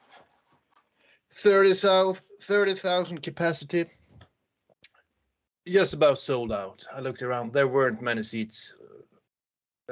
30,000 1.33 2.22
30, 2.42 3.20
capacity. 3.20 3.87
Just 5.66 5.94
about 5.94 6.18
sold 6.18 6.52
out. 6.52 6.85
I 6.92 7.00
looked 7.00 7.22
around. 7.22 7.52
There 7.52 7.68
weren't 7.68 8.00
many 8.00 8.22
seats 8.22 8.74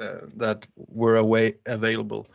uh, 0.01 0.21
that 0.35 0.65
were 0.75 1.17
away 1.17 1.55
available. 1.65 2.27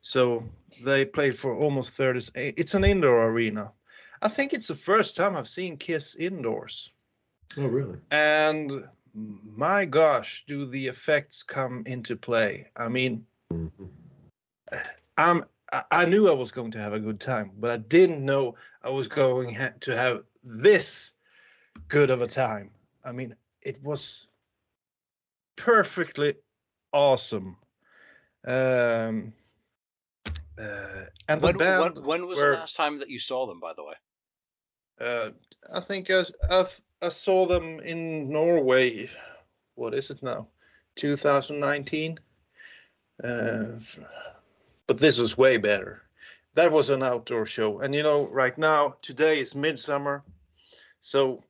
So 0.00 0.44
they 0.84 1.04
played 1.04 1.38
for 1.38 1.54
almost 1.54 1.90
30. 1.90 2.30
It's 2.34 2.74
an 2.74 2.84
indoor 2.84 3.28
arena. 3.28 3.70
I 4.22 4.28
think 4.28 4.52
it's 4.52 4.68
the 4.68 4.74
first 4.74 5.16
time 5.16 5.36
I've 5.36 5.48
seen 5.48 5.76
Kiss 5.76 6.14
indoors. 6.16 6.90
Oh, 7.56 7.66
really? 7.66 7.98
And 8.10 8.84
my 9.14 9.84
gosh, 9.84 10.44
do 10.48 10.66
the 10.66 10.86
effects 10.88 11.42
come 11.42 11.84
into 11.86 12.16
play? 12.16 12.70
I 12.76 12.88
mean. 12.88 13.26
I'm 15.16 15.44
I 15.90 16.04
knew 16.04 16.28
I 16.28 16.32
was 16.32 16.52
going 16.52 16.70
to 16.72 16.78
have 16.78 16.92
a 16.92 17.00
good 17.00 17.20
time, 17.20 17.50
but 17.58 17.70
I 17.70 17.78
didn't 17.78 18.24
know 18.24 18.54
I 18.82 18.90
was 18.90 19.08
going 19.08 19.56
to 19.80 19.96
have 19.96 20.22
this 20.44 21.12
good 21.88 22.10
of 22.10 22.22
a 22.22 22.26
time. 22.26 22.70
I 23.04 23.12
mean, 23.12 23.34
it 23.62 23.82
was 23.82 24.28
perfectly 25.56 26.34
awesome. 26.92 27.56
Um, 28.46 29.32
uh, 30.58 31.06
and 31.28 31.40
the 31.40 31.46
when, 31.46 31.56
band. 31.56 31.96
When, 31.96 32.04
when 32.04 32.26
was 32.26 32.38
were, 32.38 32.52
the 32.52 32.58
last 32.58 32.76
time 32.76 32.98
that 32.98 33.10
you 33.10 33.18
saw 33.18 33.46
them, 33.46 33.58
by 33.58 33.72
the 33.74 33.84
way? 33.84 33.94
Uh, 35.00 35.30
I 35.72 35.80
think 35.80 36.10
I, 36.10 36.24
I, 36.50 36.66
I 37.02 37.08
saw 37.08 37.46
them 37.46 37.80
in 37.80 38.30
Norway. 38.30 39.10
What 39.74 39.94
is 39.94 40.10
it 40.10 40.22
now? 40.22 40.46
2019. 40.96 42.18
Uh, 43.22 43.78
but 44.86 44.98
this 44.98 45.18
was 45.18 45.38
way 45.38 45.56
better. 45.56 46.02
That 46.54 46.72
was 46.72 46.90
an 46.90 47.02
outdoor 47.02 47.46
show, 47.46 47.80
and 47.80 47.94
you 47.94 48.02
know, 48.02 48.28
right 48.28 48.56
now 48.56 48.96
today 49.02 49.40
is 49.40 49.54
midsummer, 49.54 50.22
so 51.00 51.42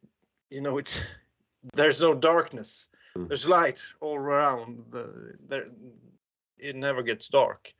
you 0.50 0.61
know 0.61 0.79
it's 0.79 1.03
there's 1.74 2.00
no 2.00 2.14
darkness. 2.14 2.88
Hmm. 3.14 3.27
There's 3.29 3.46
light 3.46 3.81
all 4.00 4.16
around. 4.16 4.85
The, 4.90 5.37
there, 5.48 5.66
it 6.59 6.77
never 6.77 7.03
gets 7.03 7.29
dark. 7.29 7.72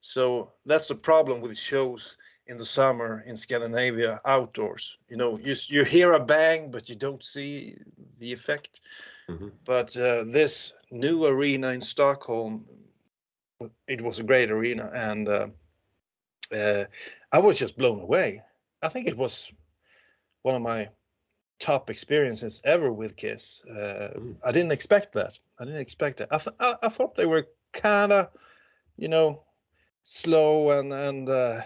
So 0.00 0.52
that's 0.66 0.88
the 0.88 0.94
problem 0.94 1.40
with 1.40 1.56
shows 1.56 2.16
in 2.46 2.58
the 2.58 2.66
summer 2.66 3.24
in 3.26 3.36
Scandinavia 3.36 4.20
outdoors. 4.26 4.98
You 5.08 5.16
know, 5.16 5.38
you 5.38 5.54
you 5.68 5.84
hear 5.84 6.12
a 6.12 6.20
bang, 6.20 6.70
but 6.70 6.88
you 6.88 6.94
don't 6.94 7.24
see 7.24 7.76
the 8.18 8.32
effect. 8.32 8.80
Mm-hmm. 9.28 9.48
But 9.64 9.96
uh, 9.96 10.24
this 10.26 10.72
new 10.90 11.24
arena 11.24 11.68
in 11.68 11.80
Stockholm 11.80 12.66
it 13.86 14.00
was 14.00 14.18
a 14.18 14.24
great 14.24 14.50
arena, 14.50 14.90
and 14.94 15.28
uh, 15.28 15.46
uh, 16.52 16.84
I 17.32 17.38
was 17.38 17.58
just 17.58 17.76
blown 17.76 18.00
away. 18.00 18.42
I 18.82 18.88
think 18.88 19.06
it 19.06 19.16
was 19.16 19.50
one 20.42 20.54
of 20.54 20.62
my 20.62 20.88
top 21.58 21.88
experiences 21.90 22.60
ever 22.64 22.92
with 22.92 23.16
Kiss. 23.16 23.62
Uh, 23.68 24.10
mm. 24.18 24.36
I 24.44 24.52
didn't 24.52 24.72
expect 24.72 25.14
that. 25.14 25.38
I 25.58 25.64
didn't 25.64 25.80
expect 25.80 26.18
that. 26.18 26.28
I, 26.32 26.38
th- 26.38 26.56
I, 26.60 26.74
I 26.82 26.88
thought 26.88 27.14
they 27.14 27.26
were 27.26 27.48
kind 27.72 28.12
of, 28.12 28.28
you 28.96 29.08
know, 29.08 29.42
slow 30.02 30.70
and 30.70 30.92
and 30.92 31.28
uh, 31.28 31.62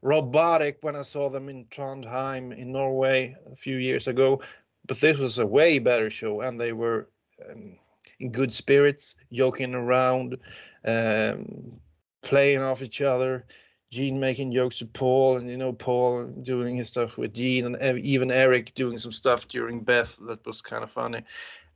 robotic 0.00 0.78
when 0.80 0.96
I 0.96 1.02
saw 1.02 1.28
them 1.28 1.48
in 1.48 1.66
Trondheim 1.66 2.56
in 2.56 2.72
Norway 2.72 3.36
a 3.50 3.56
few 3.56 3.76
years 3.76 4.08
ago. 4.08 4.40
But 4.86 5.00
this 5.00 5.18
was 5.18 5.38
a 5.38 5.46
way 5.46 5.78
better 5.78 6.10
show, 6.10 6.40
and 6.40 6.60
they 6.60 6.72
were 6.72 7.08
um, 7.48 7.76
in 8.18 8.32
good 8.32 8.52
spirits, 8.52 9.14
joking 9.32 9.74
around, 9.74 10.38
um, 10.84 11.80
playing 12.22 12.60
off 12.60 12.82
each 12.82 13.00
other. 13.00 13.44
Gene 13.90 14.18
making 14.18 14.52
jokes 14.52 14.78
to 14.78 14.86
Paul, 14.86 15.36
and 15.36 15.50
you 15.50 15.58
know 15.58 15.74
Paul 15.74 16.24
doing 16.24 16.76
his 16.76 16.88
stuff 16.88 17.18
with 17.18 17.34
Gene, 17.34 17.74
and 17.74 17.98
even 17.98 18.30
Eric 18.30 18.74
doing 18.74 18.96
some 18.96 19.12
stuff 19.12 19.46
during 19.48 19.80
Beth 19.80 20.18
that 20.26 20.46
was 20.46 20.62
kind 20.62 20.82
of 20.82 20.90
funny. 20.90 21.22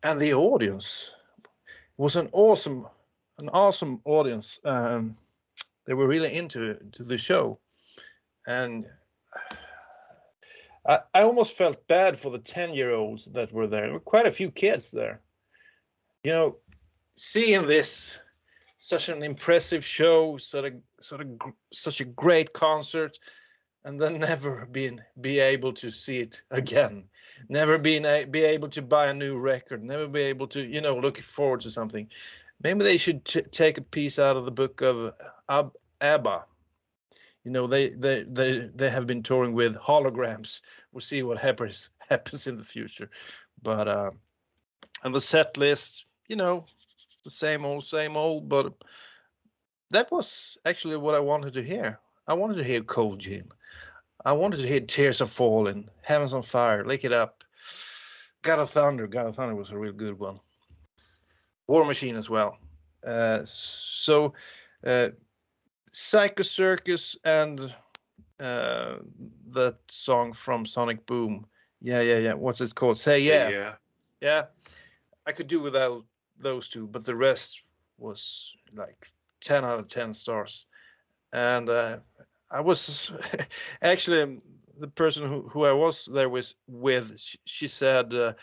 And 0.03 0.19
the 0.19 0.33
audience 0.33 1.13
was 1.99 2.17
an 2.17 2.31
awesome, 2.33 2.87
an 3.39 3.51
awesome 3.51 4.01
audience. 4.07 4.59
Um, 4.65 5.15
they 5.85 5.93
were 5.93 6.07
really 6.07 6.35
into 6.35 6.79
to 6.93 7.05
the 7.05 7.19
show, 7.19 7.59
and 8.47 8.87
I, 10.87 11.01
I 11.13 11.23
almost 11.23 11.59
felt 11.59 11.87
bad 11.87 12.19
for 12.19 12.31
the 12.31 12.39
ten 12.39 12.73
year 12.73 12.95
olds 12.95 13.27
that 13.27 13.53
were 13.53 13.67
there. 13.67 13.83
There 13.83 13.93
were 13.93 14.01
quite 14.01 14.27
a 14.27 14.33
few 14.33 14.51
kids 14.51 14.91
there. 14.91 15.21
You 16.25 16.33
know, 16.33 16.57
seeing 17.15 17.67
this 17.67 18.21
such 18.79 19.09
an 19.09 19.23
impressive 19.23 19.85
show, 19.85 20.37
sort 20.37 20.67
of 20.67 20.75
sort 21.01 21.21
of 21.21 21.29
such 21.73 22.01
a 22.01 22.05
great 22.05 22.53
concert, 22.53 23.19
and 23.85 24.01
then 24.01 24.19
never 24.19 24.67
being 24.67 25.01
be 25.21 25.39
able 25.39 25.73
to 25.75 25.91
see 25.91 26.19
it 26.19 26.43
again, 26.51 27.05
never 27.49 27.79
being 27.79 28.05
a, 28.05 28.25
be 28.25 28.45
able 28.45 28.69
to 28.69 28.83
buy 28.83 29.07
a 29.07 29.15
new 29.15 29.39
record, 29.39 29.83
never 29.83 30.07
be 30.07 30.23
able 30.23 30.47
to 30.49 30.63
you 30.63 30.81
know 30.81 30.97
look 30.97 31.19
forward 31.21 31.61
to 31.63 31.71
something. 31.71 32.09
Maybe 32.63 32.85
they 32.85 32.97
should 32.97 33.25
take 33.25 33.79
a 33.79 33.83
piece 33.83 34.19
out 34.19 34.37
of 34.37 34.45
the 34.45 34.51
book 34.51 34.81
of 34.81 35.13
Ab- 35.49 35.77
ABBA. 36.01 36.45
You 37.45 37.53
know 37.53 37.67
they 37.67 37.91
they 37.91 38.25
they 38.25 38.71
they 38.75 38.91
have 38.91 39.07
been 39.07 39.23
touring 39.23 39.53
with 39.53 39.77
holograms. 39.77 40.63
We'll 40.93 41.01
see 41.01 41.23
what 41.23 41.39
happens 41.39 41.91
happens 42.09 42.47
in 42.47 42.57
the 42.57 42.65
future, 42.65 43.11
but 43.63 43.89
uh, 43.89 44.11
and 45.05 45.15
the 45.15 45.21
set 45.21 45.57
list, 45.57 46.07
you 46.29 46.37
know, 46.37 46.67
the 47.27 47.31
same 47.31 47.65
old, 47.65 47.85
same 47.85 48.17
old. 48.17 48.49
But 48.49 48.73
that 49.91 50.11
was 50.11 50.57
actually 50.65 50.97
what 50.97 51.15
I 51.15 51.21
wanted 51.21 51.53
to 51.55 51.63
hear. 51.63 51.99
I 52.29 52.35
wanted 52.35 52.57
to 52.57 52.65
hear 52.65 52.83
Cold 52.83 53.19
Gin. 53.19 53.49
I 54.25 54.33
wanted 54.33 54.59
to 54.59 54.67
hear 54.67 54.81
Tears 54.81 55.21
Are 55.21 55.27
Falling, 55.27 55.89
Heavens 56.03 56.33
on 56.33 56.43
Fire, 56.43 56.85
Lick 56.85 57.05
It 57.05 57.13
Up, 57.13 57.45
God 58.43 58.61
of 58.61 58.71
Thunder. 58.71 59.07
God 59.07 59.27
of 59.27 59.37
Thunder 59.37 59.55
was 59.55 59.71
a 59.71 59.79
real 59.79 59.93
good 59.93 60.19
one. 60.19 60.41
War 61.67 61.85
Machine 61.85 62.17
as 62.17 62.31
well. 62.31 62.59
Uh, 63.05 63.41
so, 63.45 64.33
uh, 64.87 65.11
Psycho 65.93 66.43
Circus 66.43 67.17
and 67.25 67.75
uh, 68.41 68.97
that 69.53 69.77
song 69.89 70.33
from 70.33 70.65
Sonic 70.65 71.07
Boom. 71.07 71.47
Yeah, 71.81 72.01
yeah, 72.01 72.19
yeah. 72.19 72.35
What's 72.35 72.61
it 72.61 72.75
called? 72.75 72.99
Say 72.99 73.21
yeah. 73.21 73.49
Yeah. 73.49 73.75
Yeah. 74.21 74.45
I 75.27 75.33
could 75.33 75.49
do 75.49 75.61
without 75.61 76.05
those 76.39 76.69
two, 76.69 76.87
but 76.87 77.05
the 77.05 77.17
rest 77.17 77.63
was 77.99 78.53
like 78.75 79.11
10 79.41 79.65
out 79.65 79.79
of 79.79 79.89
10 79.89 80.15
stars. 80.15 80.67
And 81.33 81.69
uh, 81.69 81.99
I 82.51 82.61
was 82.61 83.13
actually 83.83 84.23
um, 84.23 84.43
the 84.79 84.89
person 84.89 85.29
who, 85.29 85.49
who 85.49 85.65
I 85.65 85.73
was 85.73 86.09
there 86.13 86.29
with, 86.29 86.53
with 86.67 87.19
she, 87.19 87.39
she 87.45 87.69
said, 87.69 88.13
uh, 88.15 88.35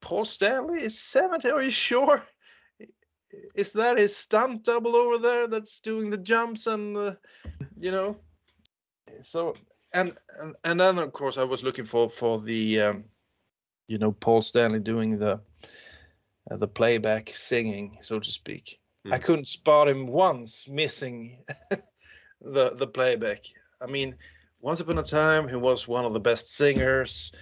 Paul 0.00 0.24
Stanley 0.24 0.82
is 0.82 0.98
70. 0.98 1.50
Are 1.50 1.62
you 1.62 1.70
sure? 1.70 2.22
Is 3.56 3.72
that 3.72 3.98
his 3.98 4.16
stunt 4.16 4.62
double 4.62 4.94
over 4.94 5.18
there 5.18 5.48
that's 5.48 5.80
doing 5.80 6.08
the 6.08 6.18
jumps 6.18 6.68
and 6.68 7.16
you 7.76 7.90
know? 7.90 8.16
So 9.22 9.54
and, 9.92 10.16
and 10.38 10.54
and 10.64 10.78
then 10.78 10.98
of 10.98 11.12
course 11.12 11.38
I 11.38 11.44
was 11.44 11.62
looking 11.62 11.84
for 11.84 12.08
for 12.08 12.40
the 12.40 12.80
um, 12.80 13.04
you 13.88 13.98
know 13.98 14.12
Paul 14.12 14.42
Stanley 14.42 14.80
doing 14.80 15.18
the 15.18 15.40
uh, 16.50 16.56
the 16.56 16.68
playback 16.68 17.30
singing, 17.30 17.98
so 18.00 18.18
to 18.18 18.30
speak. 18.30 18.78
Mm. 19.06 19.14
I 19.14 19.18
couldn't 19.18 19.48
spot 19.48 19.88
him 19.88 20.06
once 20.06 20.68
missing 20.68 21.38
the 22.40 22.70
the 22.70 22.86
playback. 22.86 23.44
I 23.80 23.86
mean, 23.86 24.16
once 24.60 24.80
upon 24.80 24.98
a 24.98 25.02
time 25.02 25.48
he 25.48 25.56
was 25.56 25.88
one 25.88 26.04
of 26.04 26.12
the 26.12 26.20
best 26.20 26.54
singers, 26.54 27.32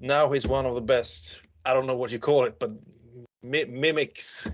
now 0.00 0.30
he's 0.30 0.46
one 0.46 0.66
of 0.66 0.74
the 0.74 0.80
best. 0.80 1.40
I 1.64 1.74
don't 1.74 1.86
know 1.86 1.96
what 1.96 2.10
you 2.10 2.18
call 2.18 2.44
it, 2.44 2.58
but 2.58 2.72
mi- 3.42 3.64
mimics. 3.64 4.46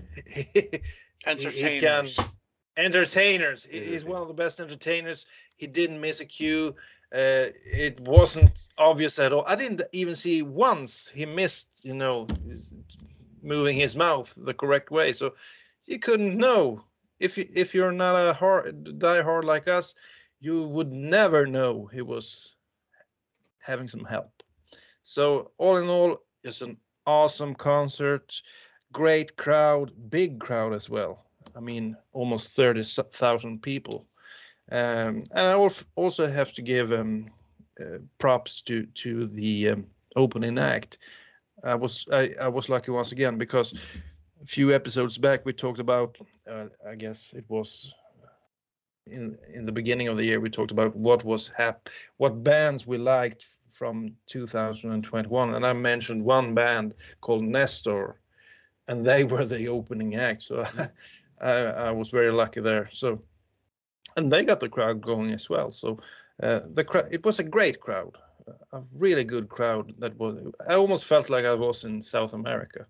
Entertainers. 1.25 2.15
He 2.15 2.23
can, 2.23 2.29
entertainers. 2.77 3.67
Yeah. 3.69 3.81
He's 3.81 4.05
one 4.05 4.21
of 4.21 4.27
the 4.27 4.33
best 4.33 4.59
entertainers. 4.59 5.25
He 5.57 5.67
didn't 5.67 5.99
miss 5.99 6.19
a 6.19 6.25
cue. 6.25 6.75
Uh, 7.13 7.49
it 7.65 7.99
wasn't 7.99 8.69
obvious 8.77 9.19
at 9.19 9.33
all. 9.33 9.43
I 9.45 9.55
didn't 9.55 9.81
even 9.91 10.15
see 10.15 10.43
once 10.43 11.09
he 11.11 11.25
missed, 11.25 11.67
you 11.81 11.95
know, 11.95 12.27
moving 13.41 13.75
his 13.75 13.95
mouth 13.95 14.33
the 14.37 14.53
correct 14.53 14.91
way. 14.91 15.13
So 15.13 15.33
you 15.85 15.99
couldn't 15.99 16.37
know. 16.37 16.83
If 17.19 17.37
you, 17.37 17.47
if 17.53 17.73
you're 17.73 17.91
not 17.91 18.15
a 18.15 18.33
hard 18.33 19.45
like 19.45 19.67
us, 19.67 19.95
you 20.39 20.63
would 20.63 20.91
never 20.91 21.45
know 21.45 21.89
he 21.91 22.01
was 22.01 22.55
having 23.59 23.87
some 23.87 24.05
help. 24.05 24.43
So 25.03 25.51
all 25.57 25.77
in 25.77 25.89
all, 25.89 26.21
it's 26.43 26.61
an 26.61 26.77
awesome 27.05 27.55
concert, 27.55 28.41
great 28.93 29.35
crowd, 29.35 29.91
big 30.09 30.39
crowd 30.39 30.73
as 30.73 30.89
well. 30.89 31.25
I 31.55 31.59
mean, 31.59 31.97
almost 32.13 32.53
thirty 32.53 32.83
thousand 32.83 33.61
people. 33.61 34.05
Um, 34.71 35.23
and 35.31 35.47
I 35.47 35.69
also 35.95 36.27
have 36.27 36.53
to 36.53 36.61
give 36.61 36.91
um, 36.91 37.31
uh, 37.81 37.97
props 38.17 38.61
to 38.63 38.85
to 38.85 39.25
the 39.25 39.69
um, 39.69 39.87
opening 40.15 40.57
act. 40.59 40.99
I 41.63 41.75
was 41.75 42.05
I, 42.11 42.33
I 42.39 42.47
was 42.47 42.69
lucky 42.69 42.91
once 42.91 43.11
again 43.11 43.37
because 43.37 43.73
a 44.41 44.45
few 44.45 44.73
episodes 44.73 45.17
back 45.17 45.45
we 45.45 45.53
talked 45.53 45.79
about 45.79 46.17
uh, 46.49 46.65
I 46.87 46.95
guess 46.95 47.33
it 47.33 47.45
was 47.47 47.93
in 49.07 49.37
in 49.53 49.65
the 49.65 49.71
beginning 49.71 50.07
of 50.07 50.17
the 50.17 50.23
year 50.23 50.39
we 50.39 50.49
talked 50.49 50.71
about 50.71 50.95
what 50.95 51.23
was 51.23 51.49
hap 51.49 51.89
what 52.17 52.43
bands 52.43 52.85
we 52.85 52.97
liked 52.97 53.47
from 53.71 54.11
2021 54.27 55.55
and 55.55 55.65
I 55.65 55.73
mentioned 55.73 56.23
one 56.23 56.53
band 56.53 56.93
called 57.21 57.43
Nestor 57.43 58.19
and 58.89 59.05
they 59.05 59.23
were 59.23 59.45
the 59.45 59.67
opening 59.69 60.15
act. 60.15 60.43
So 60.43 60.65
I, 61.41 61.49
I 61.49 61.91
was 61.91 62.09
very 62.09 62.31
lucky 62.31 62.59
there. 62.59 62.89
So 62.91 63.21
and 64.17 64.31
they 64.31 64.43
got 64.43 64.59
the 64.59 64.67
crowd 64.67 64.99
going 64.99 65.31
as 65.31 65.49
well. 65.49 65.71
So 65.71 65.99
uh, 66.43 66.61
the 66.73 66.83
cra- 66.83 67.07
it 67.11 67.23
was 67.23 67.39
a 67.39 67.43
great 67.43 67.79
crowd 67.79 68.17
a 68.73 68.81
really 68.93 69.23
good 69.23 69.49
crowd 69.49 69.93
that 69.99 70.17
was 70.17 70.41
I 70.67 70.75
almost 70.75 71.05
felt 71.05 71.29
like 71.29 71.45
I 71.45 71.53
was 71.53 71.85
in 71.85 72.01
South 72.01 72.33
America 72.33 72.85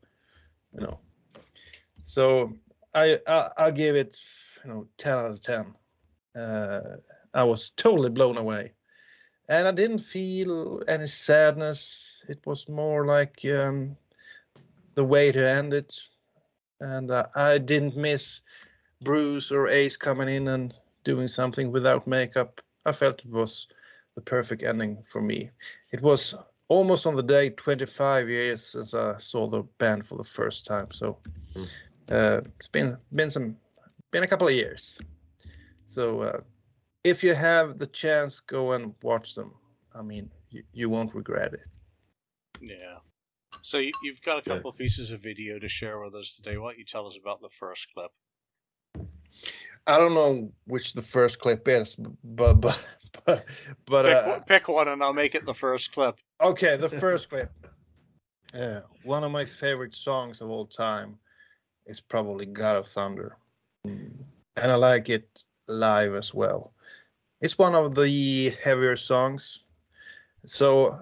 you 0.73 0.81
know. 0.81 0.99
So 2.01 2.53
I, 2.93 3.19
I 3.27 3.49
I'll 3.57 3.71
give 3.71 3.95
it 3.95 4.17
you 4.63 4.71
know 4.71 4.87
10 4.97 5.13
out 5.13 5.31
of 5.31 5.41
10 5.41 5.73
uh, 6.35 6.81
I 7.33 7.43
was 7.43 7.71
totally 7.75 8.09
blown 8.09 8.37
away. 8.37 8.73
And 9.47 9.67
I 9.67 9.71
didn't 9.71 9.99
feel 9.99 10.81
any 10.87 11.07
sadness. 11.07 12.23
It 12.27 12.39
was 12.45 12.69
more 12.69 13.05
like 13.05 13.43
um, 13.45 13.97
the 14.95 15.03
way 15.03 15.31
to 15.31 15.49
end 15.49 15.73
it. 15.73 15.99
And 16.79 17.09
uh, 17.11 17.25
I 17.35 17.57
didn't 17.57 17.97
miss 17.97 18.41
Bruce 19.01 19.51
or 19.51 19.67
Ace 19.67 19.97
coming 19.97 20.29
in 20.29 20.47
and 20.49 20.73
doing 21.03 21.27
something 21.27 21.71
without 21.71 22.07
makeup. 22.07 22.61
I 22.85 22.91
felt 22.91 23.19
it 23.19 23.31
was 23.31 23.67
the 24.19 24.31
perfect 24.35 24.73
ending 24.73 25.05
for 25.11 25.21
me 25.21 25.51
it 25.91 26.01
was 26.01 26.35
almost 26.69 27.07
on 27.07 27.15
the 27.15 27.23
day 27.35 27.49
25 27.51 28.29
years 28.29 28.71
since 28.73 28.93
I 28.95 29.17
saw 29.19 29.47
the 29.47 29.63
band 29.79 30.07
for 30.07 30.17
the 30.17 30.29
first 30.37 30.65
time 30.67 30.87
so 30.91 31.19
Mm. 31.55 31.69
uh, 32.11 32.41
it's 32.57 32.67
been 32.69 32.97
been 33.13 33.31
some 33.31 33.57
been 34.11 34.23
a 34.23 34.27
couple 34.27 34.47
of 34.47 34.53
years 34.55 35.01
so 35.87 36.21
uh, 36.21 36.41
if 37.03 37.23
you 37.23 37.33
have 37.33 37.79
the 37.79 37.87
chance 37.87 38.39
go 38.39 38.73
and 38.73 38.93
watch 39.03 39.35
them 39.35 39.53
I 39.95 40.01
mean 40.01 40.29
you, 40.49 40.63
you 40.73 40.89
won't 40.89 41.15
regret 41.15 41.53
it 41.53 41.67
Yeah. 42.61 42.99
So 43.61 43.79
you, 43.79 43.93
you've 44.01 44.21
got 44.21 44.39
a 44.39 44.43
couple 44.43 44.71
Yes. 44.71 44.73
pieces 44.73 45.11
of 45.11 45.21
video 45.23 45.59
to 45.59 45.67
share 45.69 45.99
with 46.01 46.15
us 46.15 46.33
today. 46.35 46.57
Why 46.57 46.71
don't 46.71 46.79
you 46.79 46.85
tell 46.85 47.07
us 47.07 47.17
about 47.17 47.41
the 47.41 47.49
first 47.49 47.91
clip? 47.93 48.11
I 49.87 49.97
don't 49.97 50.13
know 50.13 50.51
which 50.65 50.93
the 50.93 51.01
first 51.01 51.39
clip 51.39 51.67
is 51.67 51.95
but 52.23 52.55
but 52.55 52.79
but, 53.85 54.03
pick, 54.05 54.15
uh, 54.15 54.27
one- 54.27 54.43
pick 54.43 54.67
one 54.67 54.87
and 54.87 55.03
I'll 55.03 55.13
make 55.13 55.35
it 55.35 55.45
the 55.45 55.53
first 55.53 55.91
clip. 55.93 56.19
Okay, 56.41 56.77
the 56.77 56.89
first 57.03 57.29
clip. 57.29 57.51
Uh, 58.53 58.81
one 59.03 59.23
of 59.23 59.31
my 59.31 59.45
favorite 59.45 59.95
songs 59.95 60.41
of 60.41 60.49
all 60.49 60.65
time 60.65 61.17
is 61.85 61.99
probably 61.99 62.45
God 62.45 62.75
of 62.75 62.87
Thunder. 62.87 63.37
And 63.83 64.25
I 64.57 64.75
like 64.75 65.09
it 65.09 65.27
live 65.67 66.13
as 66.13 66.33
well. 66.33 66.73
It's 67.41 67.57
one 67.57 67.75
of 67.75 67.95
the 67.95 68.49
heavier 68.63 68.95
songs. 68.95 69.59
So 70.45 70.99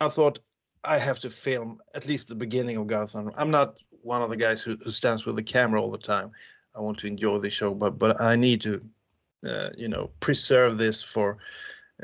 I 0.00 0.08
thought 0.08 0.40
I 0.84 0.98
have 0.98 1.18
to 1.20 1.30
film 1.30 1.80
at 1.94 2.06
least 2.06 2.28
the 2.28 2.34
beginning 2.34 2.76
of 2.76 2.86
God 2.86 3.04
of 3.04 3.10
Thunder. 3.10 3.32
I'm 3.36 3.50
not 3.50 3.76
one 4.02 4.22
of 4.22 4.30
the 4.30 4.36
guys 4.36 4.60
who, 4.60 4.76
who 4.84 4.90
stands 4.90 5.26
with 5.26 5.36
the 5.36 5.42
camera 5.42 5.80
all 5.80 5.90
the 5.90 5.98
time. 5.98 6.30
I 6.74 6.80
want 6.80 6.98
to 6.98 7.06
enjoy 7.06 7.38
the 7.38 7.50
show, 7.50 7.74
but 7.74 7.98
but 7.98 8.20
I 8.20 8.36
need 8.36 8.60
to, 8.62 8.80
you 9.76 9.88
know, 9.88 10.10
preserve 10.20 10.78
this 10.78 11.02
for 11.02 11.38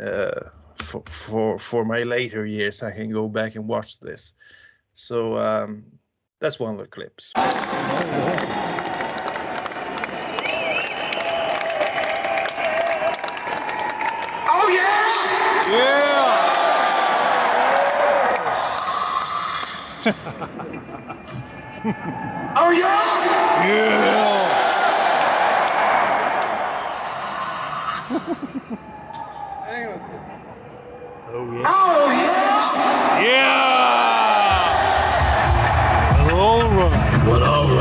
uh, 0.02 0.40
for, 0.76 1.02
for 1.06 1.58
for 1.58 1.84
my 1.84 2.02
later 2.02 2.46
years 2.46 2.82
I 2.82 2.90
can 2.90 3.10
go 3.10 3.28
back 3.28 3.54
and 3.54 3.66
watch 3.66 3.98
this. 4.00 4.32
So 4.94 5.36
um, 5.36 5.84
that's 6.40 6.58
one 6.58 6.74
of 6.74 6.80
the 6.80 6.86
clips. 6.86 7.32
Oh 14.48 14.68
yeah! 14.70 15.66
Yeah. 15.70 16.52
Oh 22.58 22.70
yeah! 22.70 23.66
Yeah. 23.66 24.65
Oh 31.28 31.50
yeah. 31.50 31.64
Oh 31.66 32.06
yeah! 32.10 33.20
Yeah. 33.22 33.56
All 36.30 36.70
right. 36.70 37.26
Well, 37.26 37.42
all 37.42 37.66
right. 37.68 37.75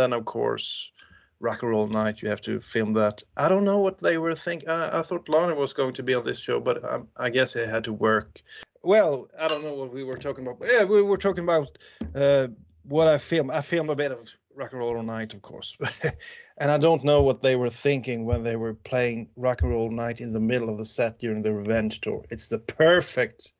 Then 0.00 0.14
of 0.14 0.24
course 0.24 0.92
Rock 1.40 1.62
and 1.62 1.70
Roll 1.70 1.86
Night. 1.86 2.22
You 2.22 2.30
have 2.30 2.40
to 2.42 2.58
film 2.60 2.94
that. 2.94 3.22
I 3.36 3.48
don't 3.48 3.64
know 3.64 3.78
what 3.78 3.98
they 3.98 4.16
were 4.16 4.34
thinking. 4.34 4.70
I, 4.70 5.00
I 5.00 5.02
thought 5.02 5.28
Lonnie 5.28 5.54
was 5.54 5.74
going 5.74 5.92
to 5.92 6.02
be 6.02 6.14
on 6.14 6.24
this 6.24 6.38
show, 6.38 6.58
but 6.58 6.82
um, 6.90 7.08
I 7.18 7.28
guess 7.28 7.52
he 7.52 7.60
had 7.60 7.84
to 7.84 7.92
work. 7.92 8.40
Well, 8.82 9.28
I 9.38 9.46
don't 9.46 9.62
know 9.62 9.74
what 9.74 9.92
we 9.92 10.04
were 10.04 10.16
talking 10.16 10.46
about. 10.46 10.66
Yeah, 10.66 10.84
we 10.84 11.02
were 11.02 11.18
talking 11.18 11.44
about 11.44 11.76
uh, 12.14 12.48
what 12.84 13.08
I 13.08 13.18
filmed. 13.18 13.50
I 13.50 13.60
filmed 13.60 13.90
a 13.90 13.94
bit 13.94 14.10
of 14.10 14.26
Rock 14.54 14.72
and 14.72 14.80
Roll 14.80 15.02
Night, 15.02 15.34
of 15.34 15.42
course, 15.42 15.76
and 16.56 16.70
I 16.70 16.78
don't 16.78 17.04
know 17.04 17.20
what 17.20 17.40
they 17.40 17.56
were 17.56 17.68
thinking 17.68 18.24
when 18.24 18.42
they 18.42 18.56
were 18.56 18.72
playing 18.72 19.28
Rock 19.36 19.60
and 19.60 19.70
Roll 19.70 19.90
Night 19.90 20.22
in 20.22 20.32
the 20.32 20.40
middle 20.40 20.70
of 20.70 20.78
the 20.78 20.86
set 20.86 21.18
during 21.18 21.42
the 21.42 21.52
Revenge 21.52 22.00
tour. 22.00 22.24
It's 22.30 22.48
the 22.48 22.58
perfect 22.58 23.52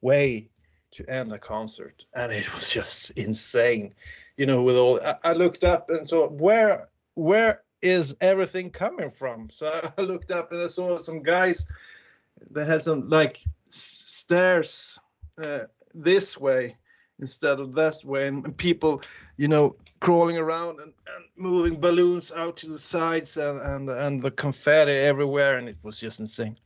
way 0.00 0.50
to 0.94 1.08
end 1.08 1.32
a 1.32 1.38
concert, 1.38 2.04
and 2.14 2.32
it 2.32 2.52
was 2.54 2.68
just 2.70 3.10
insane. 3.12 3.94
You 4.36 4.46
know, 4.46 4.62
with 4.62 4.76
all 4.76 5.00
I, 5.00 5.16
I 5.22 5.32
looked 5.32 5.64
up 5.64 5.90
and 5.90 6.08
saw 6.08 6.28
where 6.28 6.88
where 7.14 7.62
is 7.82 8.16
everything 8.20 8.70
coming 8.70 9.10
from? 9.10 9.48
So 9.52 9.92
I 9.96 10.00
looked 10.00 10.30
up 10.30 10.52
and 10.52 10.60
I 10.60 10.66
saw 10.66 10.98
some 10.98 11.22
guys 11.22 11.66
that 12.50 12.66
had 12.66 12.82
some 12.82 13.08
like 13.08 13.44
stairs 13.68 14.98
uh, 15.38 15.64
this 15.94 16.38
way 16.38 16.76
instead 17.20 17.60
of 17.60 17.74
that 17.74 18.04
way, 18.04 18.26
and, 18.26 18.44
and 18.44 18.56
people, 18.56 19.00
you 19.36 19.46
know, 19.46 19.76
crawling 20.00 20.36
around 20.36 20.80
and, 20.80 20.92
and 21.14 21.24
moving 21.36 21.78
balloons 21.78 22.32
out 22.32 22.56
to 22.56 22.68
the 22.68 22.78
sides 22.78 23.36
and, 23.36 23.60
and 23.60 23.88
and 23.88 24.22
the 24.22 24.30
confetti 24.30 24.92
everywhere, 24.92 25.56
and 25.58 25.68
it 25.68 25.76
was 25.82 25.98
just 26.00 26.20
insane. 26.20 26.58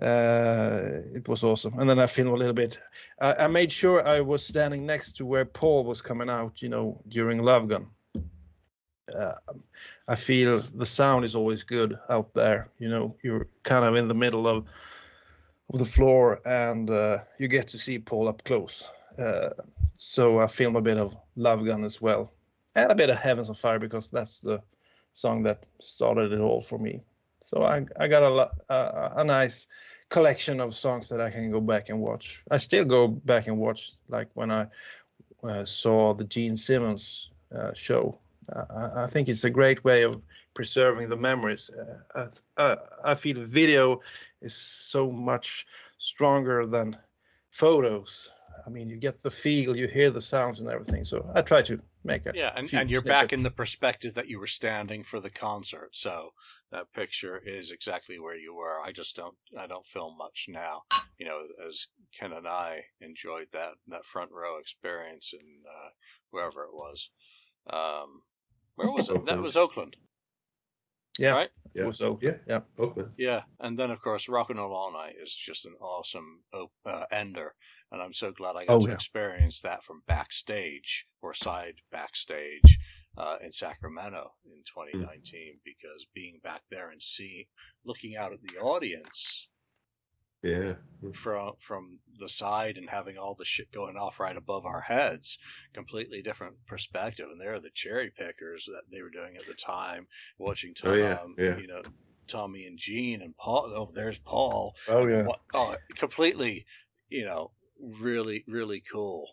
Uh, 0.00 1.02
it 1.14 1.28
was 1.28 1.44
awesome. 1.44 1.78
And 1.78 1.88
then 1.88 1.98
I 1.98 2.06
filmed 2.06 2.32
a 2.32 2.36
little 2.36 2.54
bit. 2.54 2.78
I, 3.20 3.34
I 3.44 3.46
made 3.46 3.70
sure 3.70 4.06
I 4.06 4.20
was 4.20 4.44
standing 4.44 4.86
next 4.86 5.16
to 5.16 5.26
where 5.26 5.44
Paul 5.44 5.84
was 5.84 6.00
coming 6.00 6.30
out, 6.30 6.62
you 6.62 6.68
know, 6.68 7.00
during 7.08 7.38
Love 7.38 7.68
Gun 7.68 7.86
uh, 9.14 9.34
I 10.08 10.14
feel 10.14 10.62
the 10.74 10.86
sound 10.86 11.24
is 11.24 11.34
always 11.34 11.62
good 11.62 11.98
out 12.08 12.32
there. 12.34 12.68
You 12.78 12.88
know, 12.88 13.16
you're 13.22 13.48
kind 13.62 13.84
of 13.84 13.96
in 13.96 14.08
the 14.08 14.14
middle 14.14 14.46
of 14.46 14.66
of 15.72 15.78
the 15.78 15.84
floor, 15.84 16.40
and 16.44 16.90
uh, 16.90 17.18
you 17.38 17.48
get 17.48 17.68
to 17.68 17.78
see 17.78 17.98
Paul 17.98 18.28
up 18.28 18.44
close. 18.44 18.90
Uh, 19.18 19.50
so 19.96 20.40
I 20.40 20.46
filmed 20.46 20.76
a 20.76 20.82
bit 20.82 20.98
of 20.98 21.16
Love 21.36 21.64
Gun 21.64 21.84
as 21.84 22.00
well, 22.00 22.32
and 22.74 22.90
a 22.90 22.94
bit 22.94 23.10
of 23.10 23.16
Heaven's 23.16 23.48
on 23.48 23.54
Fire 23.54 23.78
because 23.78 24.10
that's 24.10 24.40
the 24.40 24.60
song 25.12 25.42
that 25.44 25.64
started 25.80 26.32
it 26.32 26.40
all 26.40 26.60
for 26.60 26.78
me. 26.78 27.02
So 27.42 27.62
I 27.62 27.84
I 27.98 28.08
got 28.08 28.22
a 28.22 28.50
a, 28.72 29.12
a 29.16 29.24
nice 29.24 29.66
collection 30.08 30.60
of 30.60 30.74
songs 30.74 31.08
that 31.08 31.20
I 31.20 31.30
can 31.30 31.50
go 31.50 31.60
back 31.60 31.88
and 31.88 32.00
watch. 32.00 32.42
I 32.50 32.58
still 32.58 32.84
go 32.84 33.08
back 33.08 33.46
and 33.46 33.58
watch, 33.58 33.92
like 34.08 34.28
when 34.34 34.50
I 34.50 34.66
uh, 35.42 35.64
saw 35.64 36.14
the 36.14 36.24
Gene 36.24 36.56
Simmons 36.56 37.30
uh, 37.54 37.72
show 37.74 38.18
I, 38.50 39.04
I 39.04 39.06
think 39.06 39.28
it's 39.28 39.44
a 39.44 39.50
great 39.50 39.84
way 39.84 40.02
of 40.02 40.20
preserving 40.54 41.08
the 41.08 41.16
memories. 41.16 41.70
Uh, 42.14 42.28
I, 42.56 42.76
I 43.04 43.14
feel 43.14 43.44
video 43.44 44.00
is 44.40 44.54
so 44.54 45.10
much 45.10 45.66
stronger 45.98 46.66
than 46.66 46.96
photos. 47.50 48.30
I 48.66 48.70
mean, 48.70 48.88
you 48.88 48.96
get 48.96 49.22
the 49.22 49.30
feel, 49.30 49.76
you 49.76 49.88
hear 49.88 50.10
the 50.10 50.22
sounds 50.22 50.60
and 50.60 50.68
everything. 50.68 51.04
So 51.04 51.30
I 51.34 51.42
try 51.42 51.62
to 51.62 51.80
make 52.04 52.26
it. 52.26 52.34
Yeah, 52.34 52.52
and, 52.54 52.72
and 52.72 52.90
you're 52.90 53.02
back 53.02 53.32
in 53.32 53.42
the 53.42 53.50
perspective 53.50 54.14
that 54.14 54.28
you 54.28 54.38
were 54.38 54.46
standing 54.46 55.04
for 55.04 55.20
the 55.20 55.30
concert. 55.30 55.90
So 55.92 56.30
that 56.70 56.92
picture 56.92 57.38
is 57.38 57.70
exactly 57.70 58.18
where 58.18 58.36
you 58.36 58.54
were. 58.54 58.80
I 58.80 58.92
just 58.92 59.16
don't 59.16 59.36
I 59.58 59.66
don't 59.66 59.86
film 59.86 60.16
much 60.16 60.46
now. 60.48 60.82
You 61.18 61.26
know, 61.26 61.40
as 61.68 61.86
Ken 62.18 62.32
and 62.32 62.46
I 62.48 62.80
enjoyed 63.00 63.48
that 63.52 63.72
that 63.88 64.04
front 64.04 64.30
row 64.32 64.58
experience 64.58 65.32
in 65.32 65.46
uh, 65.66 65.90
wherever 66.30 66.64
it 66.64 66.72
was. 66.72 67.10
Um, 67.68 68.22
where 68.76 68.90
was 68.90 69.08
it? 69.10 69.26
That 69.26 69.40
was 69.40 69.56
Oakland, 69.56 69.96
yeah, 71.18 71.32
right? 71.32 71.50
Yeah. 71.74 71.86
was 71.86 72.00
open. 72.00 72.28
Yeah. 72.28 72.36
yeah. 72.46 72.60
Oakland. 72.78 73.10
Yeah, 73.16 73.42
and 73.60 73.78
then 73.78 73.90
of 73.90 74.00
course 74.00 74.28
Rock 74.28 74.50
and 74.50 74.58
Roll 74.58 74.74
All 74.74 74.92
Night 74.92 75.14
is 75.22 75.34
just 75.34 75.64
an 75.66 75.74
awesome 75.80 76.40
uh, 76.54 77.04
ender, 77.10 77.54
and 77.90 78.02
I'm 78.02 78.12
so 78.12 78.32
glad 78.32 78.56
I 78.56 78.66
got 78.66 78.74
Oh, 78.74 78.80
to 78.80 78.88
yeah. 78.88 78.94
experience 78.94 79.60
that 79.62 79.82
from 79.84 80.02
backstage 80.06 81.06
or 81.22 81.34
side 81.34 81.74
backstage 81.90 82.78
uh, 83.18 83.36
in 83.44 83.52
Sacramento 83.52 84.32
in 84.46 84.62
2019 84.64 85.58
because 85.64 86.06
being 86.14 86.40
back 86.42 86.62
there 86.70 86.90
and 86.90 87.02
seeing, 87.02 87.44
looking 87.84 88.16
out 88.16 88.32
at 88.32 88.40
the 88.42 88.58
audience 88.58 89.48
Yeah. 90.42 90.74
from 91.14 91.52
from 91.58 91.98
the 92.18 92.28
side 92.28 92.76
and 92.76 92.88
having 92.90 93.16
all 93.18 93.34
the 93.34 93.44
shit 93.44 93.70
going 93.72 93.96
off 93.96 94.18
right 94.20 94.36
above 94.36 94.66
our 94.66 94.80
heads, 94.80 95.38
completely 95.72 96.22
different 96.22 96.54
perspective. 96.66 97.26
And 97.30 97.40
they're 97.40 97.60
the 97.60 97.70
cherry 97.70 98.10
pickers 98.16 98.66
that 98.66 98.82
they 98.90 99.02
were 99.02 99.10
doing 99.10 99.36
at 99.36 99.46
the 99.46 99.54
time, 99.54 100.06
watching 100.38 100.74
Tom, 100.74 100.90
Oh, 100.90 100.94
yeah, 100.94 101.12
um, 101.14 101.34
yeah. 101.38 101.56
you 101.58 101.66
know, 101.68 101.82
Tommy 102.28 102.66
and 102.66 102.78
Gene 102.78 103.22
and 103.22 103.36
Paul. 103.36 103.72
Oh, 103.76 103.90
there's 103.94 104.18
Paul. 104.18 104.74
Oh 104.88 105.06
yeah. 105.06 105.22
What, 105.24 105.40
oh, 105.54 105.76
completely, 105.96 106.66
you 107.08 107.24
know, 107.24 107.50
really, 107.80 108.44
really 108.48 108.82
cool. 108.90 109.28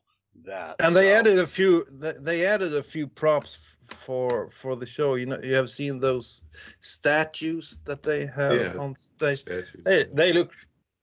That 0.46 0.76
And 0.80 0.96
they 0.96 1.14
added 1.14 1.40
a 1.40 1.48
few. 1.48 1.86
th- 2.02 2.18
They 2.22 2.46
added 2.46 2.74
a 2.76 2.84
few 2.84 3.08
props 3.08 3.58
for 4.06 4.50
for 4.52 4.76
the 4.76 4.86
show. 4.86 5.16
You 5.16 5.26
know, 5.26 5.40
you 5.42 5.56
have 5.56 5.70
seen 5.72 6.00
those 6.00 6.44
statues 6.82 7.82
that 7.86 8.04
they 8.04 8.26
have 8.28 8.54
Yeah. 8.54 8.74
on 8.78 8.96
stage. 8.96 9.40
Statues. 9.40 9.82
They 9.84 10.04
they 10.14 10.32
look 10.34 10.52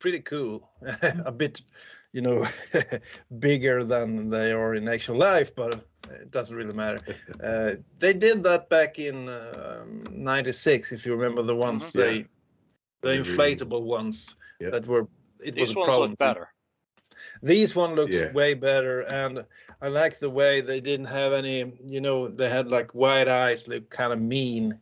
pretty 0.06 0.20
cool. 0.20 0.70
a 1.24 1.32
bit, 1.32 1.62
you 2.12 2.20
know, 2.20 2.46
bigger 3.40 3.82
than 3.82 4.30
they 4.30 4.52
are 4.52 4.76
in 4.76 4.88
actual 4.88 5.16
life, 5.18 5.50
but 5.56 5.74
it 6.12 6.30
doesn't 6.30 6.54
really 6.54 6.72
matter. 6.72 7.00
Uh, 7.42 7.74
they 7.98 8.12
did 8.12 8.44
that 8.44 8.68
back 8.70 9.00
in 9.00 9.28
um, 9.28 10.04
'96, 10.12 10.92
if 10.92 11.04
you 11.04 11.12
remember 11.16 11.42
the 11.42 11.56
ones 11.56 11.82
Mhm. 11.82 11.92
they, 11.92 12.16
Yeah. 12.18 12.22
the 13.00 13.08
They 13.08 13.18
really- 13.18 13.30
inflatable 13.36 13.82
ones 13.82 14.36
Yeah. 14.60 14.70
that 14.70 14.86
were. 14.86 15.08
It 15.42 15.58
was 15.58 15.70
these 15.70 15.70
a 15.72 15.74
problem. 15.74 16.10
look 16.10 16.18
better. 16.18 16.46
These 17.42 17.74
one 17.74 17.94
looks 17.96 18.14
Yeah. 18.16 18.32
way 18.32 18.54
better, 18.54 19.00
and 19.00 19.44
I 19.82 19.88
like 19.88 20.20
the 20.20 20.30
way 20.30 20.60
they 20.60 20.80
didn't 20.80 21.06
have 21.20 21.32
any. 21.32 21.58
You 21.94 22.00
know, 22.00 22.28
they 22.28 22.48
had 22.48 22.70
like 22.70 22.94
white 22.94 23.28
eyes, 23.28 23.66
look 23.66 23.90
kind 23.90 24.12
of 24.12 24.20
mean, 24.20 24.78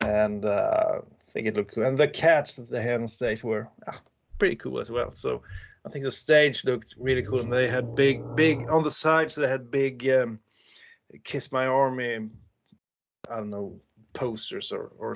and 0.00 0.44
uh, 0.44 1.00
I 1.28 1.30
think 1.32 1.46
it 1.48 1.56
looked 1.56 1.74
cool. 1.74 1.84
And 1.86 1.98
the 1.98 2.08
cats 2.08 2.56
that 2.56 2.70
they 2.70 2.82
had 2.82 3.00
on 3.00 3.08
stage 3.08 3.42
were 3.44 3.66
ah, 3.88 4.00
pretty 4.42 4.56
cool 4.56 4.80
as 4.80 4.90
well. 4.90 5.12
So 5.12 5.40
I 5.86 5.88
think 5.90 6.04
the 6.04 6.10
stage 6.10 6.64
looked 6.64 6.96
really 6.98 7.22
cool, 7.22 7.40
and 7.40 7.52
they 7.52 7.68
had 7.68 7.94
big, 7.94 8.34
big 8.34 8.68
on 8.68 8.82
the 8.82 8.90
sides. 8.90 9.36
They 9.36 9.46
had 9.46 9.70
big 9.70 10.08
um, 10.08 10.40
"Kiss 11.22 11.52
My 11.52 11.66
Army," 11.68 12.28
I 13.30 13.36
don't 13.36 13.50
know, 13.50 13.80
posters 14.14 14.72
or 14.72 14.90
or 14.98 15.14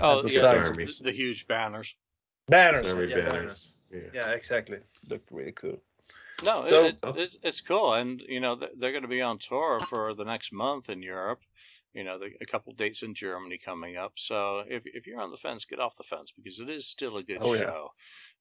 Oh, 0.00 0.18
at 0.18 0.24
the 0.24 0.32
yeah, 0.32 0.40
sides. 0.40 0.76
The, 0.76 1.04
the 1.04 1.12
huge 1.12 1.46
banners. 1.46 1.94
Banners, 2.48 2.86
yeah, 3.08 3.20
banners. 3.20 3.74
Yeah. 3.92 4.00
Yeah, 4.12 4.30
exactly. 4.32 4.78
Looked 5.08 5.30
really 5.30 5.52
cool. 5.52 5.80
No, 6.42 6.64
So- 6.64 6.86
it, 6.86 6.98
it's 7.04 7.38
it's 7.44 7.60
cool, 7.60 7.94
and 7.94 8.20
you 8.28 8.40
know 8.40 8.56
they're 8.56 8.90
going 8.90 9.02
to 9.02 9.16
be 9.18 9.22
on 9.22 9.38
tour 9.38 9.78
for 9.88 10.14
the 10.14 10.24
next 10.24 10.52
month 10.52 10.90
in 10.90 11.00
Europe. 11.00 11.42
You 11.94 12.02
know, 12.04 12.18
the, 12.18 12.30
a 12.40 12.46
couple 12.46 12.72
dates 12.74 13.02
in 13.04 13.14
Germany 13.14 13.58
coming 13.64 13.96
up. 13.96 14.12
So 14.16 14.64
if 14.66 14.82
if 14.84 15.06
you're 15.06 15.20
on 15.20 15.30
the 15.30 15.36
fence, 15.36 15.64
get 15.64 15.78
off 15.78 15.96
the 15.96 16.02
fence 16.04 16.32
because 16.36 16.58
it 16.60 16.68
is 16.68 16.88
still 16.88 17.16
a 17.16 17.22
good 17.22 17.38
Oh, 17.40 17.54
yeah. 17.54 17.60
show. 17.60 17.88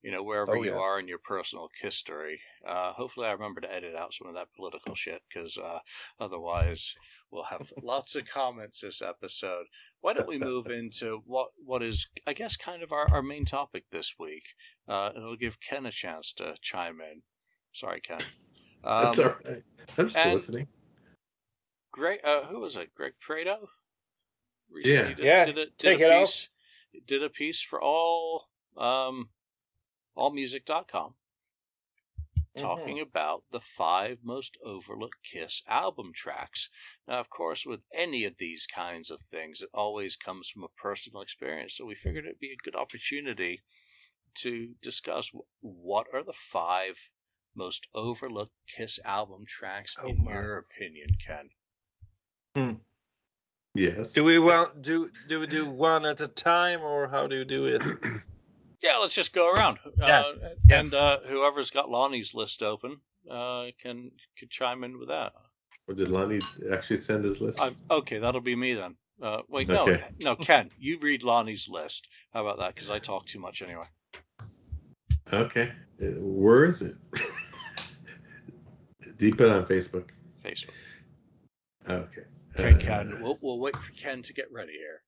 You 0.02 0.12
know, 0.12 0.24
wherever 0.24 0.58
Oh, 0.58 0.64
you 0.64 0.72
yeah. 0.72 0.80
are 0.80 1.00
in 1.00 1.08
your 1.08 1.20
personal 1.20 1.70
history. 1.80 2.42
Uh, 2.68 2.94
hopefully, 2.94 3.28
I 3.28 3.32
remember 3.34 3.62
to 3.62 3.72
edit 3.74 3.96
out 3.96 4.14
some 4.14 4.28
of 4.28 4.34
that 4.34 4.48
political 4.56 4.96
shit 4.96 5.22
because 5.30 5.58
uh, 5.58 5.80
otherwise 6.20 6.94
we'll 7.32 7.44
have 7.44 7.72
lots 7.82 8.16
of 8.16 8.26
comments 8.26 8.82
this 8.82 9.02
episode. 9.02 9.66
Why 10.02 10.14
don't 10.14 10.28
we 10.28 10.38
move 10.52 10.68
into 10.68 11.22
what 11.26 11.50
what 11.64 11.84
is, 11.84 12.08
I 12.28 12.34
guess, 12.34 12.58
kind 12.58 12.82
of 12.84 12.92
our, 12.92 13.08
our 13.12 13.22
main 13.22 13.46
topic 13.46 13.86
this 13.92 14.16
week? 14.20 14.44
Uh, 14.90 15.10
and 15.14 15.18
it'll 15.18 15.38
give 15.38 15.60
Ken 15.62 15.86
a 15.86 15.92
chance 15.92 16.34
to 16.34 16.56
chime 16.62 17.00
in. 17.02 17.22
Sorry, 17.72 18.02
Ken. 18.02 18.20
Um, 18.84 19.04
That's 19.06 19.20
all 19.20 19.36
right. 19.46 19.64
I'm 19.98 20.08
just 20.08 20.26
listening. 20.26 20.68
Greg, 21.94 22.20
uh, 22.26 22.44
who 22.48 22.60
was 22.60 22.76
it? 22.76 22.94
Greg 22.94 23.14
Prato. 23.22 23.70
Recently 24.70 25.14
Yeah. 25.14 25.16
did, 25.16 25.26
Yeah, 25.26 25.46
Did 25.46 25.58
a, 25.58 25.66
did 25.80 25.94
take 25.94 25.96
a 25.96 26.00
it 26.02 26.12
off. 26.12 26.30
piece. 26.30 26.50
Did 27.06 27.24
a 27.24 27.30
piece 27.30 27.62
for 27.62 27.82
all 27.82 28.50
um, 28.78 29.30
allmusic.com 30.18 31.16
talking 32.58 33.00
Mm-hmm. 33.00 33.02
about 33.02 33.44
the 33.52 33.60
five 33.62 34.20
most 34.24 34.58
overlooked 34.64 35.18
Kiss 35.24 35.64
album 35.68 36.12
tracks. 36.14 36.70
Now, 37.08 37.20
of 37.20 37.30
course, 37.30 37.66
with 37.66 37.86
any 37.94 38.26
of 38.26 38.38
these 38.38 38.68
kinds 38.68 39.12
of 39.12 39.22
things, 39.22 39.62
it 39.62 39.70
always 39.74 40.16
comes 40.18 40.50
from 40.50 40.64
a 40.64 40.70
personal 40.82 41.22
experience. 41.22 41.78
So 41.78 41.86
we 41.86 41.96
figured 41.96 42.26
it'd 42.26 42.40
be 42.40 42.54
a 42.54 42.64
good 42.64 42.76
opportunity 42.76 43.62
to 44.42 44.74
discuss 44.82 45.32
what 45.62 46.08
are 46.14 46.24
the 46.24 46.34
five 46.34 46.98
most 47.56 47.88
overlooked 47.94 48.54
Kiss 48.68 49.00
album 49.06 49.46
tracks 49.48 49.98
Oh, 49.98 50.08
in 50.08 50.24
my. 50.24 50.32
your 50.32 50.58
opinion, 50.60 51.08
Ken. 51.26 51.50
Yes. 53.76 54.14
Do 54.14 54.24
we 54.24 54.38
want 54.40 54.82
do 54.82 55.10
do 55.28 55.40
we 55.40 55.48
do 55.48 55.68
one 55.70 56.06
at 56.06 56.22
a 56.22 56.28
time 56.28 56.82
or 56.82 57.08
how 57.08 57.26
do 57.28 57.36
you 57.38 57.46
do 57.46 57.66
it? 57.66 57.82
Yeah, 58.84 58.98
let's 58.98 59.16
just 59.16 59.32
go 59.32 59.50
around. 59.50 59.80
Yeah. 59.98 60.20
Uh, 60.20 60.34
Yeah. 60.68 60.80
And 60.80 60.94
uh, 60.94 61.20
whoever's 61.26 61.72
got 61.72 61.90
Lonnie's 61.90 62.34
list 62.34 62.62
open 62.62 62.98
uh, 63.32 63.68
can 63.82 64.12
can 64.38 64.50
chime 64.50 64.84
in 64.84 65.00
with 65.00 65.08
that. 65.08 65.32
Or 65.88 65.96
did 65.96 66.10
Lonnie 66.10 66.42
actually 66.70 66.98
send 66.98 67.24
his 67.24 67.40
list? 67.40 67.62
I'm, 67.62 67.78
okay, 67.90 68.20
that'll 68.20 68.42
be 68.42 68.58
me 68.58 68.74
then. 68.74 68.96
Uh, 69.22 69.42
wait, 69.48 69.70
no, 69.70 69.84
Okay. 69.88 70.04
no, 70.22 70.36
Ken, 70.36 70.68
you 70.78 71.00
read 71.00 71.24
Lonnie's 71.24 71.70
list. 71.70 72.10
How 72.34 72.42
about 72.46 72.60
that? 72.60 72.76
Because 72.76 72.92
I 72.92 73.00
talk 73.00 73.26
too 73.26 73.40
much 73.40 73.62
anyway. 73.62 73.86
Okay. 75.32 75.72
Uh, 76.02 76.06
Where 76.20 76.66
is 76.66 76.82
it? 76.82 76.96
Do 79.18 79.28
you 79.28 79.34
put 79.34 79.48
it 79.48 79.54
on 79.54 79.66
Facebook? 79.66 80.10
Facebook. 80.44 80.72
Okay. 81.90 82.24
Okay, 82.60 82.76
Uh, 82.76 82.76
Ken, 82.76 83.20
we'll, 83.20 83.40
we'll 83.42 83.60
wait 83.60 83.82
for 83.82 83.92
Ken 83.94 84.22
to 84.24 84.34
get 84.34 84.52
ready 84.52 84.74
here. 84.74 85.04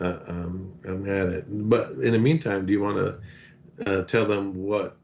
Uh, 0.00 0.20
um, 0.26 0.80
I'm 0.86 1.08
at 1.08 1.28
it. 1.28 1.44
But 1.48 1.92
in 1.92 2.12
the 2.12 2.18
meantime, 2.18 2.66
do 2.66 2.72
you 2.72 2.80
want 2.82 2.98
to 2.98 3.20
uh, 3.86 4.04
tell 4.04 4.26
them 4.26 4.54
what 4.54 4.98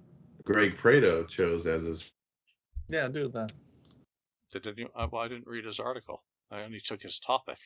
Greg 0.44 0.76
Prato 0.76 1.24
chose 1.24 1.66
as 1.66 1.82
his? 1.84 2.12
Yeah, 2.88 3.08
do 3.08 3.28
that. 3.30 3.52
Did 4.52 4.66
any, 4.66 4.88
uh, 4.94 5.08
well, 5.12 5.22
I 5.22 5.28
didn't 5.28 5.46
read 5.48 5.64
his 5.66 5.80
article. 5.80 6.24
I 6.50 6.62
only 6.62 6.80
took 6.80 7.02
his 7.02 7.20
topic. 7.20 7.58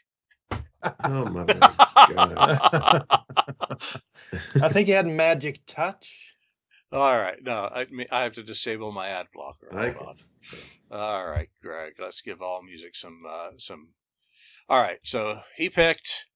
Oh 1.05 1.27
my 1.27 1.65
God. 2.07 2.59
I 4.61 4.69
think 4.71 4.89
he 4.89 4.93
had 4.95 5.07
magic 5.07 5.63
touch. 5.67 6.37
All 6.93 7.19
right, 7.19 7.43
no, 7.43 7.69
I 7.75 7.87
mean, 7.87 8.07
I 8.13 8.23
have 8.25 8.35
to 8.35 8.43
disable 8.43 8.93
my 8.93 9.09
ad 9.09 9.29
blocker. 9.33 9.73
I 9.73 9.77
Hold 9.79 9.97
on. 9.99 10.17
All 10.91 11.27
right, 11.27 11.49
Greg, 11.63 11.95
let's 11.99 12.21
give 12.21 12.43
all 12.43 12.63
music 12.63 12.95
some 12.95 13.23
uh, 13.29 13.51
some. 13.59 13.89
All 14.69 14.81
right, 14.81 14.99
so 15.05 15.41
he 15.57 15.69
picked. 15.71 16.27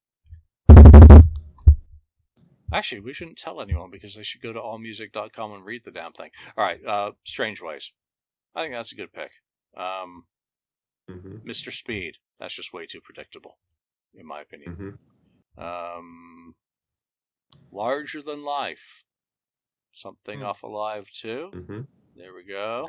Actually, 2.72 3.00
we 3.00 3.14
shouldn't 3.14 3.38
tell 3.38 3.62
anyone 3.62 3.90
because 3.90 4.14
they 4.14 4.22
should 4.22 4.42
go 4.42 4.52
to 4.52 4.60
allmusic.com 4.60 5.52
and 5.52 5.64
read 5.64 5.82
the 5.84 5.90
damn 5.90 6.12
thing. 6.12 6.30
All 6.56 6.64
right, 6.64 6.84
uh, 6.84 7.12
Strange 7.24 7.62
Ways. 7.62 7.92
I 8.54 8.62
think 8.62 8.74
that's 8.74 8.92
a 8.92 8.96
good 8.96 9.12
pick. 9.12 9.30
Um, 9.76 10.24
hmm 11.08 11.36
Mr. 11.48 11.72
Speed. 11.72 12.14
That's 12.38 12.54
just 12.54 12.72
way 12.72 12.86
too 12.86 13.00
predictable, 13.02 13.56
in 14.14 14.26
my 14.26 14.42
opinion. 14.42 14.98
hmm 15.56 15.62
Um, 15.62 16.54
Larger 17.72 18.22
Than 18.22 18.44
Life. 18.44 19.04
Something 19.92 20.40
Hmm. 20.40 20.44
off 20.46 20.62
Alive 20.62 21.08
II. 21.24 21.50
There 22.18 22.34
we 22.34 22.42
go. 22.42 22.88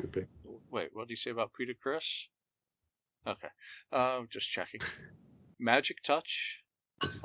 Wait, 0.72 0.88
what 0.92 1.06
did 1.06 1.10
you 1.10 1.16
say 1.16 1.30
about 1.30 1.52
Peter 1.56 1.72
Criss? 1.80 2.26
Okay. 3.24 3.48
Um, 3.92 4.26
just 4.28 4.50
checking. 4.50 4.80
Magic 5.60 6.02
Touch, 6.02 6.64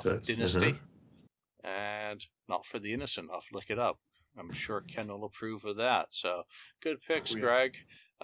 Touch, 0.04 0.28
Dynasty, 0.28 0.78
uh-huh. 1.64 1.70
and 1.70 2.24
Not 2.48 2.66
for 2.66 2.78
the 2.78 2.94
Innocent. 2.94 3.30
I'll 3.34 3.42
look 3.52 3.70
it 3.70 3.80
up. 3.80 3.98
I'm 4.38 4.52
sure 4.52 4.82
Ken 4.82 5.08
will 5.08 5.26
approve 5.26 5.66
of 5.66 5.78
that. 5.78 6.08
So, 6.12 6.44
good 6.84 6.98
picks, 7.08 7.34
Oh, 7.34 7.38
yeah. 7.38 7.42
Greg. 7.42 7.76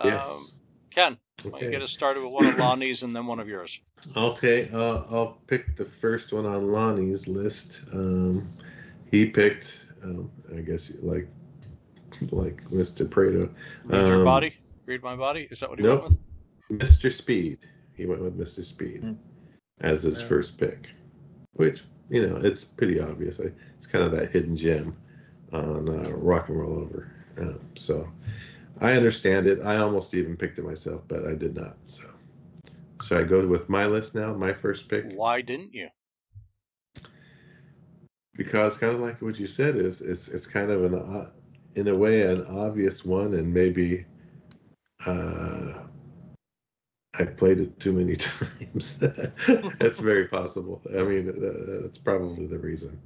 Yes. 0.03 0.27
Um, 0.27 0.47
Ken, 0.91 1.17
why 1.43 1.51
don't 1.51 1.61
you 1.63 1.71
get 1.71 1.81
us 1.81 1.91
started 1.91 2.21
with 2.21 2.33
one 2.33 2.45
of 2.45 2.59
Lonnie's 2.59 3.01
and 3.03 3.15
then 3.15 3.25
one 3.25 3.39
of 3.39 3.47
yours? 3.47 3.79
Okay, 4.15 4.69
uh, 4.73 5.03
I'll 5.09 5.39
pick 5.47 5.75
the 5.77 5.85
first 5.85 6.33
one 6.33 6.45
on 6.45 6.71
Lonnie's 6.71 7.27
list. 7.27 7.81
Um, 7.93 8.45
he 9.09 9.25
picked, 9.25 9.85
um, 10.03 10.29
I 10.55 10.61
guess, 10.61 10.91
like 11.01 11.29
like 12.31 12.63
Mr. 12.65 13.09
Prato, 13.09 13.49
Read 13.85 14.07
your 14.07 14.17
Um, 14.19 14.23
body? 14.23 14.53
Read 14.85 15.01
my 15.03 15.15
body? 15.15 15.47
Is 15.51 15.59
that 15.61 15.69
what 15.69 15.79
he 15.79 15.83
nope. 15.85 16.03
went 16.03 16.17
with? 16.69 16.79
Mr. 16.79 17.11
Speed. 17.11 17.59
He 17.93 18.05
went 18.05 18.21
with 18.21 18.37
Mr. 18.37 18.63
Speed 18.63 19.01
Hmm. 19.01 19.13
as 19.81 20.03
his 20.03 20.21
Yeah. 20.21 20.27
first 20.27 20.57
pick, 20.57 20.89
which 21.53 21.83
you 22.09 22.27
know 22.27 22.37
it's 22.37 22.63
pretty 22.63 22.99
obvious. 22.99 23.39
It's 23.39 23.87
kind 23.87 24.03
of 24.05 24.11
that 24.11 24.31
hidden 24.31 24.55
gem 24.55 24.95
on 25.51 25.89
uh, 25.89 26.11
Rock 26.11 26.49
and 26.49 26.59
Roll 26.59 26.79
Over. 26.79 27.11
Um, 27.37 27.59
so 27.75 28.07
I 28.79 28.93
understand 28.93 29.47
it. 29.47 29.59
I 29.61 29.77
almost 29.77 30.13
even 30.13 30.35
picked 30.37 30.59
it 30.59 30.65
myself, 30.65 31.01
but 31.07 31.25
I 31.27 31.33
did 31.33 31.55
not. 31.55 31.77
So 31.87 32.07
should 33.03 33.17
I 33.17 33.23
go 33.23 33.45
with 33.47 33.69
my 33.69 33.85
list 33.85 34.15
now? 34.15 34.33
My 34.33 34.53
first 34.53 34.87
pick. 34.87 35.11
Why 35.13 35.41
didn't 35.41 35.73
you? 35.73 35.89
because 38.35 38.77
kind 38.77 38.93
of 38.93 39.01
like 39.01 39.21
what 39.21 39.37
you 39.39 39.45
said 39.45 39.75
is 39.75 39.99
it's 40.01 40.29
it's 40.29 40.47
kind 40.47 40.71
of 40.71 40.83
an 40.85 40.95
o- 40.95 41.29
in 41.75 41.87
a 41.87 41.95
way 41.95 42.21
an 42.23 42.45
obvious 42.47 43.05
one 43.05 43.33
and 43.33 43.53
maybe 43.53 44.05
uh 45.05 45.73
I 47.13 47.25
played 47.25 47.59
it 47.59 47.79
too 47.79 47.91
many 47.91 48.15
times. 48.29 48.99
that's 49.79 49.99
very 49.99 50.27
possible. 50.27 50.81
I 50.97 51.03
mean, 51.03 51.29
uh, 51.29 51.81
that's 51.81 51.97
probably 51.97 52.47
the 52.47 52.57
reason. 52.57 52.99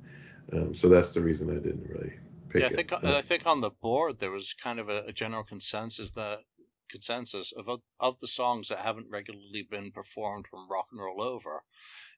Um, 0.54 0.74
so 0.76 0.90
that's 0.90 1.14
the 1.14 1.22
reason 1.22 1.50
I 1.50 1.56
didn't 1.56 1.90
really 1.90 2.14
pick 2.50 2.62
yeah, 2.62 2.68
I 2.68 2.70
it. 2.70 2.76
think 2.76 2.94
Uh, 2.94 3.18
I 3.18 3.22
think 3.22 3.46
on 3.48 3.62
the 3.62 3.72
board 3.82 4.20
there 4.20 4.32
was 4.32 4.54
kind 4.54 4.80
of 4.80 4.90
a, 4.90 5.06
a 5.06 5.12
general 5.12 5.44
consensus 5.44 6.10
that 6.12 6.40
consensus 6.90 7.52
of 7.52 7.68
of 8.00 8.20
the 8.20 8.28
songs 8.28 8.70
that 8.70 8.80
haven't 8.80 9.10
regularly 9.10 9.68
been 9.70 9.92
performed 9.92 10.46
from 10.48 10.70
Rock 10.70 10.88
and 10.92 11.02
Roll 11.02 11.22
Over. 11.22 11.64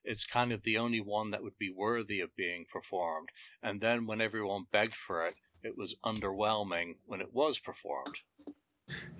It's 0.04 0.24
kind 0.24 0.52
of 0.52 0.62
the 0.62 0.78
only 0.78 1.00
one 1.00 1.30
that 1.30 1.42
would 1.42 1.58
be 1.58 1.72
worthy 1.74 2.20
of 2.20 2.36
being 2.36 2.66
performed. 2.70 3.30
And 3.62 3.80
then 3.80 4.06
when 4.06 4.20
everyone 4.20 4.66
begged 4.70 4.94
for 4.94 5.22
it, 5.22 5.34
it 5.62 5.76
was 5.76 5.96
underwhelming 6.04 6.96
when 7.06 7.20
it 7.20 7.32
was 7.32 7.58
performed. 7.58 8.16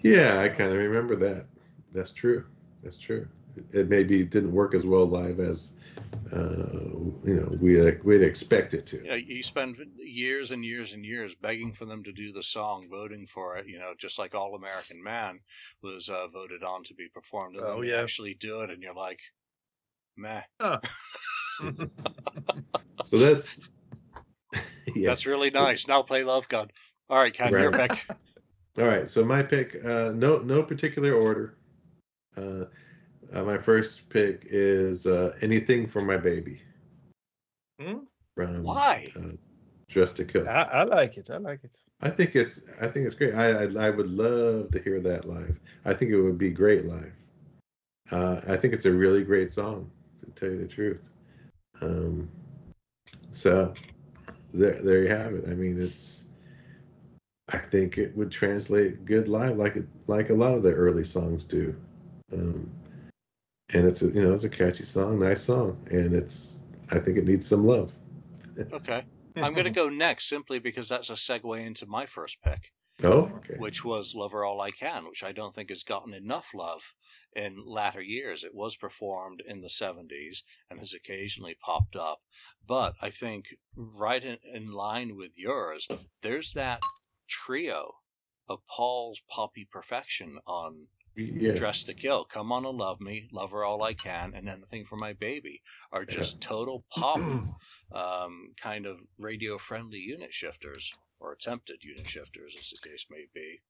yeah, 0.03 0.41
I 0.41 0.49
kind 0.49 0.71
of 0.71 0.79
remember 0.79 1.17
that. 1.17 1.47
That's 1.93 2.11
true. 2.13 2.45
That's 2.83 2.99
true. 2.99 3.27
It, 3.57 3.65
it 3.81 3.89
maybe 3.89 4.25
didn't 4.25 4.53
work 4.53 4.75
as 4.75 4.85
well 4.87 5.07
live 5.07 5.41
as 5.41 5.73
uh, 6.33 6.39
you 7.25 7.35
know 7.35 7.57
we 7.61 7.81
we'd 8.05 8.23
expect 8.23 8.75
it 8.75 8.87
to. 8.87 8.97
You 8.99 9.09
know, 9.09 9.15
you 9.15 9.43
spend 9.43 9.79
years 9.97 10.51
and 10.53 10.65
years 10.65 10.93
and 10.93 11.05
years 11.05 11.35
begging 11.35 11.73
for 11.73 11.87
them 11.87 12.05
to 12.05 12.13
do 12.13 12.33
the 12.33 12.43
song, 12.43 12.87
voting 12.91 13.27
for 13.27 13.57
it. 13.57 13.67
You 13.67 13.79
know, 13.79 13.93
just 13.99 14.19
like 14.19 14.35
All 14.35 14.55
American 14.55 15.03
Man 15.03 15.41
was 15.83 16.09
uh, 16.09 16.29
voted 16.29 16.63
on 16.63 16.85
to 16.85 16.95
be 16.95 17.09
performed, 17.13 17.57
and 17.57 17.65
Oh, 17.65 17.81
then 17.81 17.83
they 17.83 17.91
yeah. 17.91 18.03
actually 18.03 18.35
do 18.35 18.61
it, 18.61 18.71
and 18.71 18.83
you're 18.83 18.95
like, 18.95 19.21
meh. 20.17 20.43
Oh. 20.61 20.79
So 23.03 23.19
that's 23.19 23.61
yeah. 24.95 25.09
That's 25.11 25.27
really 25.27 25.51
nice. 25.51 25.87
Now 25.87 26.03
play 26.03 26.25
Love 26.25 26.49
Gun. 26.49 26.71
All 27.11 27.19
right, 27.19 27.33
Ken, 27.33 27.53
your 27.53 27.73
pick. 27.73 27.93
All 28.79 28.85
right, 28.85 29.09
so 29.09 29.25
my 29.25 29.43
pick, 29.43 29.77
uh, 29.85 30.13
no 30.15 30.39
no 30.39 30.63
particular 30.63 31.13
order. 31.13 31.57
Uh, 32.37 32.65
uh, 33.33 33.43
my 33.43 33.59
first 33.59 34.09
pick 34.09 34.47
is 34.49 35.07
uh, 35.07 35.35
anything 35.43 35.87
for 35.87 36.01
my 36.01 36.17
baby. 36.17 36.61
Hmm? 37.81 37.99
From, 38.37 38.63
Why? 38.63 39.09
Uh, 39.17 39.33
to 39.91 40.25
Kill. 40.25 40.49
I, 40.49 40.63
I 40.63 40.83
like 40.85 41.17
it. 41.17 41.31
I 41.31 41.39
like 41.39 41.65
it. 41.65 41.77
I 42.01 42.11
think 42.11 42.37
it's 42.37 42.61
I 42.81 42.87
think 42.89 43.07
it's 43.07 43.15
great. 43.15 43.35
I, 43.35 43.65
I 43.65 43.87
I 43.87 43.91
would 43.91 44.09
love 44.09 44.71
to 44.71 44.81
hear 44.81 45.01
that 45.01 45.25
live. 45.25 45.59
I 45.85 45.95
think 45.95 46.13
it 46.13 46.21
would 46.21 46.39
be 46.39 46.51
great 46.51 46.85
live. 46.85 47.13
Uh, 48.13 48.41
I 48.47 48.57
think 48.57 48.75
it's 48.75 48.85
a 48.85 48.93
really 48.93 49.25
great 49.25 49.51
song, 49.51 49.91
to 50.25 50.31
tell 50.33 50.51
you 50.51 50.59
the 50.63 50.69
truth. 50.69 51.03
Um, 51.81 52.29
so 53.33 53.75
there 54.59 54.83
there 54.83 55.03
you 55.03 55.09
have 55.09 55.35
it. 55.35 55.45
I 55.47 55.55
mean, 55.55 55.81
it's 55.81 56.25
I 57.49 57.59
think 57.59 57.97
it 57.97 58.15
would 58.17 58.31
translate 58.31 59.05
good 59.05 59.29
live, 59.29 59.57
like 59.57 59.77
it 59.77 59.87
like 60.07 60.31
a 60.31 60.35
lot 60.35 60.55
of 60.55 60.63
the 60.63 60.73
early 60.73 61.05
songs 61.05 61.45
do. 61.45 61.75
Um, 62.33 62.71
and 63.71 63.87
it's 63.87 64.03
a, 64.03 64.09
you 64.09 64.23
know 64.23 64.33
it's 64.33 64.45
a 64.45 64.49
catchy 64.49 64.85
song, 64.85 65.19
nice 65.19 65.43
song, 65.43 65.79
and 65.91 66.15
it's 66.15 66.61
I 66.91 66.99
think 66.99 67.19
it 67.19 67.27
needs 67.27 67.47
some 67.47 67.67
love. 67.67 67.93
Okay. 68.73 69.05
I'm 69.37 69.53
going 69.53 69.65
to 69.65 69.71
go 69.71 69.89
next 69.89 70.29
simply 70.29 70.59
because 70.59 70.89
that's 70.89 71.11
a 71.11 71.15
segue 71.15 71.65
into 71.65 71.87
my 71.87 72.07
first 72.07 72.39
pick, 72.43 72.73
Oh, 73.05 73.31
okay. 73.37 73.55
which 73.59 73.85
was 73.85 74.15
Love 74.15 74.33
Her 74.33 74.45
All 74.45 74.61
I 74.61 74.71
Can, 74.71 75.07
which 75.07 75.23
I 75.23 75.33
don't 75.33 75.55
think 75.55 75.69
has 75.69 75.85
gotten 75.85 76.15
enough 76.15 76.53
love 76.55 76.83
in 77.37 77.63
latter 77.65 78.03
years. 78.03 78.43
It 78.43 78.55
was 78.55 78.75
performed 78.77 79.41
in 79.47 79.61
the 79.61 79.69
70s 79.69 80.43
and 80.69 80.79
has 80.81 80.95
occasionally 80.95 81.57
popped 81.61 81.95
up. 81.95 82.19
But 82.67 82.95
I 83.01 83.11
think 83.11 83.45
right 83.77 84.23
in, 84.25 84.39
in 84.53 84.73
line 84.73 85.15
with 85.17 85.39
yours, 85.39 85.87
there's 86.23 86.53
that 86.55 86.81
trio 87.29 87.95
of 88.49 88.59
Paul's 88.67 89.21
poppy 89.29 89.69
perfection 89.71 90.39
on 90.47 90.87
Yeah. 91.15 91.53
Dress 91.53 91.85
to 91.85 91.95
Kill, 91.95 92.25
Come 92.25 92.51
On 92.53 92.65
and 92.65 92.79
Love 92.79 93.01
Me, 93.01 93.29
Love 93.33 93.51
Her 93.53 93.65
All 93.65 93.83
I 93.83 93.95
Can, 93.95 94.35
and 94.35 94.49
Anything 94.49 94.87
for 94.87 94.97
My 94.97 95.13
Baby 95.13 95.63
are 95.93 96.05
just 96.05 96.41
total 96.41 96.85
pop 96.91 97.19
um, 97.93 98.55
kind 98.61 98.87
of 98.87 98.99
radio 99.19 99.59
friendly 99.59 99.99
unit 99.99 100.33
shifters, 100.33 100.93
or 101.21 101.33
attempted 101.33 101.83
unit 101.83 102.09
shifters, 102.09 102.57
as 102.59 102.71
the 102.71 102.89
case 102.89 103.07
may 103.11 103.27
be. 103.35 103.61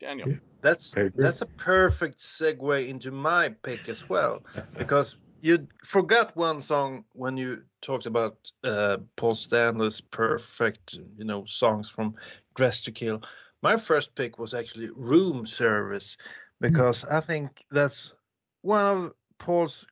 Daniel. 0.00 0.32
That's 0.62 0.94
that's 1.14 1.42
a 1.42 1.46
perfect 1.46 2.18
segue 2.18 2.88
into 2.88 3.10
my 3.10 3.50
pick 3.62 3.88
as 3.88 4.08
well 4.08 4.42
because 4.78 5.16
you 5.42 5.66
forgot 5.84 6.36
one 6.36 6.60
song 6.60 7.04
when 7.12 7.36
you 7.36 7.62
talked 7.82 8.06
about 8.06 8.38
uh, 8.64 8.98
Paul 9.16 9.34
Stanley's 9.34 10.00
perfect, 10.00 10.98
you 11.16 11.24
know, 11.24 11.44
songs 11.46 11.88
from 11.88 12.14
Dress 12.54 12.82
to 12.82 12.92
Kill. 12.92 13.22
My 13.62 13.76
first 13.76 14.14
pick 14.14 14.38
was 14.38 14.54
actually 14.54 14.90
Room 14.94 15.46
Service 15.46 16.16
because 16.60 17.04
I 17.04 17.20
think 17.20 17.64
that's 17.70 18.14
one 18.62 18.84
of 18.84 19.12
Paul's 19.38 19.86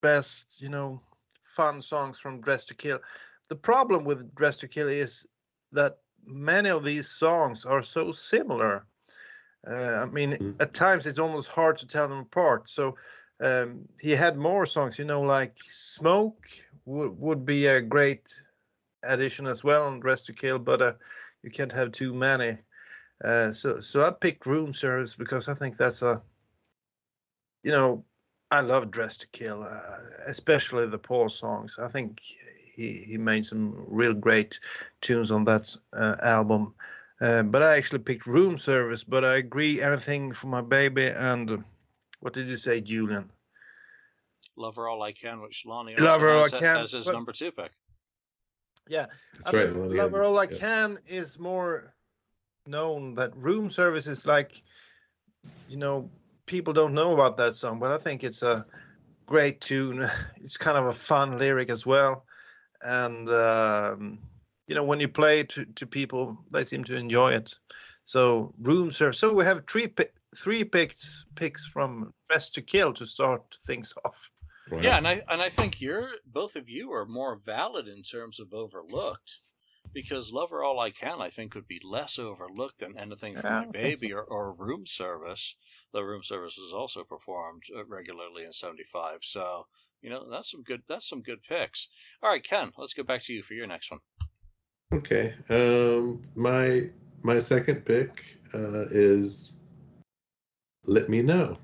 best, 0.00 0.46
you 0.58 0.68
know, 0.68 1.00
fun 1.42 1.82
songs 1.82 2.18
from 2.18 2.40
Dress 2.40 2.64
to 2.66 2.74
Kill. 2.74 3.00
The 3.48 3.56
problem 3.56 4.04
with 4.04 4.34
Dress 4.34 4.56
to 4.58 4.68
Kill 4.68 4.88
is 4.88 5.26
that 5.72 5.98
many 6.28 6.70
of 6.70 6.84
these 6.84 7.08
songs 7.08 7.64
are 7.64 7.82
so 7.82 8.12
similar 8.12 8.86
Uh, 9.66 10.02
I 10.02 10.06
mean, 10.06 10.38
Mm. 10.40 10.56
at 10.60 10.72
times 10.74 11.06
it's 11.06 11.18
almost 11.18 11.48
hard 11.48 11.78
to 11.78 11.86
tell 11.86 12.08
them 12.08 12.18
apart. 12.18 12.68
So 12.70 12.96
um, 13.40 13.88
he 14.00 14.12
had 14.12 14.36
more 14.36 14.66
songs, 14.66 14.98
you 14.98 15.04
know, 15.04 15.20
like 15.22 15.56
Smoke 15.58 16.46
would 16.84 17.18
would 17.20 17.44
be 17.44 17.66
a 17.66 17.80
great 17.80 18.24
addition 19.02 19.46
as 19.46 19.62
well 19.64 19.84
on 19.84 20.00
Dress 20.00 20.22
to 20.22 20.32
Kill, 20.32 20.58
but 20.58 20.80
uh, 20.82 20.92
you 21.42 21.50
can't 21.50 21.72
have 21.72 21.92
too 21.92 22.12
many. 22.14 22.58
Uh, 23.24 23.52
so 23.52 23.80
so 23.80 24.04
I 24.04 24.10
picked 24.10 24.46
Room 24.46 24.72
Service 24.74 25.16
because 25.16 25.48
I 25.48 25.54
think 25.54 25.76
that's 25.76 26.02
a, 26.02 26.22
you 27.62 27.72
know, 27.72 28.04
I 28.50 28.60
love 28.60 28.90
Dress 28.90 29.16
to 29.18 29.26
Kill, 29.28 29.62
uh, 29.62 29.98
especially 30.26 30.86
the 30.86 30.98
Paul 30.98 31.28
songs. 31.28 31.78
I 31.78 31.88
think 31.88 32.20
he 32.78 33.04
he 33.10 33.18
made 33.18 33.44
some 33.44 33.74
real 33.88 34.14
great 34.14 34.58
tunes 35.00 35.30
on 35.30 35.44
that 35.44 35.74
uh, 35.92 36.16
album. 36.22 36.74
Uh, 37.20 37.42
but 37.42 37.62
I 37.62 37.76
actually 37.76 37.98
picked 37.98 38.26
Room 38.26 38.56
Service. 38.58 39.02
But 39.04 39.24
I 39.24 39.36
agree, 39.38 39.82
anything 39.82 40.32
for 40.32 40.46
my 40.46 40.60
baby. 40.60 41.08
And 41.08 41.50
uh, 41.50 41.56
what 42.20 42.32
did 42.32 42.48
you 42.48 42.56
say, 42.56 42.80
Julian? 42.80 43.30
Love 44.56 44.76
Her 44.76 44.88
All 44.88 45.02
I 45.02 45.12
Can, 45.12 45.40
which 45.40 45.64
Lonnie 45.66 45.96
Love 45.96 46.20
Her 46.20 46.30
All 46.32 46.42
also 46.42 46.56
I 46.56 46.60
has 46.60 46.66
Can, 46.74 46.76
as 46.82 46.92
his 46.92 47.04
but- 47.06 47.12
number 47.14 47.32
two 47.32 47.50
pick. 47.52 47.72
Yeah, 48.88 49.06
That's 49.34 49.54
I 49.54 49.58
right. 49.58 49.66
think 49.66 49.76
Lonnie 49.78 49.96
Love 49.96 50.12
Her 50.12 50.22
All 50.22 50.38
I 50.38 50.44
yeah. 50.44 50.58
Can 50.58 50.98
is 51.06 51.38
more 51.38 51.92
known. 52.66 53.14
That 53.14 53.36
Room 53.36 53.68
Service 53.70 54.06
is 54.06 54.26
like, 54.26 54.62
you 55.68 55.76
know, 55.76 56.08
people 56.46 56.72
don't 56.72 56.94
know 56.94 57.12
about 57.12 57.36
that 57.36 57.54
song, 57.54 57.78
but 57.78 57.90
I 57.92 57.98
think 57.98 58.24
it's 58.24 58.42
a 58.42 58.64
great 59.26 59.60
tune. 59.60 60.08
It's 60.44 60.56
kind 60.56 60.78
of 60.78 60.86
a 60.86 60.92
fun 60.92 61.38
lyric 61.38 61.68
as 61.68 61.84
well, 61.84 62.24
and 62.82 63.28
um, 63.30 64.18
you 64.66 64.74
know, 64.74 64.84
when 64.84 65.00
you 65.00 65.08
play 65.08 65.44
to 65.44 65.64
to 65.64 65.86
people, 65.86 66.38
they 66.52 66.64
seem 66.64 66.84
to 66.84 66.96
enjoy 66.96 67.32
it. 67.32 67.54
So 68.04 68.54
Room 68.60 68.90
Service. 68.92 69.18
So 69.18 69.32
we 69.34 69.44
have 69.44 69.66
three 69.66 69.92
three 70.36 70.64
picks 70.64 71.26
picks 71.34 71.66
from 71.66 72.12
Dress 72.28 72.50
to 72.50 72.62
Kill 72.62 72.92
to 72.94 73.06
start 73.06 73.42
things 73.66 73.92
off. 74.04 74.30
Wow. 74.70 74.80
Yeah, 74.82 74.96
and 74.98 75.08
I 75.08 75.22
and 75.28 75.42
I 75.42 75.48
think 75.48 75.80
you're 75.80 76.10
both 76.26 76.56
of 76.56 76.68
you 76.68 76.92
are 76.92 77.06
more 77.06 77.36
valid 77.36 77.88
in 77.88 78.02
terms 78.02 78.38
of 78.40 78.52
overlooked, 78.54 79.40
because 79.94 80.30
Love 80.32 80.50
Her 80.50 80.62
All 80.62 80.78
I 80.78 80.90
Can 80.90 81.20
I 81.20 81.30
think 81.30 81.54
would 81.54 81.66
be 81.66 81.80
less 81.82 82.18
overlooked 82.18 82.78
than 82.78 82.98
anything 82.98 83.36
from 83.36 83.50
Yeah, 83.50 83.60
My 83.60 83.66
I 83.68 83.72
think 83.82 83.96
Baby 83.96 84.12
or, 84.12 84.22
or 84.22 84.52
Room 84.52 84.86
Service. 84.86 85.56
Though 85.92 86.02
Room 86.02 86.22
Service 86.22 86.58
is 86.58 86.72
also 86.72 87.04
performed 87.04 87.62
uh, 87.74 87.84
regularly 87.86 88.44
in 88.44 88.52
'75, 88.52 89.24
so 89.24 89.66
you 90.02 90.10
know 90.10 90.28
that's 90.30 90.50
some 90.50 90.62
good 90.62 90.82
that's 90.88 91.08
some 91.08 91.22
good 91.22 91.42
picks. 91.48 91.88
All 92.22 92.30
right, 92.30 92.42
Ken, 92.42 92.72
let's 92.76 92.94
go 92.94 93.02
back 93.02 93.22
to 93.24 93.32
you 93.32 93.42
for 93.42 93.54
your 93.54 93.66
next 93.66 93.90
one. 93.90 94.00
Okay. 94.92 95.34
Um, 95.50 96.22
my 96.34 96.90
my 97.22 97.38
second 97.38 97.84
pick 97.84 98.24
uh, 98.54 98.86
is 98.90 99.52
"Let 100.84 101.08
Me 101.08 101.22
Know" 101.22 101.56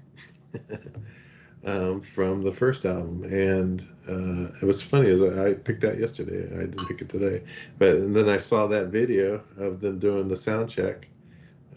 um, 1.65 2.03
from 2.03 2.43
the 2.43 2.53
first 2.53 2.85
album, 2.85 3.25
and 3.25 3.83
uh, 4.09 4.57
it 4.61 4.67
was 4.67 4.83
funny 4.83 5.11
as 5.11 5.23
I, 5.23 5.49
I 5.49 5.55
picked 5.55 5.81
that 5.83 5.99
yesterday. 5.99 6.47
I 6.55 6.67
didn't 6.67 6.87
pick 6.87 7.01
it 7.01 7.09
today, 7.09 7.43
but 7.79 7.97
and 7.97 8.15
then 8.15 8.29
I 8.29 8.39
saw 8.39 8.67
that 8.67 8.89
video 8.89 9.43
of 9.57 9.81
them 9.81 9.99
doing 9.99 10.29
the 10.29 10.37
sound 10.37 10.69
check 10.69 11.09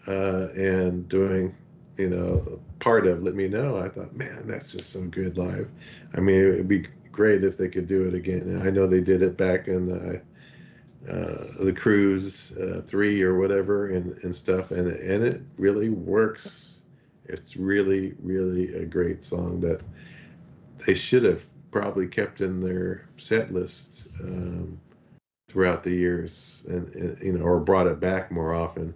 uh, 0.06 0.48
and 0.54 1.08
doing, 1.08 1.54
you 1.96 2.10
know, 2.10 2.60
part 2.80 3.06
of 3.06 3.22
"Let 3.22 3.34
Me 3.34 3.48
Know." 3.48 3.76
I 3.76 3.88
thought, 3.88 4.14
man, 4.14 4.44
that's 4.46 4.72
just 4.72 4.90
so 4.90 5.02
good 5.02 5.38
live. 5.38 5.68
I 6.14 6.20
mean, 6.20 6.40
it 6.40 6.56
would 6.56 6.68
be 6.68 6.86
great 7.12 7.44
if 7.44 7.56
they 7.56 7.68
could 7.68 7.86
do 7.86 8.06
it 8.06 8.14
again. 8.14 8.42
And 8.42 8.62
I 8.62 8.70
know 8.70 8.86
they 8.86 9.00
did 9.00 9.22
it 9.22 9.36
back 9.36 9.68
in. 9.68 9.90
Uh, 9.90 10.20
uh, 11.08 11.44
the 11.60 11.72
cruise 11.72 12.52
uh, 12.58 12.82
three 12.84 13.22
or 13.22 13.38
whatever 13.38 13.90
and, 13.90 14.18
and 14.24 14.34
stuff 14.34 14.72
and 14.72 14.88
and 14.88 15.24
it 15.24 15.40
really 15.56 15.88
works 15.88 16.82
it's 17.26 17.56
really 17.56 18.14
really 18.22 18.74
a 18.74 18.84
great 18.84 19.22
song 19.22 19.60
that 19.60 19.80
they 20.86 20.94
should 20.94 21.22
have 21.22 21.46
probably 21.70 22.06
kept 22.06 22.40
in 22.40 22.60
their 22.60 23.08
set 23.16 23.52
list 23.52 24.08
um, 24.20 24.78
throughout 25.48 25.82
the 25.82 25.94
years 25.94 26.66
and, 26.68 26.92
and 26.94 27.22
you 27.22 27.32
know 27.32 27.44
or 27.44 27.60
brought 27.60 27.86
it 27.86 28.00
back 28.00 28.30
more 28.30 28.52
often 28.52 28.92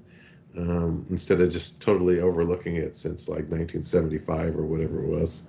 um, 0.58 1.06
instead 1.10 1.40
of 1.40 1.50
just 1.50 1.80
totally 1.80 2.20
overlooking 2.20 2.76
it 2.76 2.96
since 2.96 3.28
like 3.28 3.48
1975 3.50 4.56
or 4.56 4.64
whatever 4.64 5.02
it 5.02 5.08
was 5.08 5.44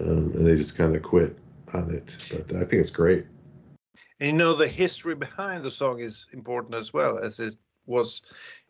um, 0.00 0.32
and 0.34 0.46
they 0.46 0.54
just 0.54 0.76
kind 0.76 0.94
of 0.94 1.02
quit 1.02 1.36
on 1.74 1.90
it 1.90 2.16
but 2.30 2.56
I 2.56 2.60
think 2.60 2.74
it's 2.74 2.90
great 2.90 3.26
And 4.20 4.28
you 4.28 4.32
know 4.32 4.54
the 4.54 4.68
history 4.68 5.14
behind 5.14 5.62
the 5.62 5.70
song 5.70 6.00
is 6.00 6.26
important 6.32 6.74
as 6.74 6.92
well, 6.92 7.18
as 7.18 7.38
it 7.38 7.54
was, 7.86 8.22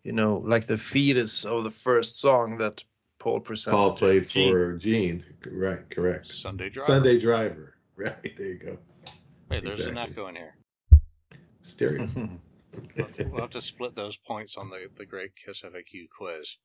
you 0.02 0.12
know, 0.12 0.42
like 0.44 0.66
the 0.66 0.78
fetus 0.78 1.44
of 1.44 1.64
the 1.64 1.70
first 1.70 2.20
song 2.20 2.56
that 2.58 2.82
Paul 3.18 3.40
presented. 3.40 3.76
Paul 3.76 3.92
played 3.94 4.28
Gene. 4.28 4.52
for 4.52 4.76
Gene. 4.76 5.24
Right, 5.50 5.88
correct. 5.90 6.26
Sunday 6.26 6.68
Driver. 6.68 6.86
Sunday 6.86 7.18
Driver. 7.18 7.72
Right, 7.98 8.36
there 8.36 8.46
you 8.46 8.58
go. 8.58 8.78
Wait, 9.48 9.64
there's 9.64 9.86
an 9.86 9.96
exactly. 9.96 10.12
echo 10.12 10.26
in 10.28 10.36
here. 10.36 10.54
Stereo. 11.62 12.06
We'll 12.96 13.06
have, 13.06 13.16
to, 13.16 13.24
we'll 13.24 13.40
have 13.42 13.50
to 13.50 13.60
split 13.60 13.94
those 13.94 14.16
points 14.16 14.56
on 14.56 14.70
the, 14.70 14.88
the 14.96 15.06
Great 15.06 15.32
Kiss 15.36 15.62
FAQ 15.62 16.08
quiz. 16.16 16.56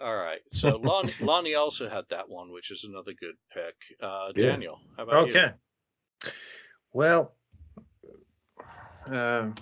All 0.00 0.16
right. 0.16 0.40
So 0.52 0.76
Lonnie, 0.76 1.12
Lonnie 1.20 1.54
also 1.54 1.88
had 1.88 2.04
that 2.10 2.28
one, 2.28 2.50
which 2.52 2.70
is 2.70 2.84
another 2.84 3.12
good 3.18 3.34
pick. 3.52 3.74
Uh, 4.02 4.32
Yeah. 4.34 4.50
Daniel, 4.50 4.78
how 4.96 5.04
about 5.04 5.26
you? 5.26 5.32
okay. 5.32 5.52
Well, 6.92 7.34
um, 9.06 9.54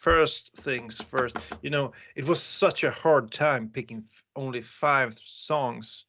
first 0.00 0.52
things 0.56 1.00
first. 1.00 1.36
You 1.62 1.70
know, 1.70 1.92
it 2.14 2.26
was 2.26 2.42
such 2.42 2.84
a 2.84 2.90
hard 2.90 3.30
time 3.30 3.68
picking 3.68 4.04
f- 4.10 4.22
only 4.36 4.60
five 4.60 5.18
songs. 5.22 6.04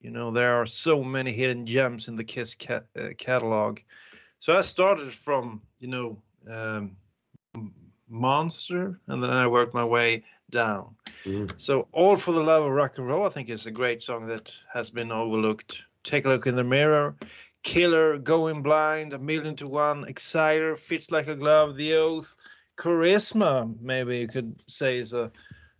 You 0.00 0.10
know, 0.10 0.30
there 0.30 0.54
are 0.60 0.66
so 0.66 1.02
many 1.02 1.32
hidden 1.32 1.66
gems 1.66 2.08
in 2.08 2.16
the 2.16 2.24
Kiss 2.24 2.54
ca- 2.54 2.82
uh, 2.98 3.08
catalog. 3.18 3.80
So 4.38 4.56
I 4.56 4.60
started 4.62 5.12
from, 5.12 5.62
you 5.78 5.88
know, 5.88 6.22
um, 6.50 6.96
M- 7.54 7.74
Monster, 8.08 9.00
and 9.08 9.22
then 9.22 9.30
I 9.30 9.46
worked 9.46 9.74
my 9.74 9.84
way 9.84 10.24
down. 10.50 10.94
Mm. 11.24 11.52
So 11.56 11.88
All 11.92 12.16
for 12.16 12.32
the 12.32 12.42
Love 12.42 12.64
of 12.64 12.70
Rock 12.70 12.98
and 12.98 13.06
Roll, 13.06 13.26
I 13.26 13.30
think 13.30 13.48
is 13.50 13.66
a 13.66 13.70
great 13.70 14.02
song 14.02 14.26
that 14.26 14.52
has 14.72 14.90
been 14.90 15.10
overlooked. 15.10 15.82
Take 16.04 16.24
a 16.24 16.28
look 16.28 16.46
in 16.46 16.56
the 16.56 16.64
mirror. 16.64 17.16
Killer, 17.62 18.16
Going 18.18 18.62
Blind, 18.62 19.12
A 19.12 19.18
Million 19.18 19.56
to 19.56 19.66
One, 19.66 20.04
Exciter, 20.04 20.76
Fits 20.76 21.10
Like 21.10 21.26
a 21.26 21.34
Glove, 21.34 21.76
The 21.76 21.94
Oath, 21.94 22.34
Charisma, 22.76 23.74
maybe 23.80 24.18
you 24.18 24.28
could 24.28 24.54
say 24.70 24.98
is 24.98 25.12
a 25.12 25.32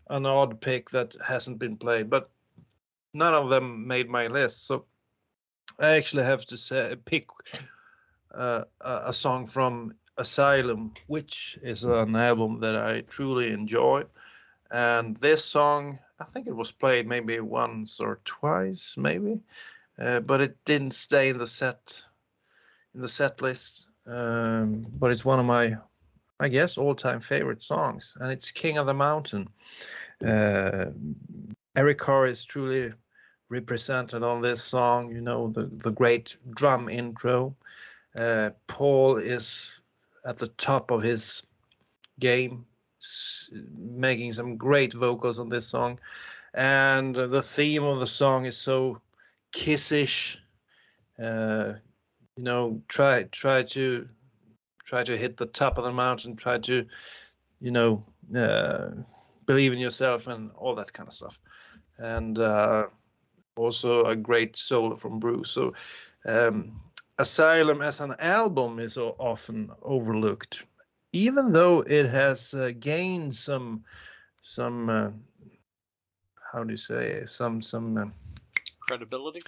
an 0.09 0.25
odd 0.25 0.61
pick 0.61 0.91
that 0.91 1.17
hasn't 1.25 1.59
been 1.59 1.77
played, 1.77 2.09
but 2.09 2.31
none 3.13 3.35
of 3.35 3.51
them 3.51 3.87
made 3.87 4.09
my 4.09 4.27
list. 4.29 4.67
So 4.67 4.85
I 5.79 5.97
actually 5.97 6.25
have 6.25 6.47
to 6.47 6.57
say, 6.57 6.97
pick 7.05 7.27
uh, 8.35 8.65
a, 8.81 9.03
a 9.07 9.13
song 9.13 9.47
from 9.47 9.95
Asylum, 10.19 10.93
which 11.07 11.59
is 11.63 11.85
an 11.85 12.17
album 12.17 12.61
that 12.61 12.77
I 12.77 13.03
truly 13.03 13.53
enjoy. 13.53 14.05
And 14.71 15.17
this 15.19 15.45
song, 15.45 15.99
I 16.19 16.25
think 16.25 16.47
it 16.47 16.57
was 16.57 16.73
played 16.73 17.07
maybe 17.07 17.39
once 17.41 18.01
or 18.01 18.21
twice, 18.25 18.95
maybe, 18.97 19.41
uh, 19.99 20.21
but 20.21 20.41
it 20.41 20.57
didn't 20.65 20.93
stay 20.93 21.29
in 21.29 21.39
the 21.39 21.47
set 21.47 22.03
in 22.95 23.03
the 23.03 23.09
set 23.09 23.43
list. 23.43 23.89
Um, 24.07 24.87
but 24.99 25.11
it's 25.11 25.25
one 25.25 25.39
of 25.39 25.47
my, 25.47 25.77
I 26.41 26.49
guess, 26.49 26.79
all-time 26.79 27.21
favorite 27.21 27.63
songs, 27.63 28.17
and 28.21 28.33
it's 28.33 28.51
"King 28.51 28.79
of 28.79 28.87
the 28.87 28.95
Mountain." 28.95 29.49
Uh, 30.25 30.87
Eric 31.75 31.99
Carr 31.99 32.27
is 32.27 32.45
truly 32.45 32.93
represented 33.49 34.23
on 34.23 34.41
this 34.41 34.63
song. 34.63 35.13
You 35.13 35.21
know 35.21 35.49
the 35.49 35.67
the 35.67 35.91
great 35.91 36.37
drum 36.55 36.89
intro. 36.89 37.55
Uh, 38.15 38.51
Paul 38.67 39.19
is 39.19 39.71
at 40.27 40.39
the 40.39 40.49
top 40.49 40.91
of 40.91 41.03
his 41.03 41.43
game, 42.19 42.67
making 43.79 44.33
some 44.33 44.57
great 44.57 44.93
vocals 44.93 45.39
on 45.39 45.49
this 45.49 45.67
song, 45.67 45.99
and 46.53 47.15
the 47.15 47.43
theme 47.43 47.85
of 47.85 48.01
the 48.01 48.07
song 48.07 48.47
is 48.47 48.57
so 48.57 49.01
kissish. 49.53 50.39
Uh, 51.23 51.75
you 52.37 52.45
know, 52.45 52.83
try 52.89 53.23
try 53.25 53.63
to 53.63 54.09
try 54.85 55.05
to 55.05 55.17
hit 55.17 55.37
the 55.37 55.47
top 55.47 55.79
of 55.79 55.85
the 55.85 55.93
mountain. 55.93 56.37
Try 56.37 56.59
to, 56.59 56.87
you 57.61 57.71
know, 57.71 58.05
uh, 58.37 58.89
believe 59.47 59.73
in 59.73 59.79
yourself 59.79 60.27
and 60.27 60.51
all 60.57 60.75
that 60.75 60.93
kind 60.93 61.09
of 61.09 61.15
stuff. 61.15 61.39
And 61.99 62.39
uh, 62.39 62.87
also 63.57 64.05
a 64.05 64.17
great 64.17 64.57
solo 64.57 64.97
from 64.97 65.19
Bruce. 65.19 65.51
So 65.51 65.75
um, 66.27 66.81
Asylum 67.19 67.83
as 67.83 68.01
an 68.01 68.15
album 68.19 68.79
is 68.79 68.97
often 68.97 69.71
overlooked, 69.83 70.65
even 71.13 71.53
though 71.53 71.81
it 71.81 72.07
has 72.07 72.55
uh, 72.55 72.71
gained 72.79 73.35
some 73.35 73.85
some 74.43 74.89
uh, 74.89 75.11
how 76.53 76.65
do 76.65 76.71
you 76.73 76.77
say 76.77 77.25
some 77.27 77.63
some 77.63 77.97
uh, 77.97 78.05
Credibility? 78.81 79.41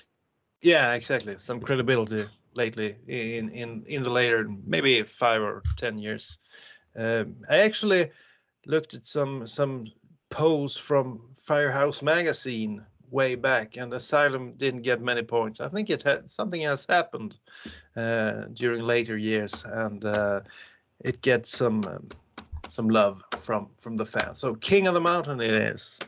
yeah 0.63 0.95
exactly 0.95 1.37
some 1.39 1.61
credibility 1.61 2.27
lately 2.55 2.97
in 3.07 3.49
in 3.51 3.83
in 3.87 4.03
the 4.03 4.11
later 4.11 4.49
maybe 4.67 5.03
five 5.03 5.43
or 5.43 5.63
ten 5.77 5.99
years. 5.99 6.39
Um, 6.97 7.37
I 7.49 7.59
actually 7.59 8.11
looked 8.67 8.95
at 8.95 9.07
some 9.07 9.47
some 9.47 9.87
pose 10.31 10.77
from 10.77 11.21
Firehouse 11.43 12.03
Magazine 12.03 12.85
way 13.11 13.35
back, 13.35 13.77
and 13.77 13.93
Asylum 13.93 14.55
didn't 14.57 14.83
get 14.83 15.01
many 15.01 15.23
points. 15.23 15.61
I 15.61 15.69
think 15.69 15.91
it 15.91 16.03
had 16.03 16.31
something 16.31 16.61
has 16.63 16.87
happened 16.87 17.37
uh, 17.97 18.45
during 18.53 18.83
later 18.83 19.17
years, 19.17 19.65
and 19.67 20.05
uh, 20.05 20.41
it 21.01 21.21
gets 21.23 21.57
some 21.57 21.85
um, 21.85 22.09
some 22.69 22.89
love 22.89 23.23
from 23.41 23.69
from 23.81 23.97
the 23.97 24.07
fans. 24.07 24.39
So 24.39 24.55
King 24.55 24.87
of 24.87 24.95
the 24.95 25.01
Mountain 25.01 25.41
it 25.41 25.53
is. 25.53 25.99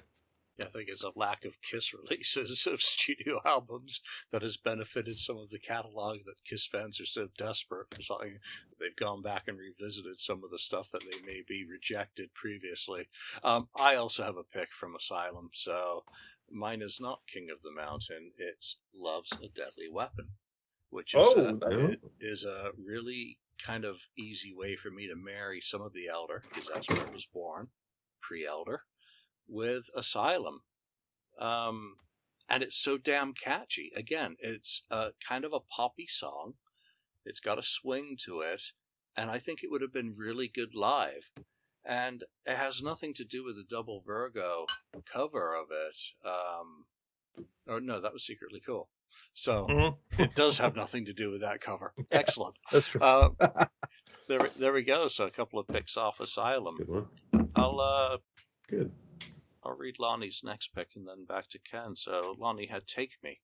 I 0.60 0.66
think 0.66 0.88
it's 0.88 1.04
a 1.04 1.12
lack 1.16 1.44
of 1.44 1.60
Kiss 1.62 1.94
releases 2.10 2.66
of 2.66 2.82
studio 2.82 3.40
albums 3.44 4.00
that 4.30 4.42
has 4.42 4.56
benefited 4.56 5.18
some 5.18 5.38
of 5.38 5.50
the 5.50 5.58
catalog 5.58 6.18
that 6.26 6.44
Kiss 6.44 6.66
fans 6.66 7.00
are 7.00 7.06
so 7.06 7.28
desperate 7.38 7.86
for 7.94 8.02
something. 8.02 8.38
They've 8.78 8.96
gone 8.96 9.22
back 9.22 9.44
and 9.48 9.58
revisited 9.58 10.20
some 10.20 10.44
of 10.44 10.50
the 10.50 10.58
stuff 10.58 10.90
that 10.92 11.02
they 11.02 11.20
may 11.26 11.42
be 11.48 11.64
rejected 11.64 12.32
previously. 12.34 13.08
Um, 13.42 13.68
I 13.78 13.96
also 13.96 14.22
have 14.22 14.36
a 14.36 14.44
pick 14.44 14.72
from 14.72 14.96
Asylum, 14.96 15.50
so 15.52 16.04
mine 16.50 16.82
is 16.82 16.98
not 17.00 17.20
King 17.32 17.48
of 17.50 17.62
the 17.62 17.72
Mountain. 17.72 18.32
It's 18.38 18.76
Love's 18.94 19.32
a 19.32 19.48
Deadly 19.48 19.88
Weapon, 19.90 20.28
which 20.90 21.14
is, 21.14 21.26
Oh, 21.36 21.58
a, 21.62 21.96
is 22.20 22.44
a 22.44 22.70
really 22.78 23.38
kind 23.64 23.84
of 23.84 24.00
easy 24.18 24.54
way 24.54 24.76
for 24.76 24.90
me 24.90 25.08
to 25.08 25.16
marry 25.16 25.60
some 25.60 25.82
of 25.82 25.92
the 25.92 26.08
Elder, 26.08 26.42
because 26.48 26.68
that's 26.72 26.88
where 26.88 27.06
it 27.06 27.12
was 27.12 27.26
born, 27.26 27.68
pre-Elder 28.22 28.82
with 29.48 29.84
Asylum. 29.94 30.62
Um, 31.40 31.94
and 32.48 32.62
it's 32.62 32.82
so 32.82 32.98
damn 32.98 33.32
catchy. 33.34 33.92
Again, 33.96 34.36
it's 34.40 34.84
a 34.90 35.10
kind 35.26 35.44
of 35.44 35.52
a 35.52 35.60
poppy 35.74 36.06
song. 36.06 36.54
It's 37.24 37.40
got 37.40 37.58
a 37.58 37.62
swing 37.62 38.16
to 38.24 38.40
it, 38.40 38.62
and 39.16 39.30
I 39.30 39.38
think 39.38 39.62
it 39.62 39.70
would 39.70 39.82
have 39.82 39.92
been 39.92 40.14
really 40.16 40.48
good 40.48 40.74
live. 40.74 41.30
And 41.84 42.22
it 42.46 42.56
has 42.56 42.82
nothing 42.82 43.14
to 43.14 43.24
do 43.24 43.44
with 43.44 43.56
the 43.56 43.64
Double 43.68 44.02
Virgo 44.06 44.66
cover 45.12 45.54
of 45.54 45.68
it. 45.70 46.00
Um, 46.28 46.84
or 47.66 47.80
no, 47.80 48.00
that 48.00 48.12
was 48.12 48.24
secretly 48.24 48.60
cool. 48.64 48.88
So 49.34 49.66
Mhm. 49.68 49.96
it 50.18 50.34
does 50.34 50.58
have 50.58 50.76
nothing 50.76 51.06
to 51.06 51.12
do 51.12 51.30
with 51.30 51.40
that 51.40 51.60
cover. 51.60 51.92
Excellent. 52.10 52.56
That's 52.70 52.86
true. 52.88 53.00
Uh, 53.00 53.30
there, 54.28 54.40
there 54.58 54.72
we 54.72 54.82
go. 54.82 55.08
So 55.08 55.26
a 55.26 55.30
couple 55.30 55.58
of 55.58 55.66
picks 55.68 55.96
off 55.96 56.20
Asylum. 56.20 56.76
Good 56.76 56.88
one. 56.88 57.08
I'll 57.54 57.80
uh, 57.80 58.18
Good. 58.68 58.92
I'll 59.62 59.76
read 59.76 59.98
Lonnie's 59.98 60.42
next 60.44 60.74
pick 60.74 60.88
and 60.96 61.06
then 61.06 61.24
back 61.26 61.48
to 61.50 61.58
Ken. 61.58 61.94
So 61.96 62.34
Lonnie 62.38 62.66
had 62.66 62.86
"Take 62.86 63.12
Me," 63.22 63.40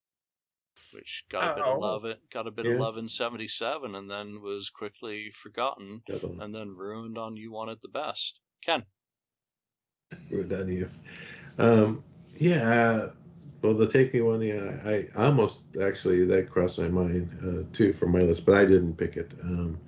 which 0.92 1.24
got 1.30 1.52
a 1.52 1.54
bit 1.56 1.64
of 1.66 1.76
Oh. 1.76 1.80
love. 1.80 2.04
It 2.04 2.20
got 2.30 2.46
a 2.46 2.50
bit 2.50 2.66
Yeah. 2.66 2.72
of 2.72 2.80
love 2.80 2.96
in 2.98 3.08
'77, 3.08 3.94
and 3.94 4.10
then 4.10 4.40
was 4.40 4.70
quickly 4.70 5.30
forgotten, 5.30 6.02
Good 6.06 6.22
one. 6.22 6.40
and 6.40 6.54
then 6.54 6.76
ruined 6.76 7.18
on 7.18 7.36
"You 7.36 7.50
Wanted 7.52 7.78
the 7.82 7.88
Best." 7.88 8.40
Ken, 8.64 8.84
We're 10.30 10.44
done 10.44 10.68
you. 10.68 10.88
Um, 11.58 12.02
yeah. 12.38 12.68
uh, 12.70 13.12
Well, 13.62 13.74
the 13.74 13.88
take 13.88 14.12
me 14.14 14.20
one, 14.20 14.42
yeah, 14.42 14.80
I, 14.84 15.06
I 15.16 15.26
almost 15.26 15.60
actually 15.82 16.24
that 16.26 16.50
crossed 16.50 16.78
my 16.78 16.88
mind 16.88 17.30
uh, 17.42 17.64
too 17.76 17.92
for 17.92 18.06
my 18.06 18.20
list, 18.20 18.44
but 18.46 18.54
I 18.54 18.64
didn't 18.64 18.96
pick 18.96 19.16
it. 19.16 19.34
Um, 19.42 19.78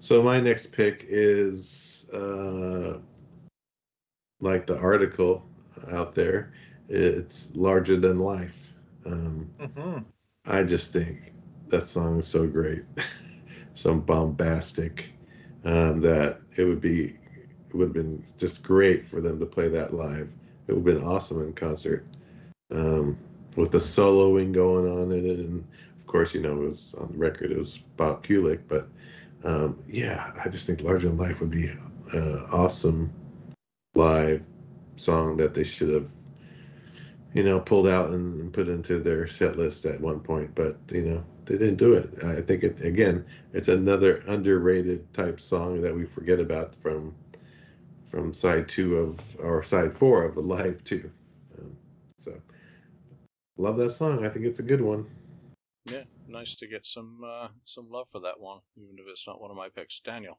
so 0.00 0.22
my 0.22 0.40
next 0.40 0.72
pick 0.72 1.04
is 1.08 2.10
uh, 2.12 2.98
like 4.40 4.66
the 4.66 4.78
article 4.78 5.44
out 5.92 6.14
there. 6.14 6.52
It's 6.88 7.54
larger 7.54 7.96
than 7.96 8.18
life. 8.18 8.72
Um, 9.06 9.48
Mhm. 9.60 10.04
I 10.46 10.62
just 10.62 10.92
think 10.92 11.32
that 11.68 11.86
song 11.86 12.18
is 12.18 12.26
so 12.26 12.46
great, 12.46 12.84
so 13.74 13.94
bombastic 13.94 15.12
um, 15.64 16.00
that 16.00 16.40
it 16.56 16.64
would 16.64 16.80
be 16.80 17.16
it 17.68 17.74
would 17.74 17.88
have 17.88 17.92
been 17.92 18.24
just 18.36 18.62
great 18.62 19.04
for 19.04 19.20
them 19.20 19.38
to 19.38 19.46
play 19.46 19.68
that 19.68 19.94
live. 19.94 20.28
It 20.66 20.72
would 20.74 20.86
have 20.86 21.00
been 21.00 21.06
awesome 21.08 21.42
in 21.42 21.52
concert 21.52 22.04
um, 22.72 23.16
with 23.56 23.70
the 23.70 23.78
soloing 23.78 24.52
going 24.52 24.90
on 24.90 25.12
in 25.12 25.26
it, 25.26 25.38
and 25.38 25.64
of 25.98 26.06
course, 26.06 26.34
you 26.34 26.40
know, 26.40 26.62
it 26.62 26.66
was 26.66 26.94
on 26.94 27.12
the 27.12 27.18
record. 27.18 27.52
It 27.52 27.58
was 27.58 27.78
Bob 27.96 28.24
Kulick, 28.24 28.60
but 28.66 28.88
um, 29.44 29.78
yeah, 29.88 30.32
I 30.42 30.48
just 30.48 30.66
think 30.66 30.82
Larger 30.82 31.08
Than 31.08 31.16
Life 31.16 31.40
would 31.40 31.50
be 31.50 31.66
an 32.12 32.46
awesome 32.50 33.12
live 33.94 34.42
song 34.96 35.36
that 35.36 35.54
they 35.54 35.64
should 35.64 35.90
have 35.90 36.16
you 37.32 37.44
know, 37.44 37.60
pulled 37.60 37.86
out 37.86 38.10
and, 38.10 38.40
and 38.40 38.52
put 38.52 38.68
into 38.68 38.98
their 38.98 39.26
set 39.26 39.56
list 39.56 39.84
at 39.86 40.00
one 40.00 40.20
point, 40.20 40.54
but 40.54 40.76
you 40.90 41.02
know, 41.02 41.24
they 41.44 41.56
didn't 41.56 41.76
do 41.76 41.94
it. 41.94 42.24
I 42.24 42.40
think 42.40 42.64
it 42.64 42.80
again, 42.80 43.24
it's 43.52 43.68
another 43.68 44.22
underrated 44.26 45.12
type 45.14 45.40
song 45.40 45.80
that 45.82 45.94
we 45.94 46.06
forget 46.06 46.40
about 46.40 46.74
from 46.76 47.14
from 48.10 48.34
side 48.34 48.68
two 48.68 48.96
of 48.96 49.20
or 49.38 49.62
side 49.62 49.96
four 49.96 50.24
of 50.24 50.36
Alive 50.38 50.82
two. 50.84 51.10
Um, 51.58 51.76
so 52.18 52.32
love 53.56 53.76
that 53.76 53.90
song. 53.90 54.26
I 54.26 54.28
think 54.28 54.44
it's 54.46 54.58
a 54.58 54.64
good 54.64 54.80
one. 54.80 55.06
yeah, 55.86 56.02
nice 56.26 56.56
to 56.56 56.66
get 56.66 56.86
some 56.86 57.22
uh, 57.24 57.48
some 57.64 57.88
love 57.90 58.08
for 58.10 58.20
that 58.20 58.40
one, 58.40 58.58
even 58.76 58.98
if 58.98 59.04
it's 59.08 59.26
not 59.26 59.40
one 59.40 59.52
of 59.52 59.56
my 59.56 59.68
picks. 59.68 60.00
Daniel, 60.00 60.38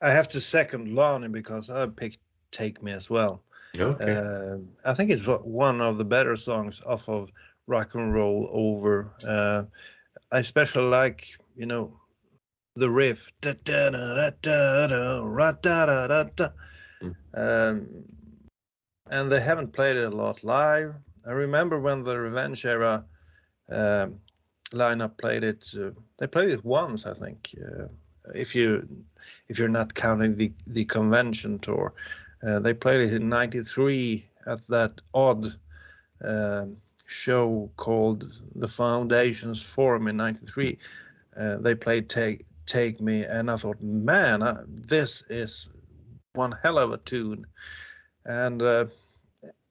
I 0.00 0.10
have 0.10 0.28
to 0.30 0.40
second 0.40 0.92
Lonnie 0.92 1.28
because 1.28 1.70
I 1.70 1.86
picked 1.86 2.18
"Take 2.50 2.82
Me" 2.82 2.90
as 2.92 3.08
well. 3.08 3.44
Okay. 3.78 4.12
Uh, 4.12 4.58
I 4.84 4.94
think 4.94 5.10
it's 5.10 5.26
one 5.26 5.80
of 5.80 5.98
the 5.98 6.04
better 6.04 6.36
songs 6.36 6.80
off 6.86 7.08
of 7.08 7.30
Rock 7.66 7.94
and 7.94 8.14
Roll 8.14 8.48
Over. 8.52 9.10
Uh, 9.26 9.64
I 10.30 10.38
especially 10.38 10.84
like, 10.84 11.26
you 11.56 11.66
know, 11.66 11.98
the 12.76 12.90
riff. 12.90 13.30
Da, 13.40 13.54
da, 13.64 13.90
da, 13.90 14.14
da, 14.14 14.30
da, 14.42 14.86
da, 14.86 15.52
da, 15.52 15.86
da, 15.86 16.06
da, 16.06 16.24
da. 16.24 16.48
Um, 17.34 17.86
and 19.10 19.30
they 19.30 19.40
haven't 19.40 19.72
played 19.72 19.96
it 19.96 20.12
a 20.12 20.16
lot 20.16 20.44
live. 20.44 20.94
I 21.26 21.32
remember 21.32 21.80
when 21.80 22.04
the 22.04 22.18
Revenge 22.18 22.64
era 22.64 23.04
um, 23.70 24.20
lineup 24.72 25.16
played 25.18 25.44
it. 25.44 25.64
Uh, 25.78 25.90
they 26.18 26.26
played 26.26 26.50
it 26.50 26.64
once, 26.64 27.06
I 27.06 27.14
think. 27.14 27.54
Uh, 27.60 27.86
if 28.34 28.54
you 28.54 28.86
if 29.48 29.58
you're 29.58 29.68
not 29.68 29.94
counting 29.94 30.36
the 30.36 30.52
the 30.66 30.84
convention 30.84 31.58
tour. 31.58 31.92
Uh, 32.46 32.58
they 32.58 32.74
played 32.74 33.00
it 33.00 33.14
in 33.14 33.28
'93 33.28 34.24
at 34.46 34.60
that 34.68 35.00
odd 35.14 35.54
um, 36.22 36.76
show 37.06 37.70
called 37.76 38.32
the 38.54 38.68
Foundations 38.68 39.62
Forum 39.62 40.08
in 40.08 40.16
'93. 40.16 40.78
Uh, 41.38 41.56
they 41.56 41.74
played 41.74 42.08
"Take 42.08 42.44
Take 42.66 43.00
Me," 43.00 43.24
and 43.24 43.50
I 43.50 43.56
thought, 43.56 43.80
man, 43.80 44.42
I, 44.42 44.56
this 44.66 45.24
is 45.28 45.70
one 46.34 46.54
hell 46.62 46.78
of 46.78 46.92
a 46.92 46.98
tune. 46.98 47.46
And 48.26 48.60
uh, 48.62 48.86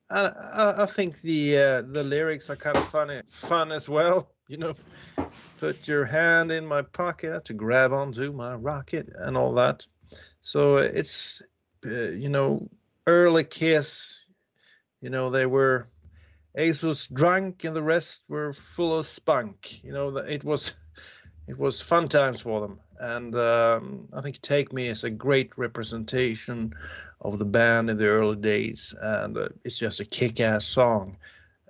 I, 0.10 0.28
I, 0.28 0.84
I 0.84 0.86
think 0.86 1.22
the 1.22 1.58
uh, 1.58 1.82
the 1.82 2.04
lyrics 2.04 2.50
are 2.50 2.56
kind 2.56 2.78
of 2.78 2.88
funny, 2.88 3.22
fun 3.28 3.72
as 3.72 3.88
well. 3.90 4.30
You 4.48 4.58
know, 4.58 4.76
put 5.60 5.88
your 5.88 6.06
hand 6.06 6.52
in 6.52 6.66
my 6.66 6.82
pocket 6.82 7.46
to 7.46 7.54
grab 7.54 7.94
onto 7.94 8.32
my 8.32 8.56
rocket 8.56 9.10
and 9.18 9.38
all 9.38 9.54
that. 9.54 9.86
So 10.42 10.78
it's 10.78 11.42
uh, 11.86 12.12
you 12.12 12.30
know, 12.30 12.70
early 13.08 13.44
Kiss, 13.44 14.18
you 15.02 15.10
know, 15.10 15.30
they 15.30 15.46
were 15.46 15.88
Ace 16.56 16.82
was 16.82 17.08
drunk 17.08 17.64
and 17.64 17.76
the 17.76 17.84
rest 17.84 18.24
were 18.28 18.54
full 18.54 18.98
of 18.98 19.08
spunk. 19.08 19.84
You 19.84 19.92
know, 19.92 20.16
it 20.18 20.44
was 20.44 20.74
it 21.48 21.58
was 21.58 21.82
fun 21.82 22.08
times 22.08 22.42
for 22.42 22.62
them, 22.62 22.80
and 23.00 23.36
um, 23.36 24.08
I 24.14 24.22
think 24.22 24.42
"Take 24.42 24.72
Me" 24.72 24.88
is 24.88 25.04
a 25.04 25.10
great 25.10 25.58
representation 25.58 26.74
of 27.22 27.40
the 27.40 27.46
band 27.46 27.90
in 27.90 27.98
the 27.98 28.08
early 28.08 28.36
days, 28.36 28.94
and 29.02 29.38
uh, 29.38 29.50
it's 29.64 29.78
just 29.78 30.00
a 30.00 30.06
kick-ass 30.06 30.66
song, 30.66 31.18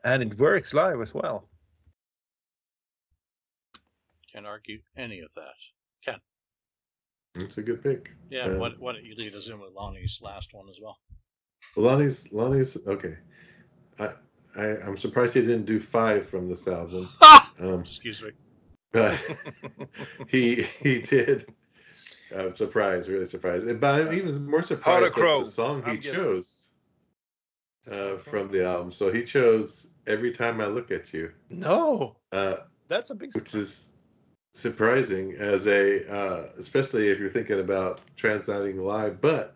and 0.04 0.24
it 0.24 0.38
works 0.40 0.74
live 0.74 1.02
as 1.02 1.14
well. 1.14 1.48
can't 4.34 4.48
argue 4.48 4.80
any 4.98 5.20
of 5.20 5.30
that. 5.36 5.54
Ken, 6.04 6.20
It's 7.36 7.58
a 7.58 7.62
good 7.62 7.82
pick. 7.82 8.12
yeah, 8.30 8.58
why, 8.58 8.70
why 8.78 8.94
don't 8.94 9.04
you 9.04 9.16
lead 9.16 9.34
us 9.36 9.50
in 9.50 9.60
with 9.60 9.74
Lonnie's 9.74 10.20
last 10.22 10.54
one 10.54 10.70
as 10.70 10.80
well? 10.80 11.00
Lonnie's 11.76 12.32
Lonnie's 12.32 12.78
okay. 12.88 13.18
I, 14.00 14.10
I 14.56 14.66
I'm 14.86 14.98
surprised 14.98 15.34
he 15.34 15.42
didn't 15.42 15.66
do 15.66 15.80
five 15.80 16.28
from 16.28 16.50
this 16.50 16.68
album. 16.68 17.10
Um, 17.62 17.82
Excuse 17.82 18.24
me. 18.24 18.32
but 18.92 19.16
he 20.28 20.64
he 20.64 21.02
did. 21.02 21.54
I'm 22.36 22.56
surprised, 22.56 23.08
really 23.08 23.26
surprised. 23.28 23.80
But 23.80 24.02
I'm 24.02 24.14
even 24.14 24.50
more 24.50 24.64
surprised 24.64 25.06
at 25.06 25.14
Crow, 25.14 25.44
the 25.44 25.52
song 25.52 25.84
he 25.84 25.92
I'm 25.92 26.02
chose 26.02 26.70
uh, 27.90 28.18
from 28.18 28.52
the 28.52 28.66
album. 28.66 28.92
So 28.92 29.12
he 29.12 29.24
chose 29.24 29.90
"Every 30.08 30.32
Time 30.32 30.62
I 30.62 30.66
Look 30.66 30.90
at 30.90 31.14
You," 31.14 31.32
No, 31.52 32.16
uh, 32.32 32.56
that's 32.88 33.12
a 33.12 33.16
big. 33.16 33.36
which 33.36 33.54
is 33.54 33.92
surprising 34.54 35.34
as 35.36 35.68
a, 35.68 36.10
uh, 36.12 36.50
especially 36.58 37.10
if 37.10 37.20
you're 37.20 37.30
thinking 37.30 37.60
about 37.60 38.02
translating 38.16 38.82
live. 38.84 39.22
But 39.22 39.56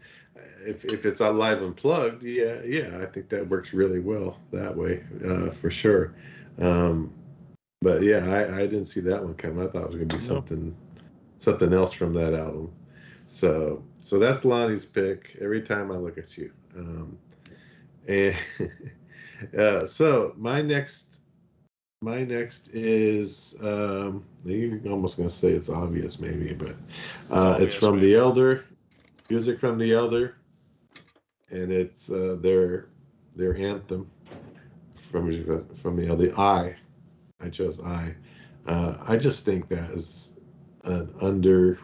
if 0.66 0.86
if 0.86 1.06
it's 1.06 1.22
on 1.22 1.38
live 1.38 1.62
unplugged, 1.62 2.24
yeah, 2.24 2.62
yeah, 2.64 3.00
I 3.02 3.06
think 3.06 3.30
that 3.30 3.48
works 3.48 3.74
really 3.74 4.00
well 4.00 4.38
that 4.52 4.76
way 4.76 5.04
uh, 5.28 5.52
for 5.52 5.70
sure. 5.72 6.14
Um, 6.60 7.14
but 7.82 8.02
yeah, 8.04 8.26
I, 8.28 8.58
I 8.58 8.62
didn't 8.62 8.86
see 8.86 9.02
that 9.02 9.24
one 9.24 9.36
coming. 9.36 9.66
I 9.66 9.70
thought 9.70 9.84
it 9.84 9.88
was 9.88 9.96
going 9.98 10.10
to 10.10 10.16
be 10.16 10.20
No. 10.20 10.28
something 10.28 10.76
something 11.40 11.74
else 11.74 11.94
from 11.94 12.14
that 12.14 12.34
album. 12.34 12.72
So 13.28 13.84
so 14.00 14.20
that's 14.20 14.46
Lonnie's 14.46 14.86
pick. 14.86 15.38
Every 15.42 15.62
time 15.62 15.92
I 15.92 15.96
look 15.96 16.18
at 16.18 16.38
you, 16.38 16.52
um, 16.78 17.18
And, 18.08 18.36
uh, 19.58 19.86
so 19.86 20.34
my 20.38 20.62
next, 20.62 21.17
my 22.02 22.24
next 22.24 22.70
is 22.74 23.56
um, 23.64 24.24
you're 24.46 24.80
almost 24.90 25.18
gonna 25.18 25.30
say 25.30 25.50
it's 25.50 25.70
obvious 25.70 26.20
maybe, 26.20 26.54
but 26.54 26.76
uh, 27.32 27.58
it's, 27.60 27.74
obvious, 27.74 27.76
from 27.76 27.94
right? 27.96 28.02
the 28.02 28.16
Elder, 28.16 28.66
music 29.30 29.60
from 29.60 29.80
the 29.80 29.94
Elder, 29.94 30.36
and 31.50 31.72
it's 31.72 32.12
uh, 32.12 32.38
their 32.40 32.90
their 33.36 33.58
anthem 33.58 34.10
from 35.12 35.66
from 35.76 35.96
the 35.96 36.08
Elder. 36.08 36.32
I, 36.38 36.76
I 37.42 37.50
chose 37.50 37.80
I. 37.82 38.14
Uh, 38.68 38.98
I 39.08 39.18
just 39.18 39.46
think 39.46 39.68
that 39.70 39.90
is 39.92 40.34
an 40.84 41.14
under, 41.22 41.80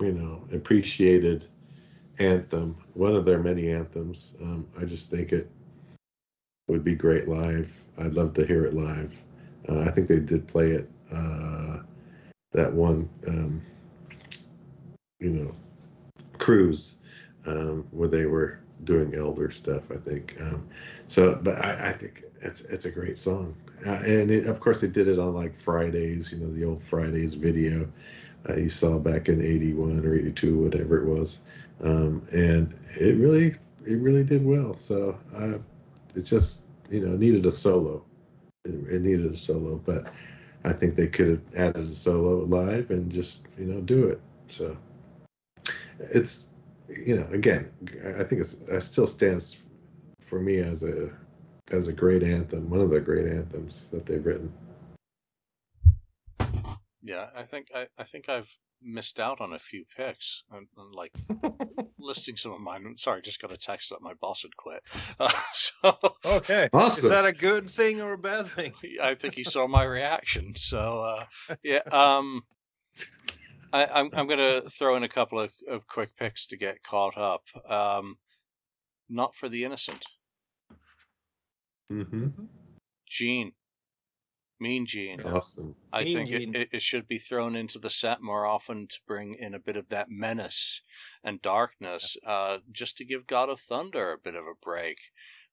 you 0.00 0.12
know, 0.12 0.42
appreciated 0.52 1.46
anthem, 2.18 2.76
one 2.94 3.14
of 3.14 3.24
their 3.24 3.40
many 3.40 3.70
anthems. 3.70 4.36
Um, 4.40 4.66
I 4.80 4.84
just 4.84 5.10
think 5.10 5.32
it 5.32 5.50
would 6.68 6.84
be 6.84 6.94
great 6.94 7.28
live. 7.28 7.72
I'd 7.98 8.14
love 8.14 8.32
to 8.34 8.46
hear 8.46 8.64
it 8.64 8.74
live. 8.74 9.22
Uh, 9.68 9.80
I 9.80 9.90
think 9.90 10.08
they 10.08 10.20
did 10.20 10.46
play 10.46 10.72
it 10.72 10.90
uh, 11.12 11.78
that 12.52 12.72
one, 12.72 13.08
um, 13.26 13.62
you 15.18 15.30
know, 15.30 15.52
cruise 16.38 16.96
um, 17.46 17.86
where 17.90 18.08
they 18.08 18.26
were 18.26 18.60
doing 18.84 19.14
elder 19.14 19.50
stuff. 19.50 19.84
I 19.90 19.96
think 19.96 20.36
um, 20.40 20.66
so, 21.06 21.38
but 21.42 21.56
I, 21.56 21.90
I 21.90 21.92
think 21.92 22.24
it's 22.40 22.62
it's 22.62 22.86
a 22.86 22.90
great 22.90 23.18
song, 23.18 23.54
uh, 23.86 24.00
and 24.00 24.30
it, 24.30 24.46
of 24.46 24.60
course 24.60 24.80
they 24.80 24.88
did 24.88 25.08
it 25.08 25.18
on 25.18 25.34
like 25.34 25.54
Fridays, 25.54 26.32
you 26.32 26.38
know, 26.38 26.52
the 26.52 26.64
old 26.64 26.82
Fridays 26.82 27.34
video 27.34 27.88
uh, 28.48 28.56
you 28.56 28.70
saw 28.70 28.98
back 28.98 29.28
in 29.28 29.44
'81 29.44 30.04
or 30.04 30.14
'82, 30.14 30.58
whatever 30.58 31.02
it 31.02 31.06
was, 31.06 31.40
um, 31.82 32.26
and 32.32 32.74
it 32.96 33.16
really 33.16 33.54
it 33.86 33.98
really 33.98 34.24
did 34.24 34.44
well. 34.44 34.76
So 34.76 35.18
uh, 35.36 35.58
it's 36.14 36.28
just 36.28 36.62
you 36.88 37.00
know 37.00 37.16
needed 37.16 37.44
a 37.46 37.50
solo, 37.50 38.04
it, 38.64 39.02
needed 39.02 39.32
a 39.32 39.36
solo, 39.36 39.76
but 39.84 40.12
I 40.64 40.72
think 40.72 40.94
they 40.94 41.06
could 41.06 41.28
have 41.28 41.42
added 41.56 41.84
a 41.84 41.94
solo 41.94 42.44
live 42.44 42.90
and 42.90 43.10
just 43.10 43.46
you 43.58 43.66
know 43.66 43.80
do 43.80 44.08
it. 44.08 44.20
So 44.48 44.76
it's 45.98 46.46
you 46.88 47.16
know 47.16 47.26
again 47.32 47.70
I 48.18 48.24
think 48.24 48.40
it's 48.40 48.54
it 48.54 48.80
still 48.82 49.06
stands 49.06 49.58
for 50.26 50.40
me 50.40 50.58
as 50.58 50.82
a 50.82 51.10
as 51.70 51.88
a 51.88 51.92
great 51.92 52.22
anthem, 52.22 52.68
one 52.68 52.80
of 52.80 52.90
the 52.90 53.00
great 53.00 53.26
anthems 53.26 53.88
that 53.92 54.04
they've 54.04 54.24
written. 54.24 54.52
Yeah, 57.02 57.28
I 57.34 57.44
think 57.44 57.68
I, 57.74 57.86
I 57.96 58.04
think 58.04 58.28
I've 58.28 58.54
missed 58.82 59.20
out 59.20 59.40
on 59.40 59.52
a 59.52 59.58
few 59.58 59.84
picks. 59.96 60.42
I'm, 60.52 60.68
I'm 60.78 60.92
like 60.92 61.12
listing 61.98 62.36
some 62.36 62.52
of 62.52 62.60
mine. 62.60 62.94
Sorry, 62.98 63.22
just 63.22 63.40
got 63.40 63.52
a 63.52 63.56
text 63.56 63.90
that 63.90 64.02
my 64.02 64.14
boss 64.20 64.42
had 64.42 64.56
quit. 64.56 64.82
Uh, 65.18 65.30
so 65.54 65.98
Okay. 66.24 66.68
Awesome. 66.72 67.04
Is 67.04 67.10
that 67.10 67.26
a 67.26 67.32
good 67.32 67.70
thing 67.70 68.00
or 68.00 68.12
a 68.12 68.18
bad 68.18 68.48
thing? 68.48 68.72
I 69.02 69.14
think 69.14 69.34
he 69.34 69.44
saw 69.44 69.66
my 69.66 69.84
reaction. 69.84 70.54
So 70.56 71.02
uh, 71.48 71.54
yeah, 71.62 71.82
um, 71.90 72.42
I, 73.72 73.86
I'm 73.86 74.10
I'm 74.12 74.28
gonna 74.28 74.62
throw 74.68 74.96
in 74.96 75.02
a 75.02 75.08
couple 75.08 75.40
of, 75.40 75.52
of 75.68 75.86
quick 75.86 76.16
picks 76.16 76.48
to 76.48 76.56
get 76.56 76.82
caught 76.82 77.16
up. 77.16 77.42
Um, 77.68 78.16
not 79.08 79.34
for 79.34 79.48
the 79.48 79.64
innocent, 79.64 80.04
Mm-hmm. 81.92 82.28
Gene, 83.08 83.52
Mean 84.60 84.84
Gene. 84.86 85.22
Awesome. 85.22 85.74
I 85.92 86.04
Mean 86.04 86.16
think 86.16 86.28
Gene. 86.28 86.54
it, 86.54 86.60
it, 86.60 86.68
it 86.74 86.82
should 86.82 87.08
be 87.08 87.18
thrown 87.18 87.56
into 87.56 87.78
the 87.78 87.90
set 87.90 88.20
more 88.20 88.44
often 88.44 88.86
to 88.88 89.00
bring 89.06 89.34
in 89.34 89.54
a 89.54 89.58
bit 89.58 89.76
of 89.76 89.88
that 89.88 90.10
menace 90.10 90.82
and 91.24 91.40
darkness, 91.40 92.16
uh, 92.26 92.58
just 92.70 92.98
to 92.98 93.04
give 93.04 93.26
God 93.26 93.48
of 93.48 93.60
Thunder 93.60 94.12
a 94.12 94.18
bit 94.18 94.34
of 94.34 94.44
a 94.44 94.54
break. 94.62 94.98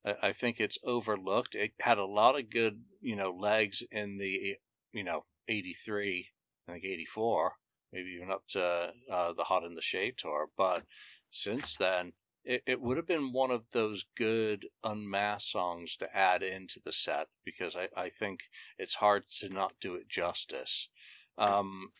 I, 0.05 0.15
I 0.23 0.31
think 0.33 0.59
it's 0.59 0.77
overlooked. 0.83 1.55
It 1.55 1.71
had 1.79 1.97
a 1.97 2.05
lot 2.05 2.37
of 2.37 2.49
good, 2.49 2.83
you 3.01 3.15
know, 3.15 3.31
legs 3.31 3.81
in 3.91 4.17
the, 4.17 4.57
you 4.91 5.03
know, 5.03 5.23
83, 5.47 6.27
I 6.67 6.71
think 6.73 6.83
84, 6.83 7.53
maybe 7.93 8.09
even 8.17 8.31
up 8.31 8.43
to 8.49 8.91
uh, 9.11 9.33
the 9.33 9.43
Hot 9.45 9.63
in 9.63 9.73
the 9.73 9.81
Shade 9.81 10.15
tour. 10.17 10.49
But 10.57 10.83
since 11.31 11.75
then, 11.77 12.11
it, 12.47 12.63
it 12.65 12.81
would 12.81 12.95
have 12.95 13.05
been 13.05 13.33
one 13.33 13.51
of 13.51 13.63
those 13.71 14.05
good 14.15 14.65
unmasked 14.81 15.51
songs 15.51 15.97
to 15.97 16.15
add 16.15 16.43
into 16.43 16.79
the 16.85 16.93
set 16.93 17.27
because 17.43 17.75
I, 17.75 17.89
I 17.95 18.09
think 18.09 18.39
it's 18.77 18.95
hard 18.95 19.23
to 19.39 19.49
not 19.49 19.73
do 19.81 19.95
it 19.95 20.07
justice. 20.07 20.87
Um, 21.37 21.91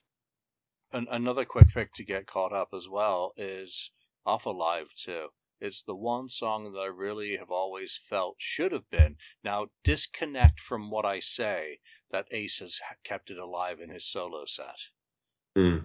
an, 0.94 1.08
another 1.12 1.44
quick 1.44 1.68
pick 1.74 1.94
to 1.96 2.06
get 2.06 2.28
caught 2.28 2.54
up 2.54 2.70
as 2.74 2.88
well 2.88 3.34
is 3.36 3.92
off 4.26 4.46
Alive 4.46 4.90
II. 5.06 5.26
It's 5.60 5.82
the 5.82 5.96
one 5.96 6.30
song 6.30 6.72
that 6.72 6.80
I 6.80 6.86
really 6.86 7.36
have 7.38 7.52
always 7.52 8.00
felt 8.08 8.36
should 8.38 8.72
have 8.72 8.90
been. 8.90 9.18
Now, 9.44 9.68
disconnect 9.84 10.62
from 10.62 10.90
what 10.90 11.04
I 11.06 11.20
say 11.20 11.80
that 12.12 12.28
Ace 12.32 12.60
has 12.60 12.80
kept 13.04 13.32
it 13.32 13.38
alive 13.38 13.82
in 13.82 13.90
his 13.90 14.10
solo 14.10 14.46
set. 14.46 14.80
Mm. 15.58 15.84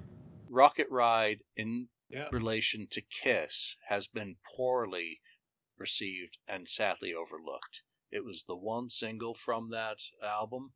Rocket 0.49 0.89
Ride, 0.91 1.41
in 1.57 1.89
Yeah. 2.13 2.29
relation 2.31 2.87
to 2.89 3.01
Kiss, 3.01 3.75
has 3.89 4.07
been 4.07 4.37
poorly 4.55 5.21
received 5.79 6.37
and 6.47 6.69
sadly 6.69 7.15
overlooked. 7.15 7.83
It 8.11 8.23
was 8.25 8.45
the 8.45 8.55
one 8.55 8.91
single 8.91 9.35
from 9.35 9.71
that 9.71 9.99
album. 10.23 10.75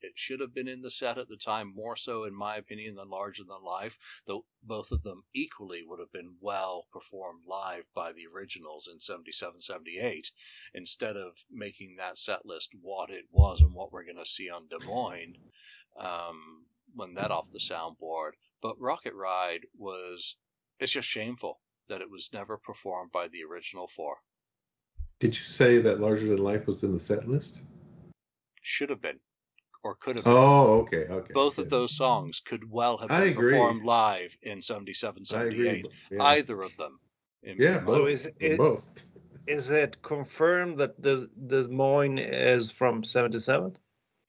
It 0.00 0.12
should 0.14 0.40
have 0.40 0.54
been 0.54 0.68
in 0.68 0.80
the 0.80 0.90
set 0.90 1.18
at 1.18 1.28
the 1.28 1.36
time, 1.36 1.74
more 1.74 1.96
so, 1.96 2.24
in 2.24 2.32
my 2.32 2.56
opinion, 2.56 2.94
than 2.94 3.10
Larger 3.10 3.44
Than 3.44 3.62
Life, 3.62 3.98
though 4.26 4.46
both 4.62 4.92
of 4.92 5.02
them 5.02 5.24
equally 5.34 5.82
would 5.82 5.98
have 5.98 6.12
been 6.12 6.38
well 6.40 6.86
performed 6.92 7.44
live 7.44 7.84
by 7.94 8.12
the 8.12 8.26
originals 8.26 8.88
in 8.88 9.00
77 9.00 9.60
78, 9.60 10.30
instead 10.72 11.16
of 11.16 11.44
making 11.50 11.96
that 11.96 12.16
set 12.16 12.46
list 12.46 12.70
what 12.80 13.10
it 13.10 13.26
was 13.30 13.60
and 13.60 13.74
what 13.74 13.92
we're 13.92 14.04
going 14.04 14.16
to 14.16 14.24
see 14.24 14.48
on 14.48 14.68
Des 14.68 14.86
Moines 14.86 15.36
um, 15.98 16.64
when 16.94 17.14
that 17.14 17.30
off 17.32 17.50
the 17.52 17.58
soundboard. 17.58 18.32
But 18.62 18.80
Rocket 18.80 19.14
Ride 19.14 19.66
was, 19.76 20.36
it's 20.80 20.92
just 20.92 21.08
shameful 21.08 21.58
that 21.88 22.00
it 22.00 22.10
was 22.10 22.30
never 22.32 22.56
performed 22.58 23.10
by 23.12 23.28
the 23.28 23.44
original 23.44 23.86
four. 23.86 24.16
Did 25.20 25.36
you 25.36 25.44
say 25.44 25.78
that 25.78 26.00
Larger 26.00 26.26
Than 26.28 26.38
Life 26.38 26.66
was 26.66 26.82
in 26.82 26.92
the 26.92 27.00
set 27.00 27.26
list? 27.28 27.60
Should 28.62 28.90
have 28.90 29.00
been, 29.00 29.18
or 29.82 29.94
could 29.96 30.16
have 30.16 30.24
been. 30.24 30.34
Oh, 30.36 30.80
okay, 30.80 31.06
okay. 31.08 31.32
Both 31.32 31.58
of 31.58 31.70
those 31.70 31.96
songs 31.96 32.40
could 32.44 32.70
well 32.70 32.98
have 32.98 33.08
been 33.08 33.34
performed 33.34 33.84
live 33.84 34.36
in 34.42 34.62
77, 34.62 35.22
I 35.34 35.42
agree. 35.44 35.82
78. 35.82 35.86
Yeah, 36.10 36.22
Either 36.22 36.60
of 36.60 36.76
them. 36.76 37.00
in 37.42 37.56
yeah 37.58 37.78
both. 37.78 37.96
So 37.96 38.06
is 38.06 38.30
it- 38.40 38.58
both. 38.58 39.04
Is 39.46 39.70
it 39.70 40.02
confirmed 40.02 40.76
that 40.78 41.00
Des, 41.00 41.26
Des 41.46 41.68
Moines 41.68 42.18
is 42.18 42.70
from 42.70 43.02
77? 43.02 43.78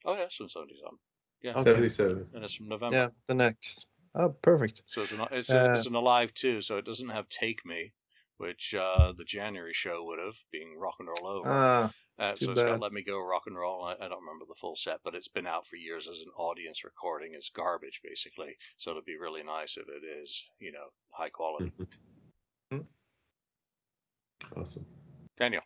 Oh, 0.05 0.15
yeah, 0.15 0.21
it's 0.23 0.35
from 0.37 0.47
77. 0.47 0.97
Yeah, 1.41 1.51
Okay. 1.55 1.63
77. 1.63 2.27
and 2.33 2.43
it's 2.45 2.53
from 2.55 2.69
November. 2.69 2.95
Yeah, 2.95 3.07
the 3.27 3.33
next. 3.33 3.85
Oh, 4.15 4.29
perfect. 4.29 4.83
So 4.87 5.01
it's 5.01 5.11
an, 5.11 5.27
it's, 5.31 5.51
Uh, 5.51 5.75
it's 5.77 5.85
an 5.85 5.95
Alive 5.95 6.33
II, 6.43 6.61
so 6.61 6.77
it 6.77 6.85
doesn't 6.85 7.09
have 7.09 7.29
Take 7.29 7.65
Me, 7.65 7.93
which 8.37 8.73
uh, 8.73 9.13
the 9.17 9.23
January 9.23 9.73
show 9.73 10.03
would 10.05 10.19
have, 10.19 10.35
being 10.51 10.77
Rock 10.77 10.95
and 10.99 11.07
Roll 11.07 11.31
Over. 11.31 11.49
Ah, 11.49 11.91
uh, 12.19 12.35
too 12.35 12.45
so 12.45 12.51
it's 12.51 12.61
got. 12.61 12.79
Let 12.79 12.91
Me 12.91 13.03
Go 13.03 13.19
Rock 13.19 13.43
and 13.47 13.57
Roll. 13.57 13.83
I, 13.83 13.93
I 13.93 14.09
don't 14.09 14.21
remember 14.21 14.45
the 14.47 14.55
full 14.55 14.75
set, 14.75 14.99
but 15.03 15.15
it's 15.15 15.27
been 15.27 15.47
out 15.47 15.65
for 15.67 15.77
years 15.77 16.07
as 16.07 16.21
an 16.21 16.31
audience 16.37 16.83
recording. 16.83 17.33
It's 17.33 17.49
garbage, 17.49 18.01
basically. 18.03 18.57
So 18.77 18.91
it'd 18.91 19.05
be 19.05 19.17
really 19.17 19.43
nice 19.43 19.77
if 19.77 19.87
it 19.87 20.05
is, 20.21 20.43
you 20.59 20.71
know, 20.71 20.87
high 21.11 21.29
quality. 21.29 21.71
Awesome. 24.55 24.85
Daniel. 25.37 25.61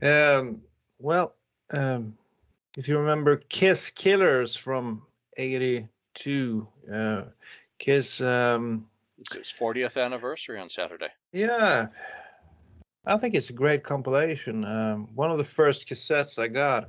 Um, 0.00 0.62
well, 0.98 1.34
um, 1.70 2.16
if 2.76 2.88
you 2.88 2.98
remember 2.98 3.36
Kiss 3.36 3.90
Killers 3.90 4.56
from 4.56 5.02
82, 5.36 5.88
uh, 6.26 7.22
Kiss, 7.78 8.20
um, 8.20 8.86
It's 9.18 9.34
its 9.34 9.52
40th 9.52 10.02
anniversary 10.02 10.58
on 10.58 10.68
Saturday. 10.68 11.08
yeah, 11.32 11.88
I 13.06 13.16
think 13.16 13.34
it's 13.34 13.50
a 13.50 13.54
great 13.54 13.84
compilation. 13.84 14.64
Um, 14.64 15.08
one 15.14 15.30
of 15.30 15.38
the 15.38 15.44
first 15.44 15.88
cassettes 15.88 16.38
I 16.38 16.48
got, 16.48 16.88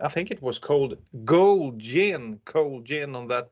I 0.00 0.08
think 0.08 0.30
it 0.30 0.42
was 0.42 0.58
called 0.58 0.98
Gold 1.24 1.78
Gin, 1.78 2.40
Cold 2.44 2.84
Gin 2.84 3.14
on 3.16 3.28
that, 3.28 3.50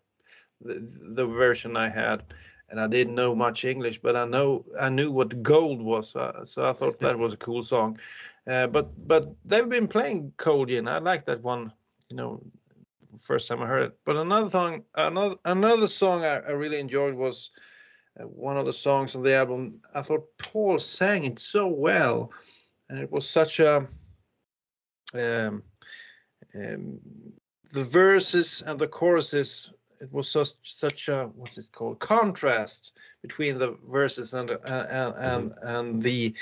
the, 0.60 0.86
the 1.14 1.26
version 1.26 1.76
I 1.76 1.88
had. 1.88 2.22
And 2.68 2.80
I 2.80 2.86
didn't 2.86 3.16
know 3.16 3.34
much 3.34 3.64
English, 3.64 4.00
but 4.00 4.14
I 4.14 4.24
know 4.24 4.64
I 4.78 4.88
knew 4.90 5.10
what 5.10 5.42
gold 5.42 5.82
was, 5.82 6.14
uh, 6.14 6.44
so 6.44 6.64
I 6.64 6.72
thought 6.72 7.00
that 7.00 7.18
was 7.18 7.32
a 7.34 7.36
cool 7.36 7.64
song. 7.64 7.98
Uh, 8.46 8.68
but 8.68 8.90
but 9.08 9.34
they've 9.44 9.68
been 9.68 9.88
playing 9.88 10.32
Cold 10.36 10.68
Gin. 10.68 10.86
I 10.86 10.98
like 10.98 11.26
that 11.26 11.42
one. 11.42 11.72
You 12.10 12.16
know, 12.16 12.42
first 13.22 13.48
time 13.48 13.62
I 13.62 13.66
heard 13.66 13.82
it. 13.82 13.98
But 14.04 14.16
another 14.16 14.50
song, 14.50 14.84
another 14.94 15.36
another 15.44 15.86
song 15.86 16.24
I, 16.24 16.36
I 16.38 16.50
really 16.50 16.78
enjoyed 16.78 17.14
was 17.14 17.50
uh, 18.18 18.24
one 18.24 18.56
of 18.56 18.66
the 18.66 18.72
songs 18.72 19.14
on 19.14 19.22
the 19.22 19.34
album. 19.34 19.80
I 19.94 20.02
thought 20.02 20.26
Paul 20.38 20.78
sang 20.78 21.24
it 21.24 21.38
so 21.38 21.66
well, 21.66 22.32
and 22.88 22.98
it 22.98 23.10
was 23.10 23.28
such 23.28 23.60
a 23.60 23.88
um, 25.14 25.62
um, 26.54 27.00
the 27.72 27.84
verses 27.84 28.62
and 28.66 28.78
the 28.78 28.88
choruses. 28.88 29.72
It 30.00 30.12
was 30.12 30.30
such 30.30 30.54
such 30.62 31.08
a 31.08 31.30
what's 31.34 31.58
it 31.58 31.70
called 31.72 31.98
contrast 31.98 32.96
between 33.22 33.58
the 33.58 33.76
verses 33.90 34.34
and 34.34 34.50
and 34.50 34.62
and 34.64 35.14
and, 35.16 35.54
and 35.62 36.02
the 36.02 36.34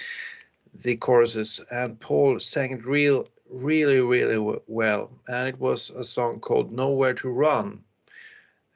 the 0.74 0.96
choruses, 0.96 1.60
and 1.70 1.98
Paul 1.98 2.38
sang 2.38 2.72
it 2.72 2.86
real, 2.86 3.26
really, 3.50 4.00
really 4.00 4.60
well. 4.66 5.10
And 5.28 5.48
it 5.48 5.58
was 5.58 5.90
a 5.90 6.04
song 6.04 6.40
called 6.40 6.72
"Nowhere 6.72 7.14
to 7.14 7.28
Run," 7.28 7.82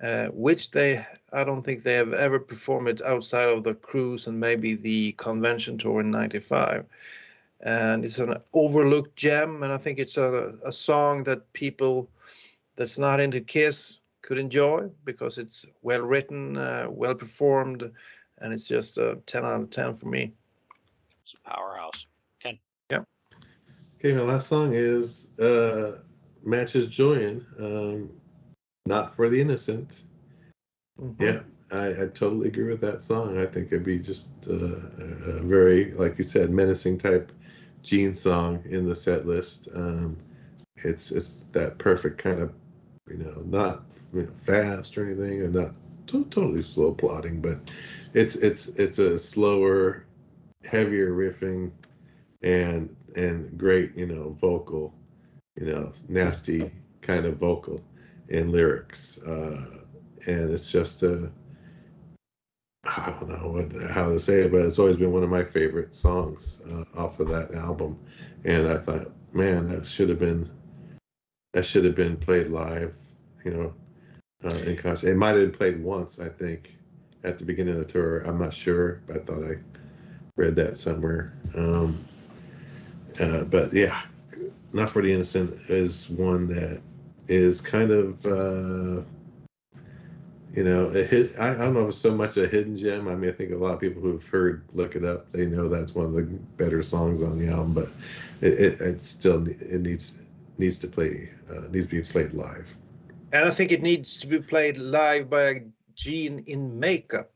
uh, 0.03 0.27
which 0.29 0.71
they, 0.71 1.07
I 1.33 1.45
don't 1.45 1.63
think 1.63 1.83
they 1.83 1.95
have 1.95 2.13
ever 2.13 2.39
performed 2.39 2.89
it 2.89 3.03
outside 3.03 3.49
of 3.49 3.65
the 3.65 3.75
cruise 3.75 4.27
and 4.27 4.39
maybe 4.39 4.75
the 4.75 5.13
convention 5.13 5.79
tour 5.79 6.01
in 6.01 6.11
'95. 6.11 6.87
And 7.61 8.05
it's 8.05 8.19
an 8.19 8.37
overlooked 8.53 9.15
gem, 9.15 9.63
and 9.63 9.73
I 9.73 9.79
think 9.79 9.99
it's 9.99 10.17
a, 10.17 10.55
a 10.65 10.73
song 10.73 11.25
that 11.25 11.53
people 11.53 12.09
that's 12.77 12.99
not 12.99 13.21
into 13.21 13.41
Kiss 13.41 13.99
could 14.23 14.39
enjoy 14.39 14.89
because 15.05 15.39
it's 15.39 15.67
well 15.83 16.01
written, 16.01 16.57
uh, 16.57 16.87
well 16.89 17.15
performed, 17.15 17.91
and 18.39 18.53
it's 18.53 18.67
just 18.67 18.99
a 18.99 19.19
10 19.27 19.45
out 19.45 19.61
of 19.61 19.71
10 19.71 19.95
for 19.95 20.07
me. 20.07 20.33
It's 21.23 21.35
a 21.35 21.51
powerhouse. 21.51 22.07
Okay, 24.05 24.15
my 24.15 24.23
last 24.23 24.49
song 24.49 24.73
is 24.75 25.29
uh, 25.39 25.99
Matches 26.45 26.89
Joyin', 26.89 27.47
um, 27.61 28.11
Not 28.85 29.15
for 29.15 29.29
the 29.29 29.41
Innocent. 29.41 30.03
Mhm. 31.01 31.15
Yeah, 31.21 31.41
I, 31.71 31.91
I 31.91 32.07
totally 32.09 32.49
agree 32.49 32.65
with 32.65 32.81
that 32.81 33.01
song. 33.01 33.39
I 33.39 33.47
think 33.47 33.69
it'd 33.69 33.85
be 33.85 34.01
just 34.01 34.27
uh, 34.51 34.81
a 35.37 35.43
very, 35.45 35.93
like 35.93 36.19
you 36.19 36.25
said, 36.25 36.51
menacing 36.51 36.99
type 36.99 37.31
Gene 37.85 38.13
song 38.13 38.65
in 38.69 38.89
the 38.89 38.95
set 38.97 39.25
list. 39.25 39.69
Um, 39.73 40.17
it's 40.79 41.13
it's 41.13 41.45
that 41.53 41.79
perfect 41.79 42.19
kind 42.19 42.41
of, 42.41 42.53
you 43.09 43.19
know, 43.19 43.41
not 43.47 43.85
you 44.13 44.23
know, 44.23 44.33
fast 44.37 44.99
or 44.99 45.07
anything, 45.07 45.43
and 45.43 45.55
not 45.55 45.75
to- 46.09 46.25
totally 46.25 46.63
slow 46.63 46.93
plotting, 46.93 47.41
but 47.41 47.61
it's 48.15 48.35
it's 48.35 48.67
it's 48.71 48.99
a 48.99 49.17
slower, 49.17 50.07
heavier 50.65 51.13
riffing, 51.13 51.71
and 52.43 52.97
and 53.17 53.57
great, 53.59 53.97
you 53.97 54.07
know, 54.07 54.37
vocal, 54.41 54.95
you 55.57 55.67
know, 55.67 55.93
nasty 56.09 56.71
kind 57.01 57.27
of 57.27 57.37
vocal 57.37 57.83
and 58.31 58.53
lyrics. 58.53 59.21
Uh, 59.23 59.65
and 60.27 60.51
it's 60.51 60.71
just 60.71 61.03
a 61.03 61.31
I 62.85 63.11
don't 63.11 63.29
know 63.29 63.49
what 63.49 63.91
how 63.91 64.09
to 64.09 64.19
say 64.19 64.41
it, 64.41 64.53
but 64.53 64.63
it's 64.63 64.79
always 64.79 64.97
been 64.97 65.13
one 65.13 65.23
of 65.23 65.31
my 65.31 65.45
favorite 65.45 65.95
songs 65.95 66.61
uh, 66.73 66.85
off 66.99 67.21
of 67.21 67.29
that 67.29 67.55
album. 67.55 67.99
And 68.45 68.67
I 68.67 68.79
thought, 68.79 69.13
man, 69.33 69.69
that 69.69 69.87
should 69.87 70.09
have 70.09 70.19
been 70.19 70.51
that 71.53 71.65
should 71.65 71.85
have 71.85 71.95
been 71.95 72.17
played 72.17 72.49
live, 72.49 72.97
you 73.45 73.53
know, 73.53 73.75
uh, 74.45 74.57
in 74.59 74.77
concert. 74.77 75.11
It 75.11 75.17
might 75.17 75.37
have 75.37 75.39
been 75.39 75.53
played 75.53 75.83
once, 75.83 76.19
I 76.19 76.29
think, 76.29 76.75
at 77.25 77.39
the 77.39 77.45
beginning 77.45 77.75
of 77.75 77.81
the 77.81 77.93
tour. 77.93 78.21
I'm 78.21 78.39
not 78.39 78.55
sure, 78.55 79.01
but 79.07 79.17
I 79.17 79.19
thought 79.21 79.45
I 79.45 79.59
read 80.37 80.57
that 80.57 80.77
somewhere. 80.77 81.35
Um, 81.55 81.97
uh, 83.21 83.45
but 83.45 83.73
yeah, 83.73 84.01
not 84.73 84.91
for 84.91 85.03
the 85.03 85.13
innocent 85.13 85.59
is 85.69 86.09
one 86.11 86.47
that 86.49 86.81
is 87.29 87.61
kind 87.61 87.91
of 87.91 88.25
uh, 88.27 89.03
you 90.55 90.65
know 90.65 90.87
a 90.87 91.03
hit 91.03 91.35
I, 91.39 91.51
I 91.51 91.55
don't 91.57 91.75
know 91.75 91.83
if 91.83 91.89
it's 91.89 91.99
so 91.99 92.15
much 92.15 92.37
a 92.37 92.47
hidden 92.47 92.77
gem 92.77 93.09
i 93.09 93.15
mean 93.15 93.31
i 93.31 93.33
think 93.33 93.53
a 93.53 93.57
lot 93.57 93.75
of 93.75 93.81
people 93.81 94.03
who've 94.03 94.27
heard 94.27 94.63
look 94.73 94.97
it 94.97 95.05
up 95.05 95.31
they 95.31 95.47
know 95.47 95.69
that's 95.69 95.95
one 95.95 96.07
of 96.07 96.13
the 96.13 96.23
better 96.57 96.83
songs 96.83 97.23
on 97.23 97.39
the 97.39 97.49
album 97.49 97.73
but 97.73 97.89
it, 98.41 98.53
it, 98.61 98.81
it 98.81 99.01
still 99.01 99.47
it 99.49 99.81
needs 99.81 100.21
needs 100.59 100.79
to 100.79 100.89
play 100.89 101.31
uh, 101.51 101.61
needs 101.71 101.87
to 101.87 101.97
be 101.97 102.03
played 102.03 102.33
live 102.35 102.67
And 103.33 103.45
I 103.47 103.51
think 103.51 103.73
it 103.73 103.83
needs 103.83 104.17
to 104.19 104.27
be 104.27 104.39
played 104.41 104.77
live 104.79 105.31
by 105.31 105.43
a 105.43 105.61
Gene 105.95 106.45
in 106.47 106.79
makeup. 106.79 107.31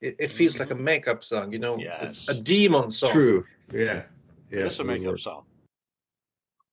It, 0.00 0.16
it 0.18 0.30
feels 0.32 0.58
like 0.58 0.70
a 0.70 0.74
makeup 0.74 1.24
song, 1.24 1.52
you 1.52 1.58
know, 1.58 1.78
Yes. 1.78 2.28
a, 2.28 2.32
a 2.32 2.34
demon 2.34 2.90
song. 2.90 3.12
true 3.12 3.44
yeah 3.72 4.02
yeah 4.50 4.66
it's 4.66 4.78
a 4.78 4.84
it 4.84 4.84
makeup 4.84 5.04
work. 5.12 5.18
song. 5.18 5.46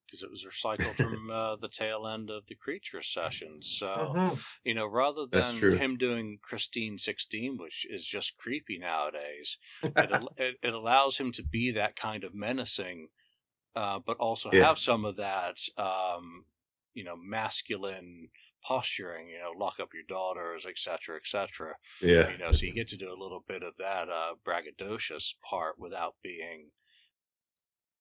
Because 0.05 0.23
it 0.23 0.29
was 0.31 0.45
recycled 0.45 0.97
from 0.99 1.29
uh, 1.29 1.55
the 1.57 1.67
tail 1.69 2.07
end 2.07 2.29
of 2.29 2.45
the 2.47 2.55
Creature 2.55 3.01
sessions. 3.03 3.67
So, 3.79 4.15
Mhm. 4.15 4.39
you 4.63 4.73
know, 4.73 4.85
rather 4.87 5.25
than 5.27 5.69
him 5.71 5.97
doing 5.97 6.39
Christine 6.41 6.97
16, 6.97 7.57
which 7.57 7.85
is 7.89 8.05
just 8.05 8.37
creepy 8.37 8.77
nowadays, 8.79 9.57
it, 9.99 10.11
al- 10.11 10.31
it, 10.37 10.57
it 10.63 10.73
allows 10.73 11.17
him 11.17 11.31
to 11.33 11.43
be 11.43 11.71
that 11.71 11.95
kind 11.95 12.23
of 12.23 12.33
menacing, 12.33 13.09
uh, 13.75 13.99
but 13.99 14.17
also 14.17 14.51
Yeah. 14.51 14.61
have 14.61 14.79
some 14.79 15.05
of 15.05 15.17
that, 15.17 15.57
um, 15.77 16.45
you 16.93 17.03
know, 17.03 17.15
masculine 17.17 18.29
posturing, 18.63 19.29
you 19.29 19.39
know, 19.39 19.51
lock 19.57 19.79
up 19.79 19.93
your 19.93 20.03
daughters, 20.07 20.65
etc., 20.65 21.17
etc. 21.17 21.75
yeah 22.01 22.31
You 22.31 22.37
know, 22.37 22.51
so 22.51 22.65
you 22.65 22.73
get 22.73 22.87
to 22.89 22.97
do 22.97 23.09
a 23.11 23.21
little 23.23 23.43
bit 23.47 23.63
of 23.63 23.75
that 23.77 24.09
uh, 24.09 24.35
braggadocious 24.45 25.35
part 25.41 25.77
without 25.79 26.15
being, 26.23 26.71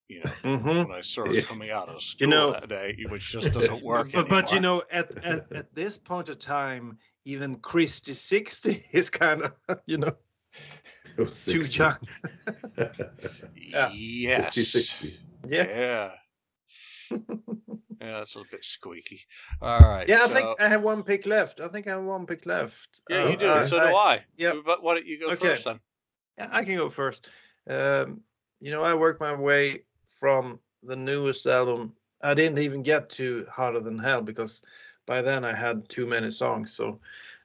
you 0.08 0.20
know, 0.22 0.30
Mhm. 0.42 0.88
when 0.88 0.96
I 0.96 1.00
saw 1.00 1.26
was 1.26 1.36
Yeah. 1.36 1.42
coming 1.42 1.70
out 1.70 1.88
of 1.88 2.02
school 2.02 2.28
know- 2.28 2.52
that 2.52 2.68
day, 2.68 2.96
which 3.08 3.30
just 3.32 3.52
doesn't 3.52 3.82
work 3.82 4.12
But, 4.12 4.28
but 4.28 4.52
you 4.52 4.60
know, 4.60 4.82
at, 4.90 5.16
at, 5.24 5.50
at 5.52 5.74
this 5.74 5.96
point 5.96 6.28
of 6.28 6.38
time, 6.38 6.98
even 7.24 7.56
Christy 7.56 8.12
60 8.14 8.84
is 8.92 9.08
kind 9.10 9.42
of, 9.42 9.52
you 9.86 9.98
know, 9.98 10.16
It 11.16 11.32
too 11.32 11.62
young. 11.62 11.96
Yeah. 13.56 13.90
Yes. 13.92 14.54
60, 14.54 14.62
60. 14.62 15.20
Yes. 15.48 16.10
Yeah. 17.10 17.16
yeah, 18.00 18.20
it's 18.22 18.36
a 18.36 18.42
bit 18.50 18.64
squeaky. 18.64 19.20
All 19.60 19.80
right. 19.80 20.08
Yeah, 20.08 20.22
I 20.22 20.26
so, 20.28 20.34
think 20.34 20.60
I 20.60 20.68
have 20.68 20.82
one 20.82 21.02
pick 21.02 21.26
left. 21.26 21.60
I 21.60 21.68
think 21.68 21.86
I 21.86 21.90
have 21.90 22.04
one 22.04 22.26
pick 22.26 22.46
left. 22.46 23.00
Yeah, 23.08 23.24
Uh, 23.24 23.28
you 23.30 23.36
do. 23.36 23.46
uh, 23.46 23.64
so 23.64 23.78
do 23.80 23.96
I. 23.96 24.24
yeah. 24.36 24.52
But 24.64 24.82
why 24.82 24.94
don't 24.94 25.06
you 25.06 25.18
go 25.18 25.30
Okay. 25.30 25.48
first 25.48 25.64
then? 25.64 25.80
Yeah, 26.38 26.48
I 26.52 26.64
can 26.64 26.76
go 26.76 26.88
first. 26.90 27.28
Um, 27.68 28.20
you 28.60 28.70
know, 28.70 28.82
I 28.82 28.94
worked 28.94 29.20
my 29.20 29.34
way 29.34 29.84
from 30.18 30.58
the 30.82 30.96
newest 30.96 31.46
album. 31.46 31.94
I 32.22 32.34
didn't 32.34 32.58
even 32.58 32.82
get 32.82 33.10
to 33.10 33.46
Hotter 33.50 33.80
Than 33.80 33.98
Hell 33.98 34.22
because 34.22 34.62
by 35.06 35.22
then 35.22 35.44
I 35.44 35.54
had 35.54 35.88
too 35.88 36.06
many 36.06 36.30
songs. 36.30 36.72
So, 36.72 37.00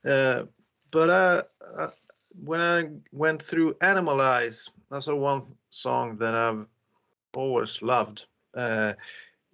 uh, 0.06 0.44
but 0.92 1.10
uh, 1.10 1.42
uh, 1.78 1.90
when 2.44 2.62
I 2.62 2.90
went 3.12 3.42
through 3.42 3.74
Animalize, 3.76 4.70
that's 4.90 5.08
the 5.08 5.16
one 5.16 5.44
song 5.70 6.18
that 6.18 6.34
I've 6.34 6.66
always 7.36 7.82
loved. 7.82 8.26
Uh, 8.56 8.94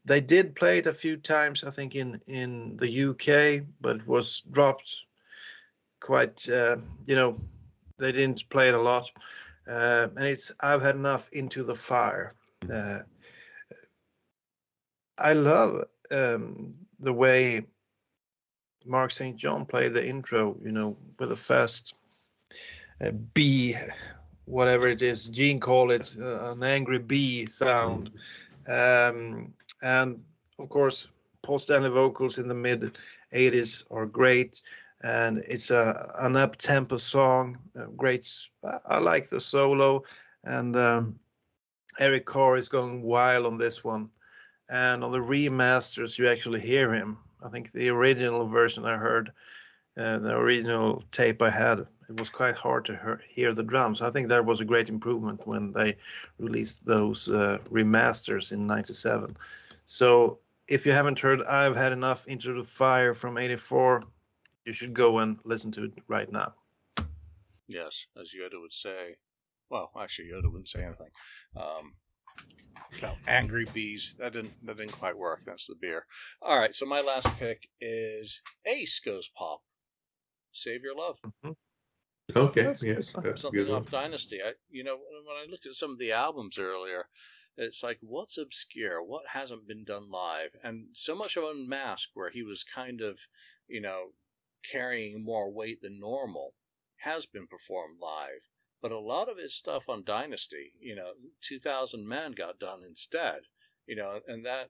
they 0.05 0.21
did 0.21 0.55
play 0.55 0.77
it 0.77 0.87
a 0.87 0.93
few 0.93 1.17
times, 1.17 1.63
I 1.63 1.71
think, 1.71 1.95
in 1.95 2.21
in 2.27 2.77
the 2.77 3.09
UK, 3.09 3.65
but 3.81 3.97
it 3.97 4.07
was 4.07 4.43
dropped 4.51 5.03
quite. 5.99 6.47
Uh, 6.47 6.77
you 7.07 7.15
know, 7.15 7.39
they 7.97 8.11
didn't 8.11 8.47
play 8.49 8.67
it 8.67 8.75
a 8.75 8.81
lot. 8.81 9.11
Uh, 9.67 10.09
and 10.15 10.25
it's 10.25 10.51
I've 10.59 10.81
had 10.81 10.95
enough 10.95 11.27
into 11.31 11.63
the 11.63 11.75
fire. 11.75 12.35
Uh, 12.71 12.99
I 15.17 15.33
love 15.33 15.85
um, 16.11 16.73
the 16.99 17.13
way 17.13 17.65
Mark 18.85 19.11
St. 19.11 19.35
John 19.35 19.65
played 19.65 19.93
the 19.93 20.05
intro, 20.05 20.57
you 20.63 20.71
know, 20.71 20.97
with 21.19 21.31
a 21.31 21.35
fast 21.35 21.93
uh, 23.03 23.11
B, 23.33 23.75
whatever 24.45 24.87
it 24.87 25.01
is, 25.01 25.25
Gene 25.25 25.59
called 25.59 25.91
it, 25.91 26.15
uh, 26.19 26.51
an 26.51 26.63
angry 26.63 26.99
B 26.99 27.45
sound. 27.45 28.11
Um, 28.67 29.53
and 29.81 30.23
of 30.59 30.69
course, 30.69 31.09
Paul 31.41 31.59
Stanley 31.59 31.89
vocals 31.89 32.37
in 32.37 32.47
the 32.47 32.55
mid 32.55 32.97
80s 33.33 33.83
are 33.91 34.05
great. 34.05 34.61
And 35.03 35.39
it's 35.47 35.69
a 35.71 36.13
an 36.19 36.35
up 36.35 36.55
tempo 36.55 36.97
song. 36.97 37.59
Uh, 37.79 37.85
great. 37.95 38.31
I 38.87 38.97
like 38.97 39.29
the 39.29 39.39
solo, 39.39 40.03
and 40.45 40.75
um, 40.75 41.19
Eric 41.99 42.25
Carr 42.25 42.57
is 42.57 42.69
going 42.69 43.01
wild 43.01 43.45
on 43.45 43.57
this 43.57 43.83
one. 43.83 44.09
And 44.69 45.03
on 45.03 45.11
the 45.11 45.19
remasters, 45.19 46.17
you 46.17 46.27
actually 46.27 46.59
hear 46.59 46.93
him. 46.93 47.17
I 47.43 47.49
think 47.49 47.71
the 47.71 47.89
original 47.89 48.47
version 48.47 48.85
I 48.85 48.97
heard, 48.97 49.31
uh, 49.97 50.19
the 50.19 50.35
original 50.35 51.03
tape 51.11 51.41
I 51.41 51.51
had, 51.51 51.79
it 51.79 52.19
was 52.19 52.29
quite 52.29 52.55
hard 52.55 52.85
to 52.85 52.93
hear, 52.93 53.21
hear 53.27 53.53
the 53.53 53.63
drums. 53.63 54.01
I 54.01 54.09
think 54.09 54.29
that 54.29 54.45
was 54.45 54.61
a 54.61 54.65
great 54.65 54.89
improvement 54.89 55.45
when 55.45 55.71
they 55.71 55.97
released 56.39 56.83
those 56.85 57.29
uh, 57.29 57.59
remasters 57.71 58.51
in 58.51 58.65
'97. 58.65 59.37
So 59.85 60.39
if 60.67 60.85
you 60.85 60.91
haven't 60.91 61.19
heard 61.19 61.43
I've 61.43 61.75
Had 61.75 61.91
Enough 61.91 62.27
Into 62.27 62.53
the 62.53 62.63
Fire 62.63 63.13
from 63.13 63.37
84, 63.37 64.03
you 64.65 64.73
should 64.73 64.93
go 64.93 65.19
and 65.19 65.37
listen 65.43 65.71
to 65.71 65.83
it 65.83 65.93
right 66.07 66.31
now. 66.31 66.53
Yes, 67.67 68.05
as 68.19 68.29
Yoda 68.29 68.59
would 68.61 68.73
say. 68.73 69.15
Well, 69.69 69.91
actually, 69.99 70.29
Yoda 70.29 70.51
wouldn't 70.51 70.69
say 70.69 70.83
anything. 70.83 71.09
Um, 71.55 71.93
no, 73.01 73.13
angry 73.27 73.65
bees. 73.73 74.15
That 74.19 74.33
didn't. 74.33 74.53
That 74.65 74.77
didn't 74.77 74.91
quite 74.93 75.17
work. 75.17 75.41
That's 75.45 75.67
the 75.67 75.75
beer. 75.79 76.05
All 76.41 76.57
right. 76.59 76.75
So 76.75 76.85
my 76.85 77.01
last 77.01 77.27
pick 77.39 77.67
is 77.81 78.41
Ace 78.65 78.99
goes 78.99 79.29
pop. 79.35 79.61
Save 80.51 80.83
your 80.83 80.95
love. 80.95 81.17
Okay, 82.35 82.61
That's- 82.61 82.83
yeah, 82.83 82.93
that's- 82.93 83.13
that's 83.13 83.41
Something 83.43 83.65
good 83.65 83.71
one. 83.71 83.81
off 83.83 83.89
Dynasty. 83.91 84.41
I, 84.41 84.53
you 84.69 84.83
know, 84.83 84.97
when 84.97 85.37
I 85.37 85.45
looked 85.49 85.65
at 85.67 85.73
some 85.73 85.91
of 85.91 85.99
the 85.99 86.13
albums 86.13 86.57
earlier, 86.57 87.07
it's 87.57 87.83
like 87.83 87.97
what's 88.01 88.37
obscure, 88.37 89.01
what 89.03 89.27
hasn't 89.27 89.67
been 89.67 89.83
done 89.83 90.09
live, 90.09 90.49
and 90.63 90.87
so 90.93 91.15
much 91.15 91.37
of 91.37 91.43
Unmasked, 91.43 92.11
where 92.15 92.29
he 92.31 92.41
was 92.43 92.63
kind 92.63 93.01
of, 93.01 93.19
you 93.67 93.79
know, 93.81 94.11
carrying 94.71 95.23
more 95.23 95.51
weight 95.51 95.81
than 95.81 95.99
normal, 95.99 96.55
has 96.97 97.25
been 97.27 97.47
performed 97.47 97.99
live. 97.99 98.41
But 98.85 98.91
a 98.91 98.99
lot 98.99 99.29
of 99.29 99.39
his 99.39 99.55
stuff 99.55 99.89
on 99.89 100.03
Dynasty, 100.03 100.71
you 100.79 100.93
know, 100.93 101.15
2000 101.41 102.07
Man 102.07 102.33
got 102.33 102.59
done 102.59 102.83
instead, 102.83 103.39
you 103.87 103.95
know, 103.95 104.21
and 104.27 104.45
that 104.45 104.69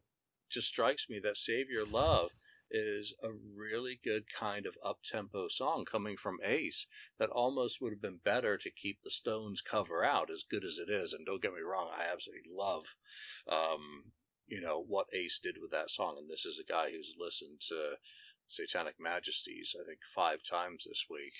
just 0.49 0.70
strikes 0.70 1.09
me 1.09 1.20
that 1.20 1.36
Save 1.36 1.70
Your 1.70 1.86
Love 1.86 2.32
is 2.72 3.13
a 3.22 3.34
really 3.34 3.99
good 4.05 4.24
kind 4.32 4.68
of 4.68 4.78
up 4.82 5.03
tempo 5.03 5.49
song 5.49 5.84
coming 5.84 6.16
from 6.16 6.39
Ace 6.45 6.88
that 7.20 7.30
almost 7.30 7.82
would 7.82 7.91
have 7.91 8.01
been 8.01 8.22
better 8.24 8.57
to 8.57 8.72
keep 8.72 9.01
the 9.03 9.11
Stones 9.11 9.59
cover 9.59 10.01
out, 10.01 10.32
as 10.32 10.43
good 10.43 10.63
as 10.63 10.78
it 10.78 10.89
is. 10.89 11.11
And 11.11 11.26
don't 11.26 11.41
get 11.41 11.53
me 11.53 11.59
wrong, 11.59 11.91
I 11.93 12.05
absolutely 12.05 12.53
love, 12.53 12.86
um, 13.49 14.13
you 14.47 14.61
know, 14.61 14.82
what 14.82 15.07
Ace 15.11 15.39
did 15.39 15.57
with 15.61 15.72
that 15.72 15.91
song. 15.91 16.18
And 16.20 16.30
this 16.30 16.45
is 16.45 16.57
a 16.57 16.72
guy 16.72 16.89
who's 16.89 17.18
listened 17.20 17.59
to 17.68 17.95
Satanic 18.47 18.95
Majesties, 18.97 19.76
I 19.78 19.84
think, 19.86 19.99
five 20.05 20.41
times 20.41 20.86
this 20.86 21.05
week. 21.09 21.34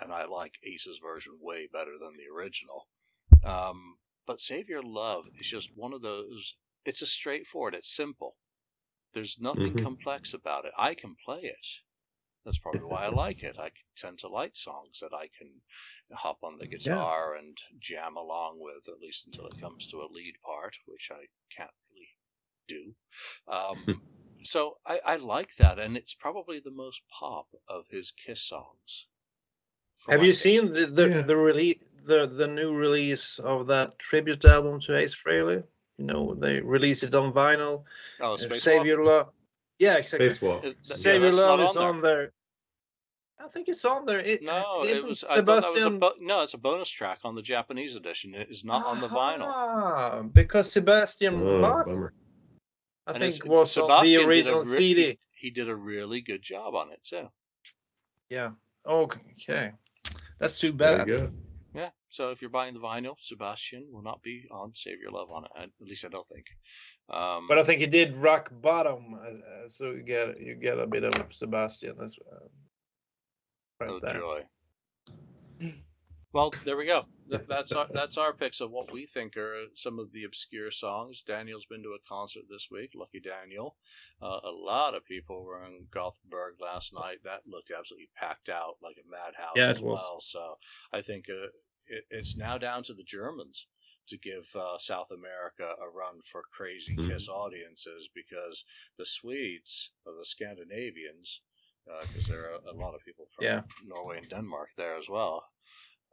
And 0.00 0.12
I 0.12 0.26
like 0.26 0.54
Ace's 0.64 1.00
version 1.02 1.32
way 1.40 1.68
better 1.72 1.92
than 2.00 2.14
the 2.16 2.32
original. 2.34 2.86
Um, 3.44 3.96
but 4.26 4.40
Save 4.40 4.68
Your 4.68 4.82
Love 4.82 5.26
is 5.38 5.46
just 5.48 5.70
one 5.74 5.92
of 5.92 6.02
those, 6.02 6.56
it's 6.84 7.02
a 7.02 7.06
straightforward, 7.06 7.74
it's 7.74 7.94
simple 7.94 8.36
there's 9.14 9.38
nothing 9.40 9.72
mm-hmm. 9.72 9.84
complex 9.84 10.34
about 10.34 10.64
it. 10.64 10.72
I 10.76 10.94
can 10.94 11.16
play 11.24 11.40
it. 11.40 11.66
That's 12.44 12.58
probably 12.58 12.84
why 12.84 13.04
I 13.04 13.08
like 13.08 13.42
it. 13.42 13.56
I 13.58 13.70
tend 13.96 14.18
to 14.20 14.28
like 14.28 14.56
songs 14.56 15.00
that 15.00 15.12
I 15.12 15.28
can 15.38 15.50
hop 16.12 16.38
on 16.42 16.58
the 16.58 16.66
guitar 16.74 17.32
yeah. 17.34 17.40
and 17.40 17.56
jam 17.80 18.16
along 18.16 18.58
with, 18.60 18.88
at 18.88 19.00
least 19.00 19.26
until 19.26 19.46
it 19.46 19.60
comes 19.60 19.88
to 19.88 20.02
a 20.02 20.12
lead 20.12 20.34
part, 20.44 20.76
which 20.86 21.10
I 21.10 21.26
can't 21.54 21.70
really 21.90 22.08
do. 22.68 22.94
Um, 23.52 24.02
so 24.44 24.78
I, 24.86 25.00
I, 25.04 25.16
like 25.16 25.56
that, 25.56 25.78
and 25.78 25.96
it's 25.96 26.14
probably 26.14 26.60
the 26.60 26.70
most 26.70 27.02
pop 27.18 27.48
of 27.68 27.84
his 27.90 28.12
Kiss 28.12 28.46
songs. 28.46 29.06
Have 30.08 30.22
you 30.22 30.32
seen 30.32 30.72
the 30.72 30.86
the, 30.86 31.08
yeah. 31.08 31.22
the 31.22 31.36
release 31.36 31.78
the 32.04 32.26
the 32.26 32.46
new 32.46 32.74
release 32.74 33.38
of 33.38 33.66
that 33.68 33.98
tribute 33.98 34.44
album 34.44 34.80
to 34.80 34.96
Ace 34.96 35.14
Frehley? 35.14 35.62
You 35.98 36.04
know, 36.04 36.34
they 36.34 36.60
released 36.60 37.02
it 37.02 37.14
on 37.14 37.32
vinyl. 37.32 37.84
Oh, 38.20 38.36
Space 38.36 38.62
Save 38.62 38.86
Your 38.86 39.04
Love. 39.04 39.30
Yeah, 39.78 39.96
exactly. 39.96 40.30
Spacewalk. 40.30 40.74
Save 40.82 41.22
yeah, 41.22 41.28
Your 41.28 41.36
Love 41.36 41.60
is 41.60 41.76
on 41.76 42.00
there. 42.00 42.16
there. 42.16 42.32
I 43.40 43.48
think 43.48 43.68
it's 43.68 43.84
on 43.84 44.04
there. 44.04 44.18
It, 44.18 44.42
no, 44.42 44.82
it 44.84 45.04
was. 45.04 45.20
Sebastian... 45.20 46.00
Was 46.00 46.00
bo- 46.00 46.14
no, 46.20 46.42
it's 46.42 46.54
a 46.54 46.58
bonus 46.58 46.88
track 46.88 47.20
on 47.24 47.34
the 47.34 47.42
Japanese 47.42 47.94
edition. 47.94 48.34
It 48.34 48.48
is 48.50 48.64
not 48.64 48.84
on 48.84 49.00
the 49.00 49.08
vinyl. 49.08 49.42
Ah, 49.42 50.22
because 50.22 50.72
Sebastian 50.72 51.40
oh, 51.42 51.60
Bach, 51.60 51.86
bummer. 51.86 52.12
I 53.06 53.12
and 53.12 53.20
think, 53.20 53.44
was 53.44 53.72
Sebastian 53.72 53.92
on 53.92 54.04
the 54.04 54.16
original 54.16 54.60
re- 54.60 54.76
CD. 54.76 55.02
He, 55.02 55.18
he 55.46 55.50
did 55.50 55.68
a 55.68 55.76
really 55.76 56.20
good 56.20 56.42
job 56.42 56.74
on 56.74 56.90
it 56.90 57.02
too. 57.04 57.28
Yeah. 58.28 58.50
Okay. 58.86 59.72
That's 60.38 60.58
too 60.58 60.72
bad. 60.72 61.06
There 61.06 61.08
you 61.08 61.20
go. 61.20 61.30
Yeah. 61.74 61.90
So 62.10 62.30
if 62.30 62.40
you're 62.40 62.50
buying 62.50 62.74
the 62.74 62.80
vinyl, 62.80 63.16
Sebastian 63.18 63.86
will 63.90 64.02
not 64.02 64.22
be 64.22 64.48
on 64.50 64.72
Save 64.74 65.00
Your 65.00 65.10
Love 65.10 65.30
on 65.30 65.44
it. 65.44 65.50
At 65.58 65.70
least 65.80 66.04
I 66.04 66.08
don't 66.08 66.26
think. 66.28 66.46
Um, 67.10 67.46
but 67.48 67.58
I 67.58 67.64
think 67.64 67.80
he 67.80 67.86
did 67.86 68.16
rock 68.16 68.50
bottom, 68.60 69.14
uh, 69.14 69.68
so 69.68 69.90
you 69.90 70.02
get 70.02 70.40
you 70.40 70.54
get 70.54 70.78
a 70.78 70.86
bit 70.86 71.04
of 71.04 71.32
Sebastian 71.32 71.96
as 72.02 72.16
well. 72.24 72.50
Right 73.80 73.90
oh 73.90 74.00
there. 74.00 74.20
joy. 74.20 74.42
Well, 76.32 76.52
there 76.64 76.76
we 76.76 76.86
go. 76.86 77.04
That's 77.48 77.72
our 77.72 77.86
that's 77.92 78.16
our 78.16 78.32
picks 78.32 78.60
of 78.60 78.70
what 78.70 78.92
we 78.92 79.06
think 79.06 79.36
are 79.36 79.64
some 79.74 79.98
of 79.98 80.12
the 80.12 80.24
obscure 80.24 80.70
songs. 80.70 81.22
Daniel's 81.26 81.66
been 81.66 81.82
to 81.82 81.90
a 81.90 82.08
concert 82.08 82.44
this 82.48 82.68
week. 82.70 82.92
Lucky 82.94 83.20
Daniel. 83.20 83.76
Uh, 84.22 84.40
a 84.44 84.50
lot 84.50 84.94
of 84.94 85.04
people 85.04 85.44
were 85.44 85.64
in 85.64 85.86
Gothenburg 85.90 86.54
last 86.60 86.92
night. 86.94 87.18
That 87.24 87.40
looked 87.46 87.70
absolutely 87.76 88.08
packed 88.16 88.48
out 88.48 88.76
like 88.82 88.96
a 88.96 89.10
madhouse 89.10 89.56
yeah, 89.56 89.70
as 89.70 89.80
was. 89.80 90.00
well. 90.00 90.20
So 90.20 90.58
I 90.92 91.02
think 91.02 91.26
uh, 91.28 91.48
it, 91.86 92.04
it's 92.10 92.36
now 92.36 92.58
down 92.58 92.82
to 92.84 92.94
the 92.94 93.04
Germans 93.04 93.66
to 94.08 94.18
give 94.18 94.48
uh, 94.56 94.78
South 94.78 95.10
America 95.10 95.68
a 95.80 95.88
run 95.88 96.20
for 96.30 96.42
crazy 96.52 96.96
mm-hmm. 96.96 97.10
Kiss 97.10 97.28
audiences 97.28 98.08
because 98.14 98.64
the 98.96 99.04
Swedes 99.04 99.90
or 100.06 100.14
the 100.18 100.24
Scandinavians, 100.24 101.42
because 101.84 102.28
uh, 102.28 102.32
there 102.32 102.52
are 102.52 102.58
a 102.70 102.76
lot 102.76 102.94
of 102.94 103.04
people 103.04 103.26
from 103.34 103.44
yeah. 103.44 103.60
Norway 103.86 104.18
and 104.18 104.28
Denmark 104.28 104.70
there 104.76 104.96
as 104.96 105.08
well, 105.08 105.44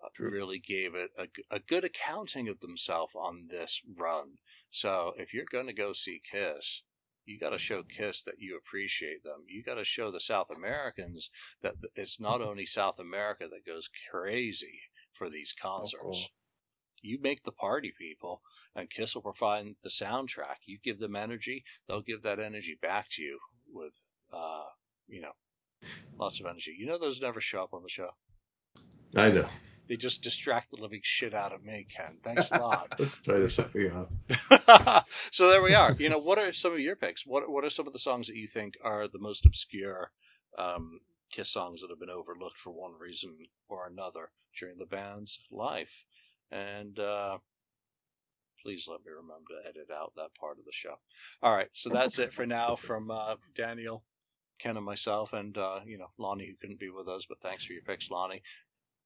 uh, 0.05 0.23
really 0.23 0.59
gave 0.59 0.95
it 0.95 1.09
a, 1.17 1.55
a 1.55 1.59
good 1.59 1.83
accounting 1.83 2.49
of 2.49 2.59
themselves 2.59 3.13
on 3.15 3.47
this 3.49 3.81
run. 3.97 4.37
So 4.71 5.13
if 5.17 5.33
you're 5.33 5.45
going 5.51 5.67
to 5.67 5.73
go 5.73 5.93
see 5.93 6.21
Kiss, 6.31 6.81
you 7.25 7.39
got 7.39 7.53
to 7.53 7.59
show 7.59 7.83
Kiss 7.83 8.23
that 8.23 8.39
you 8.39 8.57
appreciate 8.57 9.23
them. 9.23 9.43
You 9.47 9.63
got 9.63 9.75
to 9.75 9.83
show 9.83 10.11
the 10.11 10.19
South 10.19 10.49
Americans 10.51 11.29
that 11.61 11.75
it's 11.95 12.19
not 12.19 12.41
only 12.49 12.65
South 12.65 12.99
America 12.99 13.47
that 13.49 13.65
goes 13.65 13.89
crazy 14.11 14.79
for 15.13 15.29
these 15.29 15.53
concerts. 15.59 16.03
Oh, 16.03 16.11
cool. 16.11 16.25
You 17.01 17.19
make 17.21 17.43
the 17.43 17.51
party 17.51 17.93
people, 17.97 18.41
and 18.75 18.89
Kiss 18.89 19.15
will 19.15 19.21
provide 19.21 19.67
the 19.83 19.89
soundtrack. 19.89 20.57
You 20.65 20.79
give 20.83 20.99
them 20.99 21.15
energy, 21.15 21.63
they'll 21.87 22.01
give 22.01 22.23
that 22.23 22.39
energy 22.39 22.77
back 22.81 23.07
to 23.11 23.21
you 23.21 23.39
with, 23.71 23.93
uh, 24.33 24.65
you 25.07 25.21
know, 25.21 25.33
lots 26.19 26.39
of 26.39 26.47
energy. 26.47 26.75
You 26.77 26.87
know, 26.87 26.97
those 26.97 27.21
never 27.21 27.41
show 27.41 27.63
up 27.63 27.73
on 27.73 27.83
the 27.83 27.89
show. 27.89 28.09
I 29.15 29.29
know. 29.29 29.47
They 29.87 29.97
just 29.97 30.21
distract 30.21 30.71
the 30.71 30.81
living 30.81 31.01
shit 31.03 31.33
out 31.33 31.53
of 31.53 31.63
me, 31.63 31.87
Ken. 31.95 32.17
Thanks 32.23 32.49
a 32.51 32.59
lot. 32.59 32.99
Try 33.23 33.47
me 33.73 33.89
up. 33.89 35.05
so 35.31 35.49
there 35.49 35.61
we 35.61 35.73
are. 35.73 35.93
You 35.93 36.09
know, 36.09 36.17
what 36.17 36.39
are 36.39 36.51
some 36.53 36.73
of 36.73 36.79
your 36.79 36.95
picks? 36.95 37.25
What 37.25 37.49
What 37.49 37.63
are 37.63 37.69
some 37.69 37.87
of 37.87 37.93
the 37.93 37.99
songs 37.99 38.27
that 38.27 38.35
you 38.35 38.47
think 38.47 38.75
are 38.83 39.07
the 39.07 39.19
most 39.19 39.45
obscure 39.45 40.11
um, 40.57 40.99
Kiss 41.31 41.49
songs 41.49 41.81
that 41.81 41.89
have 41.89 41.99
been 41.99 42.09
overlooked 42.09 42.57
for 42.57 42.71
one 42.71 42.93
reason 42.99 43.35
or 43.67 43.87
another 43.87 44.29
during 44.57 44.77
the 44.77 44.85
band's 44.85 45.39
life. 45.51 46.05
And 46.51 46.97
uh, 46.99 47.37
please 48.61 48.87
let 48.89 49.01
me 49.05 49.11
remember 49.11 49.49
to 49.49 49.69
edit 49.69 49.89
out 49.91 50.13
that 50.15 50.33
part 50.39 50.59
of 50.59 50.65
the 50.65 50.71
show. 50.71 50.95
All 51.41 51.53
right, 51.53 51.69
so 51.73 51.89
that's 51.89 52.19
it 52.19 52.33
for 52.33 52.45
now 52.45 52.75
from 52.75 53.11
uh, 53.11 53.35
Daniel, 53.55 54.03
Ken, 54.59 54.77
and 54.77 54.85
myself, 54.85 55.33
and 55.33 55.57
uh, 55.57 55.79
you 55.85 55.97
know 55.97 56.11
Lonnie 56.17 56.47
who 56.47 56.55
couldn't 56.55 56.79
be 56.79 56.89
with 56.89 57.07
us, 57.07 57.25
but 57.27 57.39
thanks 57.41 57.65
for 57.65 57.73
your 57.73 57.81
picks, 57.81 58.09
Lonnie. 58.09 58.43